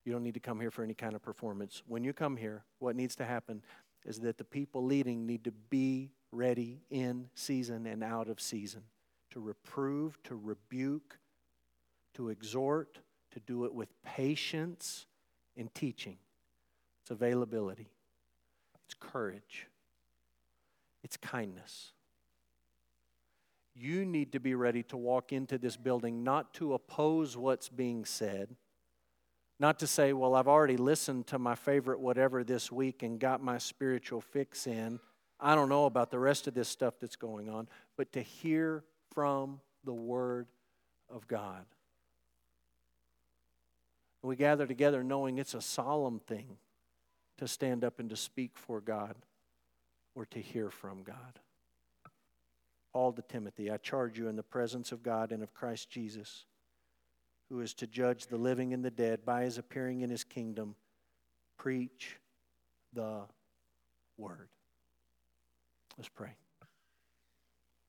You 0.06 0.12
don't 0.12 0.24
need 0.24 0.34
to 0.36 0.40
come 0.40 0.60
here 0.60 0.72
for 0.72 0.84
any 0.84 0.94
kind 0.94 1.16
of 1.16 1.24
performance. 1.24 1.82
When 1.88 2.04
you 2.04 2.14
come 2.14 2.38
here, 2.38 2.66
what 2.78 2.96
needs 2.96 3.16
to 3.16 3.26
happen 3.26 3.64
is 4.06 4.20
that 4.22 4.38
the 4.38 4.44
people 4.44 4.86
leading 4.86 5.26
need 5.26 5.44
to 5.44 5.52
be 5.52 6.12
ready 6.32 6.82
in 6.90 7.30
season 7.36 7.86
and 7.86 8.04
out 8.04 8.28
of 8.28 8.40
season 8.40 8.82
to 9.32 9.40
reprove, 9.40 10.22
to 10.24 10.36
rebuke, 10.36 11.18
to 12.14 12.30
exhort, 12.30 13.00
to 13.32 13.40
do 13.40 13.66
it 13.66 13.74
with 13.74 13.90
patience 14.04 15.06
and 15.56 15.74
teaching. 15.74 16.18
It's 17.02 17.12
availability, 17.12 17.90
it's 18.86 18.94
courage, 18.94 19.68
it's 21.04 21.18
kindness. 21.18 21.94
You 23.74 24.06
need 24.06 24.34
to 24.34 24.40
be 24.40 24.54
ready 24.54 24.84
to 24.84 24.98
walk 24.98 25.32
into 25.32 25.58
this 25.58 25.78
building 25.78 26.24
not 26.24 26.54
to 26.56 26.74
oppose 26.74 27.38
what's 27.38 27.70
being 27.70 28.04
said 28.04 28.56
not 29.62 29.78
to 29.78 29.86
say, 29.86 30.12
well, 30.12 30.34
I've 30.34 30.48
already 30.48 30.76
listened 30.76 31.28
to 31.28 31.38
my 31.38 31.54
favorite 31.54 32.00
whatever 32.00 32.44
this 32.44 32.72
week 32.72 33.04
and 33.04 33.20
got 33.20 33.44
my 33.44 33.60
spiritual 33.60 34.20
fix 34.20 34.66
in. 34.66 35.00
I 35.40 35.54
don't 35.54 35.70
know 35.70 35.86
about 35.86 36.10
the 36.10 36.18
rest 36.18 36.48
of 36.48 36.56
this 36.56 36.68
stuff 36.68 36.96
that's 37.00 37.16
going 37.16 37.48
on, 37.48 37.68
but 37.96 38.12
to 38.14 38.24
hear 38.24 38.84
from 39.14 39.60
the 39.84 39.94
Word 39.94 40.48
of 41.12 41.28
God. 41.28 41.64
We 44.24 44.36
gather 44.36 44.66
together 44.66 45.04
knowing 45.04 45.38
it's 45.38 45.54
a 45.54 45.62
solemn 45.62 46.22
thing 46.22 46.58
to 47.38 47.48
stand 47.48 47.84
up 47.84 48.00
and 48.00 48.10
to 48.10 48.16
speak 48.16 48.54
for 48.56 48.82
God 48.82 49.16
or 50.16 50.26
to 50.26 50.42
hear 50.42 50.72
from 50.72 51.04
God. 51.04 51.40
Paul 52.94 53.14
to 53.14 53.22
Timothy, 53.22 53.70
I 53.70 53.78
charge 53.78 54.18
you 54.18 54.28
in 54.28 54.38
the 54.38 54.44
presence 54.44 54.92
of 54.92 55.04
God 55.04 55.32
and 55.32 55.44
of 55.44 55.54
Christ 55.54 55.92
Jesus 55.92 56.46
who 57.52 57.60
is 57.60 57.74
to 57.74 57.86
judge 57.86 58.28
the 58.28 58.38
living 58.38 58.74
and 58.74 58.84
the 58.84 58.90
dead 58.90 59.26
by 59.26 59.44
his 59.44 59.58
appearing 59.58 60.02
in 60.02 60.10
his 60.10 60.24
kingdom, 60.24 60.74
preach 61.58 62.18
the 62.94 63.24
word. 64.18 64.48
Let's 65.98 66.08
pray. 66.08 66.30